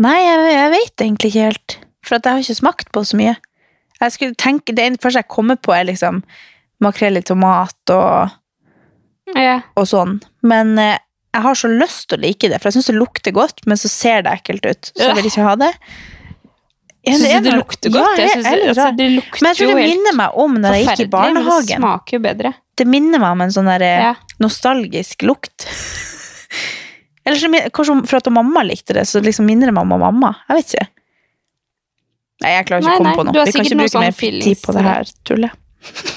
nei, 0.00 0.16
jeg, 0.24 0.46
jeg 0.54 0.72
vet 0.78 1.04
egentlig 1.04 1.28
ikke 1.28 1.44
helt. 1.44 1.76
For 2.00 2.16
jeg 2.16 2.32
har 2.32 2.40
ikke 2.40 2.56
smakt 2.62 2.88
på 2.96 3.04
så 3.04 3.20
mye. 3.20 3.36
Jeg 4.00 4.14
skulle 4.14 4.38
tenke, 4.40 4.72
Det 4.72 4.88
første 5.02 5.20
jeg 5.20 5.28
kommer 5.28 5.60
på, 5.60 5.76
er 5.76 5.90
liksom 5.90 6.22
makrell 6.84 7.18
i 7.18 7.24
tomat 7.26 7.92
og, 7.94 8.36
ja. 9.34 9.58
og 9.78 9.88
sånn. 9.88 10.18
Men 10.46 10.76
eh, 10.82 10.98
jeg 11.34 11.44
har 11.44 11.58
så 11.60 11.70
lyst 11.70 12.08
til 12.08 12.18
å 12.18 12.24
like 12.24 12.50
det, 12.50 12.60
for 12.60 12.70
jeg 12.70 12.78
syns 12.78 12.90
det 12.90 12.96
lukter 12.98 13.34
godt, 13.36 13.64
men 13.68 13.80
så 13.80 13.90
ser 13.92 14.24
det 14.26 14.36
ekkelt 14.40 14.64
ut. 14.66 14.92
Så 14.94 15.10
jeg 15.10 15.18
vil 15.18 15.28
ikke 15.30 15.46
ha 15.46 15.56
det. 15.60 15.72
Syns 17.08 17.24
du 17.24 17.46
det 17.46 17.56
lukter 17.56 17.92
godt? 17.94 18.18
Ja, 18.18 18.24
jeg 18.26 18.42
jeg, 18.42 18.44
er 18.44 18.70
altså, 18.72 18.88
det 18.98 19.08
lukter 19.14 19.44
Men 19.44 19.54
jeg 19.54 19.60
tror 19.60 19.70
det 19.70 19.84
minner 19.86 20.16
meg 20.18 20.40
om 20.44 20.56
når 20.58 20.76
jeg 20.76 20.86
gikk 20.86 21.04
i 21.04 21.08
barnehagen. 21.12 21.68
Det 21.68 21.80
smaker 21.80 22.18
jo 22.18 22.22
bedre. 22.24 22.52
Det 22.78 22.86
minner 22.88 23.22
meg 23.22 23.36
om 23.36 23.44
en 23.46 23.54
sånn 23.54 23.70
der, 23.70 23.84
eh, 23.86 24.04
Ja. 24.08 24.12
nostalgisk 24.42 25.24
lukt. 25.28 25.66
Eller 27.28 27.36
så, 27.36 27.50
kanskje 27.74 27.96
for 28.08 28.16
at 28.16 28.30
mamma 28.32 28.62
likte 28.64 28.96
det, 28.96 29.04
så 29.08 29.20
liksom 29.20 29.46
minner 29.48 29.68
det 29.68 29.76
meg 29.76 29.84
om 29.84 30.00
mamma. 30.00 30.34
Jeg 30.48 30.58
vet 30.58 30.72
ikke. 30.72 30.86
Nei, 32.38 32.52
jeg 32.54 32.68
klarer 32.68 32.82
ikke 32.82 32.88
Nei, 32.88 32.94
å 32.94 32.98
komme 32.98 33.10
nei, 33.10 33.18
på 33.18 33.26
noe. 33.26 33.34
Vi 33.34 33.52
kan 33.52 33.66
ikke 33.66 33.78
bruke 33.80 33.94
sånn 33.94 34.06
mer 34.06 34.16
tid 34.46 34.62
på 34.62 34.74
det. 34.76 34.84
her 34.86 35.12
tullet. 35.28 36.14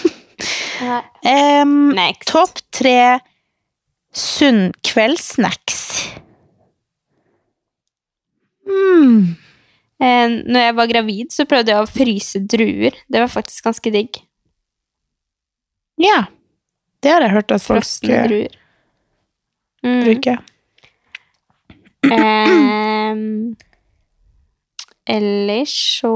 Next. 0.81 2.27
Topp 2.31 2.61
tre 2.73 3.19
sunn 4.11 4.71
kveldssnacks. 4.85 5.83
Mm. 8.67 9.37
Um, 10.01 10.35
når 10.49 10.65
jeg 10.65 10.75
var 10.79 10.89
gravid, 10.89 11.33
så 11.33 11.45
prøvde 11.49 11.73
jeg 11.73 11.83
å 11.83 11.89
fryse 11.89 12.41
druer. 12.49 12.95
Det 13.05 13.21
var 13.21 13.31
faktisk 13.31 13.67
ganske 13.69 13.93
digg. 13.93 14.21
Ja. 16.01 16.25
Det 17.01 17.13
har 17.13 17.25
jeg 17.25 17.33
hørt 17.33 17.53
at 17.53 17.63
folk 17.65 17.83
Frosne 17.83 18.17
eh, 18.17 18.25
druer. 18.29 18.57
Mm. 19.81 20.01
bruker. 20.05 20.41
Um, 22.05 23.55
ellers 25.09 25.73
så 26.01 26.13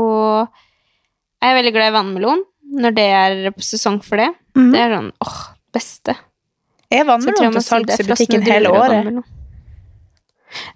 er 1.41 1.51
jeg 1.51 1.57
veldig 1.59 1.74
glad 1.74 1.89
i 1.89 1.95
vannmelon 1.95 2.43
når 2.76 2.97
det 2.97 3.05
er 3.13 3.53
på 3.53 3.66
sesong 3.66 3.99
for 4.05 4.22
det. 4.22 4.32
Mhm. 4.56 4.72
Det 4.72 4.80
er 4.80 4.93
sånn 4.95 5.12
åh, 5.26 5.39
beste. 5.76 6.16
Jeg 6.91 7.06
vannmelon 7.08 7.53
til 7.53 7.62
si 7.62 7.68
salgs 7.70 7.99
i 7.99 8.03
butikken 8.08 8.43
hele 8.47 8.70
året? 8.72 9.06
Men 9.06 9.24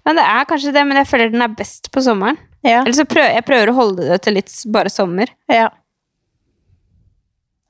Ja, 0.04 0.12
det 0.12 0.24
er 0.26 0.44
kanskje 0.44 0.72
det, 0.74 0.82
men 0.86 0.96
jeg 0.98 1.06
føler 1.08 1.30
den 1.32 1.42
er 1.42 1.48
best 1.56 1.90
på 1.90 2.02
sommeren. 2.04 2.36
Ja. 2.62 2.82
Eller 2.82 2.92
så 2.92 3.06
prøver 3.08 3.32
jeg 3.32 3.44
prøver 3.46 3.70
å 3.70 3.74
holde 3.78 4.08
det 4.10 4.18
til 4.22 4.34
litt 4.36 4.52
bare 4.68 4.90
sommer. 4.92 5.30
Ja. 5.48 5.70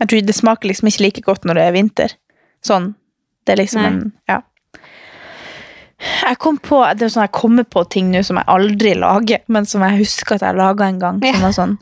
Jeg 0.01 0.09
tror 0.09 0.27
det 0.27 0.35
smaker 0.35 0.69
liksom 0.71 0.89
ikke 0.91 1.05
like 1.05 1.23
godt 1.23 1.45
når 1.47 1.55
det 1.61 1.65
er 1.69 1.73
vinter. 1.77 2.15
Sånn. 2.67 2.95
Det 3.47 3.53
er 3.55 3.63
liksom 3.63 3.83
Nei. 3.83 3.91
en 3.93 4.13
Ja. 4.29 4.41
Jeg 6.25 6.39
kom 6.41 6.57
på, 6.57 6.79
det 6.97 7.03
er 7.05 7.09
sånn 7.13 7.27
jeg 7.29 7.33
kommer 7.37 7.63
på 7.69 7.83
ting 7.93 8.11
nå 8.11 8.23
som 8.25 8.37
jeg 8.41 8.47
aldri 8.49 8.95
lager, 8.97 9.43
men 9.53 9.67
som 9.67 9.83
jeg 9.83 9.99
husker 10.01 10.35
at 10.39 10.41
jeg 10.47 10.57
laga 10.57 10.87
en 10.89 10.99
gang. 10.99 11.21
Som 11.21 11.29
Ja. 11.35 11.41
var 11.47 11.53
sånn. 11.53 11.79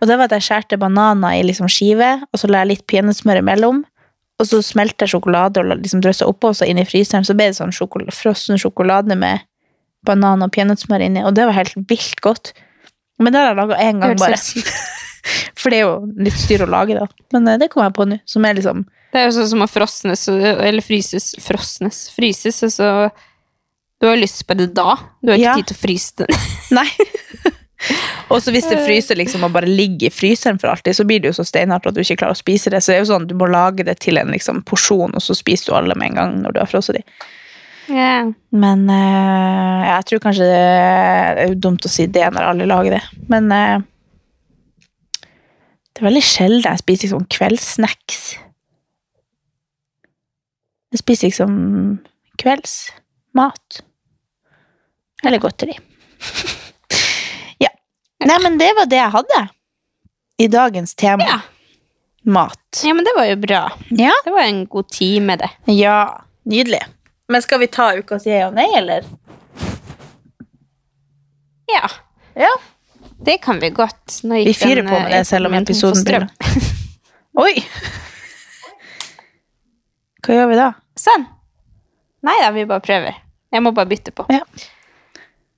Og 0.00 0.08
det 0.10 0.16
var 0.18 0.28
at 0.28 0.34
jeg 0.36 0.44
skjærte 0.48 0.78
bananer 0.80 1.38
i 1.38 1.44
liksom 1.46 1.68
skive, 1.72 2.10
og 2.28 2.40
så 2.40 2.48
la 2.50 2.64
jeg 2.64 2.72
litt 2.74 2.86
peanøttsmør 2.90 3.40
imellom. 3.40 3.84
Og 4.36 4.44
så 4.50 4.58
smelte 4.60 5.06
jeg 5.06 5.14
sjokolade 5.14 5.62
og 5.62 5.70
liksom 5.80 6.02
drøssa 6.04 6.26
oppå, 6.28 6.50
og 6.52 6.58
så 6.58 6.66
inn 6.68 6.78
i 6.82 6.84
fryseren 6.84 7.24
så 7.24 7.32
ble 7.38 7.46
det 7.48 7.56
sånn 7.56 7.72
sjokol 7.72 8.04
frossen 8.12 8.60
sjokolade 8.60 9.16
med 9.16 9.40
banan 10.06 10.44
og 10.44 10.52
peanøttsmør 10.52 11.06
inni, 11.06 11.22
og 11.24 11.32
det 11.34 11.46
var 11.48 11.56
helt 11.56 11.72
vilt 11.88 12.20
godt. 12.22 12.52
Men 13.18 13.32
det 13.32 13.40
har 13.40 13.48
jeg 13.54 13.56
laga 13.62 13.78
én 13.80 14.02
gang, 14.02 14.18
bare. 14.20 14.36
For 15.58 15.72
det 15.72 15.78
er 15.80 15.86
jo 15.88 15.94
litt 16.22 16.36
styr 16.38 16.66
å 16.66 16.68
lage, 16.70 16.98
da. 17.00 17.06
Men 17.34 17.48
eh, 17.48 17.56
det 17.58 17.70
kommer 17.72 17.88
jeg 17.88 17.96
på 17.96 18.04
nå. 18.06 18.18
Som 18.28 18.44
er 18.46 18.54
liksom 18.60 18.84
Det 19.14 19.22
er 19.22 19.24
jo 19.30 19.32
sånn 19.38 19.48
som 19.54 19.64
å 19.64 19.70
frosnes, 19.70 20.26
eller 20.28 20.84
fryses 20.84 21.32
Frosnes. 21.42 22.04
Fryses, 22.14 22.60
og 22.68 22.70
så 22.76 22.90
Du 23.98 24.06
har 24.06 24.14
jo 24.14 24.20
lyst 24.20 24.44
på 24.46 24.54
det 24.54 24.68
da. 24.76 24.92
Du 25.24 25.32
har 25.32 25.40
ikke 25.40 25.48
Ja. 25.48 25.54
tid 25.56 25.72
til 25.72 25.78
å 25.78 25.80
fryse 25.80 26.12
det. 26.20 26.28
Nei. 26.76 26.86
Og 28.32 28.40
så 28.42 28.52
hvis 28.54 28.66
det 28.70 28.80
fryser 28.82 29.18
liksom 29.20 29.44
og 29.46 29.52
bare 29.54 29.68
ligger 29.68 30.08
i 30.08 30.14
fryseren 30.14 30.58
for 30.58 30.72
alltid, 30.72 30.96
så 30.96 31.04
blir 31.06 31.20
det 31.22 31.30
jo 31.30 31.38
så 31.38 31.46
steinhardt 31.46 31.86
at 31.86 31.96
du 31.96 32.02
ikke 32.02 32.18
klarer 32.22 32.36
å 32.36 32.38
spise 32.38 32.72
det. 32.72 32.80
Så 32.82 32.92
det 32.92 32.98
er 32.98 33.04
jo 33.04 33.10
sånn, 33.12 33.28
du 33.30 33.36
må 33.38 33.48
lage 33.50 33.86
det 33.86 33.98
til 34.02 34.18
en 34.20 34.32
liksom, 34.34 34.62
porsjon, 34.66 35.14
og 35.14 35.22
så 35.22 35.36
spiser 35.36 35.70
du 35.70 35.76
alle 35.78 35.98
med 35.98 36.12
en 36.12 36.20
gang 36.20 36.38
når 36.42 36.56
du 36.56 36.62
har 36.62 36.70
frosset 36.70 36.98
de. 36.98 37.04
Yeah. 37.86 38.32
Men 38.50 38.88
uh, 38.90 39.84
jeg 39.86 40.08
tror 40.08 40.22
kanskje 40.24 40.48
det 40.48 40.62
er 40.64 41.54
dumt 41.54 41.86
å 41.86 41.92
si 41.92 42.08
det 42.10 42.26
når 42.34 42.48
alle 42.48 42.66
lager 42.66 42.96
det. 42.96 43.02
Men 43.30 43.46
uh, 43.52 43.78
det 45.92 46.02
er 46.02 46.08
veldig 46.08 46.24
sjelden 46.26 46.66
jeg 46.66 46.82
spiser 46.82 47.06
liksom 47.06 47.30
kveldssnacks. 47.36 48.26
Jeg 50.92 51.02
spiser 51.04 51.30
liksom 51.30 51.54
kveldsmat. 52.40 53.82
Eller 55.24 55.42
godteri. 55.42 55.78
Nei, 58.24 58.38
men 58.42 58.56
det 58.58 58.70
var 58.78 58.86
det 58.88 58.96
jeg 58.96 59.12
hadde 59.12 59.42
i 60.38 60.46
dagens 60.52 60.94
tema. 60.94 61.24
Ja. 61.26 61.40
Mat. 62.26 62.80
ja, 62.84 62.94
men 62.94 63.04
det 63.06 63.12
var 63.16 63.24
jo 63.28 63.36
bra. 63.38 63.60
Ja. 63.94 64.12
Det 64.24 64.30
var 64.34 64.42
en 64.48 64.64
god 64.66 64.88
tid 64.90 65.22
med 65.22 65.38
det. 65.44 65.50
ja, 65.72 66.24
nydelig. 66.44 66.80
Men 67.28 67.42
skal 67.42 67.58
vi 67.62 67.66
ta 67.66 67.90
ukas 67.98 68.26
ja 68.26 68.48
og 68.48 68.54
nei, 68.54 68.66
eller? 68.78 69.04
Ja. 71.72 71.90
Ja. 72.34 72.50
Det 73.24 73.38
kan 73.42 73.60
vi 73.60 73.70
godt. 73.70 74.20
Nå 74.22 74.36
gikk 74.40 74.48
Vi 74.48 74.54
fyrer 74.54 74.82
den, 74.82 74.90
på 74.90 74.98
med 75.00 75.12
eh, 75.12 75.18
det 75.18 75.24
selv 75.26 75.46
om 75.48 75.54
for 75.56 75.62
episoden 75.62 76.02
strøm. 76.02 76.26
begynner. 76.26 76.72
Oi! 77.46 77.54
Hva 80.26 80.36
gjør 80.40 80.50
vi 80.50 80.58
da? 80.58 80.68
Sånn. 80.98 81.26
Nei 82.26 82.36
da, 82.42 82.50
vi 82.54 82.66
bare 82.68 82.82
prøver. 82.84 83.18
Jeg 83.54 83.62
må 83.62 83.72
bare 83.76 83.90
bytte 83.90 84.12
på. 84.14 84.26
Ja. 84.32 84.42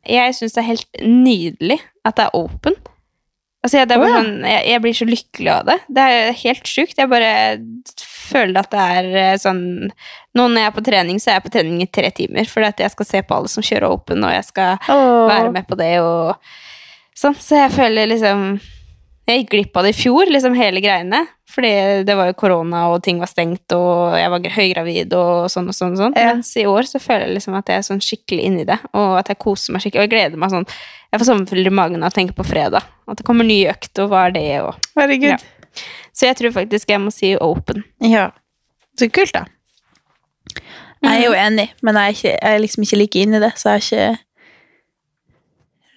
Jeg 0.09 0.37
syns 0.37 0.55
det 0.57 0.63
er 0.63 0.71
helt 0.71 1.03
nydelig 1.05 1.79
at 2.07 2.17
det 2.19 2.29
er 2.29 2.39
open. 2.39 2.77
Altså, 3.65 3.81
jeg, 3.81 3.89
det 3.91 3.97
er 3.97 4.01
bare 4.01 4.09
oh, 4.09 4.15
ja. 4.15 4.23
sånn, 4.23 4.47
jeg, 4.47 4.63
jeg 4.71 4.83
blir 4.85 4.95
så 4.95 5.07
lykkelig 5.09 5.51
av 5.53 5.67
det. 5.67 5.77
Det 5.97 6.05
er 6.15 6.37
helt 6.45 6.71
sjukt. 6.71 7.01
Jeg 7.01 7.11
bare 7.11 7.33
føler 8.29 8.61
at 8.61 8.71
det 8.71 8.85
er 8.85 9.09
eh, 9.19 9.35
sånn 9.41 9.63
Nå 10.37 10.45
når 10.47 10.61
jeg 10.61 10.71
er 10.71 10.75
på 10.77 10.85
trening, 10.87 11.19
så 11.19 11.33
er 11.33 11.39
jeg 11.39 11.45
på 11.49 11.53
trening 11.57 11.83
i 11.83 11.91
tre 11.91 12.13
timer. 12.15 12.47
For 12.47 12.63
jeg 12.65 12.95
skal 12.95 13.09
se 13.09 13.23
på 13.27 13.35
alle 13.35 13.51
som 13.51 13.65
kjører 13.67 13.91
open, 13.91 14.23
og 14.23 14.35
jeg 14.37 14.47
skal 14.47 14.79
være 14.87 15.51
med 15.55 15.67
på 15.67 15.79
det. 15.81 15.93
Og 16.05 17.19
sånn. 17.19 17.35
Så 17.43 17.59
jeg 17.59 17.75
føler 17.75 18.13
liksom 18.13 18.53
Jeg 19.29 19.43
gikk 19.43 19.51
glipp 19.53 19.75
av 19.77 19.85
det 19.85 19.93
i 19.93 19.99
fjor, 19.99 20.31
liksom 20.33 20.55
hele 20.57 20.81
greiene. 20.81 21.27
Fordi 21.49 22.05
det 22.05 22.15
var 22.17 22.29
jo 22.31 22.37
korona, 22.37 22.87
og 22.93 23.03
ting 23.05 23.19
var 23.21 23.29
stengt, 23.29 23.73
og 23.77 24.15
jeg 24.17 24.31
var 24.33 24.47
høygravid 24.55 25.15
og 25.17 25.49
sånn 25.53 25.69
og 25.69 25.77
sånn. 25.77 25.95
og 25.97 26.01
sånn. 26.01 26.17
Ja. 26.17 26.33
Mens 26.33 26.53
i 26.61 26.65
år 26.69 26.89
så 26.89 27.01
føler 27.01 27.27
jeg 27.27 27.39
liksom 27.39 27.57
at 27.59 27.69
jeg 27.73 27.81
er 27.81 27.87
sånn 27.87 28.03
skikkelig 28.05 28.47
inni 28.49 28.65
det, 28.69 28.79
og 28.93 29.19
at 29.21 29.33
jeg 29.33 29.41
koser 29.41 29.77
meg 29.77 29.85
skikkelig. 29.85 30.03
Og 30.03 30.09
jeg 30.09 30.15
gleder 30.17 30.41
meg 30.41 30.55
sånn 30.55 30.69
Jeg 31.09 31.23
får 31.23 31.29
sommerfugler 31.31 31.71
i 31.71 31.73
magen 31.73 32.03
av 32.05 32.11
å 32.11 32.17
tenke 32.17 32.35
på 32.37 32.45
fredag. 32.45 32.85
At 33.09 33.21
det 33.21 33.25
kommer 33.25 33.49
ny 33.49 33.63
økt, 33.71 33.95
og 34.05 34.11
hva 34.13 34.27
er 34.29 34.35
det, 34.37 34.49
og 34.61 34.77
Herregud. 34.99 35.31
Ja. 35.31 35.85
Så 36.13 36.29
jeg 36.29 36.37
tror 36.37 36.53
faktisk 36.53 36.91
jeg 36.93 37.01
må 37.01 37.13
si 37.15 37.33
open. 37.41 37.85
Ja. 38.05 38.31
Så 38.99 39.09
kult, 39.09 39.33
da. 39.33 39.47
Jeg 41.05 41.15
er 41.15 41.25
jo 41.25 41.37
enig, 41.39 41.69
men 41.87 41.97
jeg 41.97 42.05
er, 42.05 42.17
ikke, 42.17 42.33
jeg 42.35 42.55
er 42.57 42.63
liksom 42.65 42.85
ikke 42.85 42.99
like 42.99 43.21
inni 43.23 43.41
det, 43.41 43.53
så 43.57 43.71
jeg 43.71 43.79
har 43.79 43.85
ikke 43.87 44.23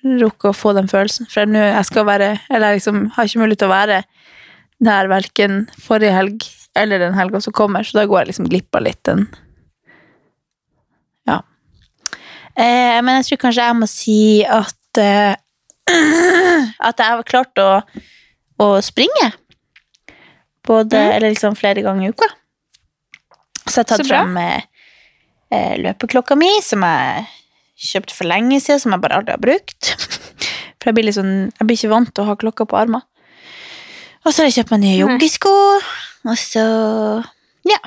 rukket 0.04 0.50
å 0.50 0.56
få 0.56 0.74
den 0.78 0.90
følelsen. 0.92 1.28
For 1.32 1.50
nå 1.50 1.62
jeg 1.62 1.88
skal 1.88 2.08
være 2.08 2.32
Eller 2.50 2.72
jeg 2.72 2.82
liksom 2.82 3.04
har 3.16 3.28
ikke 3.28 3.42
mulighet 3.44 3.64
til 3.64 3.70
å 3.70 3.76
være 3.76 4.02
der 4.82 5.10
verken 5.12 5.68
forrige 5.78 6.16
helg 6.16 6.48
eller 6.74 7.02
den 7.04 7.14
helga 7.14 7.42
som 7.44 7.54
kommer, 7.54 7.84
så 7.84 8.00
da 8.00 8.08
går 8.10 8.22
jeg 8.22 8.32
liksom 8.32 8.48
glipp 8.50 8.76
av 8.76 8.86
litt 8.86 9.02
den 9.06 9.28
Ja. 11.30 11.42
Eh, 12.56 12.98
men 13.04 13.20
jeg 13.20 13.28
tror 13.28 13.42
kanskje 13.44 13.68
jeg 13.68 13.78
må 13.78 13.90
si 13.92 14.22
at 14.48 15.02
eh, 15.02 15.36
At 16.88 17.02
jeg 17.02 17.10
har 17.10 17.24
klart 17.28 17.60
å, 17.60 17.82
å 18.62 18.68
springe. 18.86 19.32
Både, 20.66 21.00
eller 21.18 21.34
liksom 21.34 21.58
flere 21.58 21.84
ganger 21.84 22.08
i 22.08 22.12
uka. 22.14 22.28
Så 23.66 23.82
jeg 23.82 23.84
har 23.84 23.90
tatt 23.90 24.08
frem 24.08 24.38
eh, 24.40 24.68
eh, 25.52 25.74
løpeklokka 25.82 26.38
mi, 26.40 26.50
som 26.66 26.86
jeg 26.86 27.26
kjøpte 27.82 28.16
for 28.18 28.30
lenge 28.30 28.60
siden, 28.64 28.82
som 28.84 28.96
jeg 28.96 29.04
bare 29.04 29.20
aldri 29.20 29.36
har 29.36 29.42
brukt. 29.44 29.94
For 30.82 30.90
jeg 30.90 30.98
blir, 30.98 31.14
sånn, 31.14 31.34
jeg 31.60 31.66
blir 31.70 31.78
ikke 31.78 31.92
vant 31.92 32.10
til 32.10 32.24
å 32.24 32.30
ha 32.32 32.34
klokka 32.42 32.66
på 32.66 32.78
armen. 32.80 33.04
Og 34.26 34.32
så 34.34 34.42
har 34.42 34.48
jeg 34.50 34.56
kjøpt 34.56 34.72
meg 34.74 34.80
nye 34.82 35.00
joggesko, 35.04 35.52
og 36.26 36.40
så 36.42 36.64
Ja. 37.70 37.78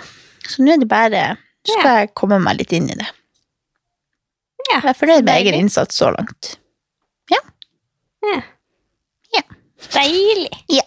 Så 0.46 0.62
nå 0.62 0.74
er 0.74 0.82
det 0.82 0.86
bare 0.90 1.22
Så 1.66 1.74
skal 1.78 2.02
jeg 2.02 2.12
komme 2.14 2.38
meg 2.38 2.60
litt 2.60 2.74
inn 2.76 2.86
i 2.92 2.98
det. 3.00 3.08
Ja, 4.68 4.76
Jeg 4.76 4.92
er 4.92 4.98
fornøyd 5.00 5.24
med 5.26 5.40
egen 5.40 5.58
innsats 5.58 5.98
så 5.98 6.12
langt. 6.14 6.54
Deilig! 9.92 10.50
Ja. 10.72 10.84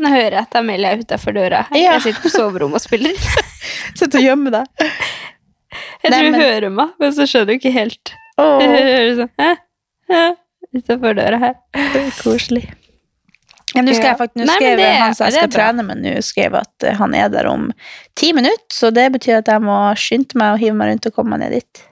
Nå 0.00 0.10
hører 0.10 0.38
jeg 0.38 0.42
at 0.46 0.56
Amelia 0.58 0.94
er 0.94 1.02
utafor 1.04 1.34
døra. 1.36 1.64
Ja. 1.74 1.94
Jeg 1.96 2.06
sitter 2.08 2.24
på 2.24 2.32
soverommet 2.32 2.80
og 2.80 2.84
spiller. 2.84 3.18
sitter 3.98 4.18
og 4.20 4.24
gjemmer 4.26 4.56
deg. 4.58 4.84
Jeg 6.04 6.12
Nei, 6.12 6.18
tror 6.18 6.28
hun 6.28 6.38
hører 6.40 6.74
meg, 6.74 6.94
men 7.02 7.14
så 7.14 7.26
skjønner 7.28 7.54
hun 7.54 7.60
ikke 7.60 7.74
helt. 7.74 8.14
Sånn? 9.18 10.38
Utafor 10.74 11.14
døra 11.14 11.38
her. 11.38 11.54
koselig. 12.22 12.64
Ja, 13.74 13.82
nå 13.82 13.90
faktisk, 13.94 14.36
nå 14.38 14.44
Nei, 14.46 14.54
skrev 14.58 14.76
det- 14.78 14.88
han 15.00 15.14
som 15.14 15.26
jeg 15.26 15.34
skal 15.34 15.48
trene 15.50 15.82
med 15.86 15.98
nå, 16.02 16.12
skrev 16.22 16.54
at 16.60 16.84
eh, 16.86 16.94
han 16.98 17.14
er 17.14 17.28
der 17.28 17.46
om 17.50 17.72
ti 18.14 18.32
minutter, 18.32 18.70
så 18.70 18.90
det 18.94 19.08
betyr 19.16 19.38
at 19.40 19.48
jeg 19.50 19.62
må 19.62 19.76
skynde 19.98 20.36
meg 20.38 20.52
og 20.54 20.60
hive 20.62 20.74
meg 20.78 20.90
rundt 20.92 21.06
og 21.10 21.14
komme 21.16 21.34
meg 21.34 21.40
ned 21.42 21.56
dit. 21.58 21.82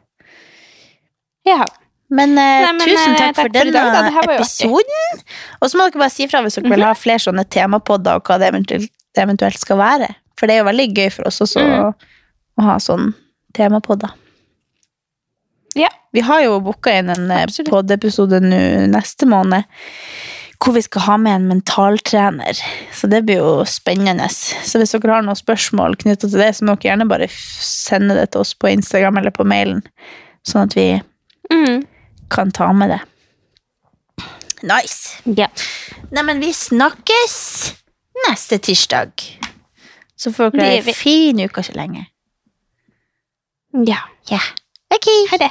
Ja. 1.46 1.64
Men, 2.12 2.36
eh, 2.38 2.62
Nei, 2.66 2.72
men, 2.76 2.86
tusen 2.86 3.16
takk, 3.16 3.34
takk, 3.34 3.34
for 3.34 3.42
for 3.42 3.56
denne 3.56 3.72
dag, 3.72 4.12
episoden. 4.36 5.22
Og 5.62 5.70
så 5.72 5.78
må 5.80 5.86
dere 5.90 6.02
bare 6.04 6.12
si 6.12 6.26
fra 6.28 6.42
hvis 6.44 6.58
dere 6.60 6.70
vil 6.74 6.84
ha 6.84 6.92
flere 6.94 7.18
sånne 7.24 7.46
temapodder, 7.48 8.18
og 8.20 8.24
hva 8.28 8.38
det 8.38 8.50
eventuelt, 8.52 8.90
det 9.16 9.24
eventuelt 9.24 9.58
skal 9.58 9.78
være. 9.80 10.10
For 10.38 10.46
det 10.46 10.54
er 10.58 10.62
jo 10.62 10.68
veldig 10.70 10.88
gøy 10.94 11.10
for 11.14 11.26
oss 11.30 11.40
også 11.40 11.62
Mm. 11.64 11.94
å 12.60 12.62
ha 12.68 12.76
sånn 12.78 13.14
temapodder. 13.54 14.12
Ja. 15.78 15.88
Vi 16.12 16.20
har 16.20 16.42
jo 16.44 16.58
booka 16.60 16.92
inn 16.98 17.08
en 17.08 17.30
eh, 17.30 17.46
nå 17.48 17.82
neste 18.92 19.26
måned, 19.26 19.64
hvor 20.62 20.74
vi 20.76 20.82
skal 20.84 21.02
ha 21.06 21.16
med 21.18 21.34
en 21.34 21.46
mentaltrener. 21.48 22.58
Så 22.94 23.08
det 23.10 23.22
blir 23.26 23.40
jo 23.40 23.64
spennende. 23.66 24.28
Så 24.30 24.78
hvis 24.78 24.92
dere 24.94 25.16
har 25.16 25.22
noen 25.26 25.38
spørsmål 25.38 25.96
knyttet 26.02 26.30
til 26.30 26.38
det, 26.42 26.50
så 26.54 26.64
må 26.68 26.76
dere 26.76 26.92
gjerne 26.92 27.08
bare 27.10 27.26
sende 27.32 28.14
det 28.18 28.28
til 28.34 28.44
oss 28.44 28.52
på 28.54 28.68
Instagram 28.70 29.18
eller 29.22 29.32
på 29.34 29.44
mailen, 29.48 29.82
sånn 30.46 30.68
at 30.68 30.76
vi 30.78 30.88
Mm. 31.52 31.82
kan 32.30 32.50
ta 32.50 32.72
med 32.72 32.90
det. 32.90 33.00
Nice. 34.62 35.18
ja. 35.24 35.48
Neimen, 36.12 36.38
vi 36.40 36.52
snakkes 36.54 37.74
neste 38.28 38.58
tirsdag. 38.62 39.12
Så 40.16 40.30
får 40.32 40.52
dere 40.54 40.68
ei 40.76 40.80
vi. 40.86 40.92
fin 40.94 41.40
uke 41.42 41.62
så 41.66 41.74
lenge. 41.74 42.06
ja. 43.86 43.98
Ja. 44.30 44.38
Ok. 44.94 45.08
Ha 45.32 45.36
det. 45.40 45.50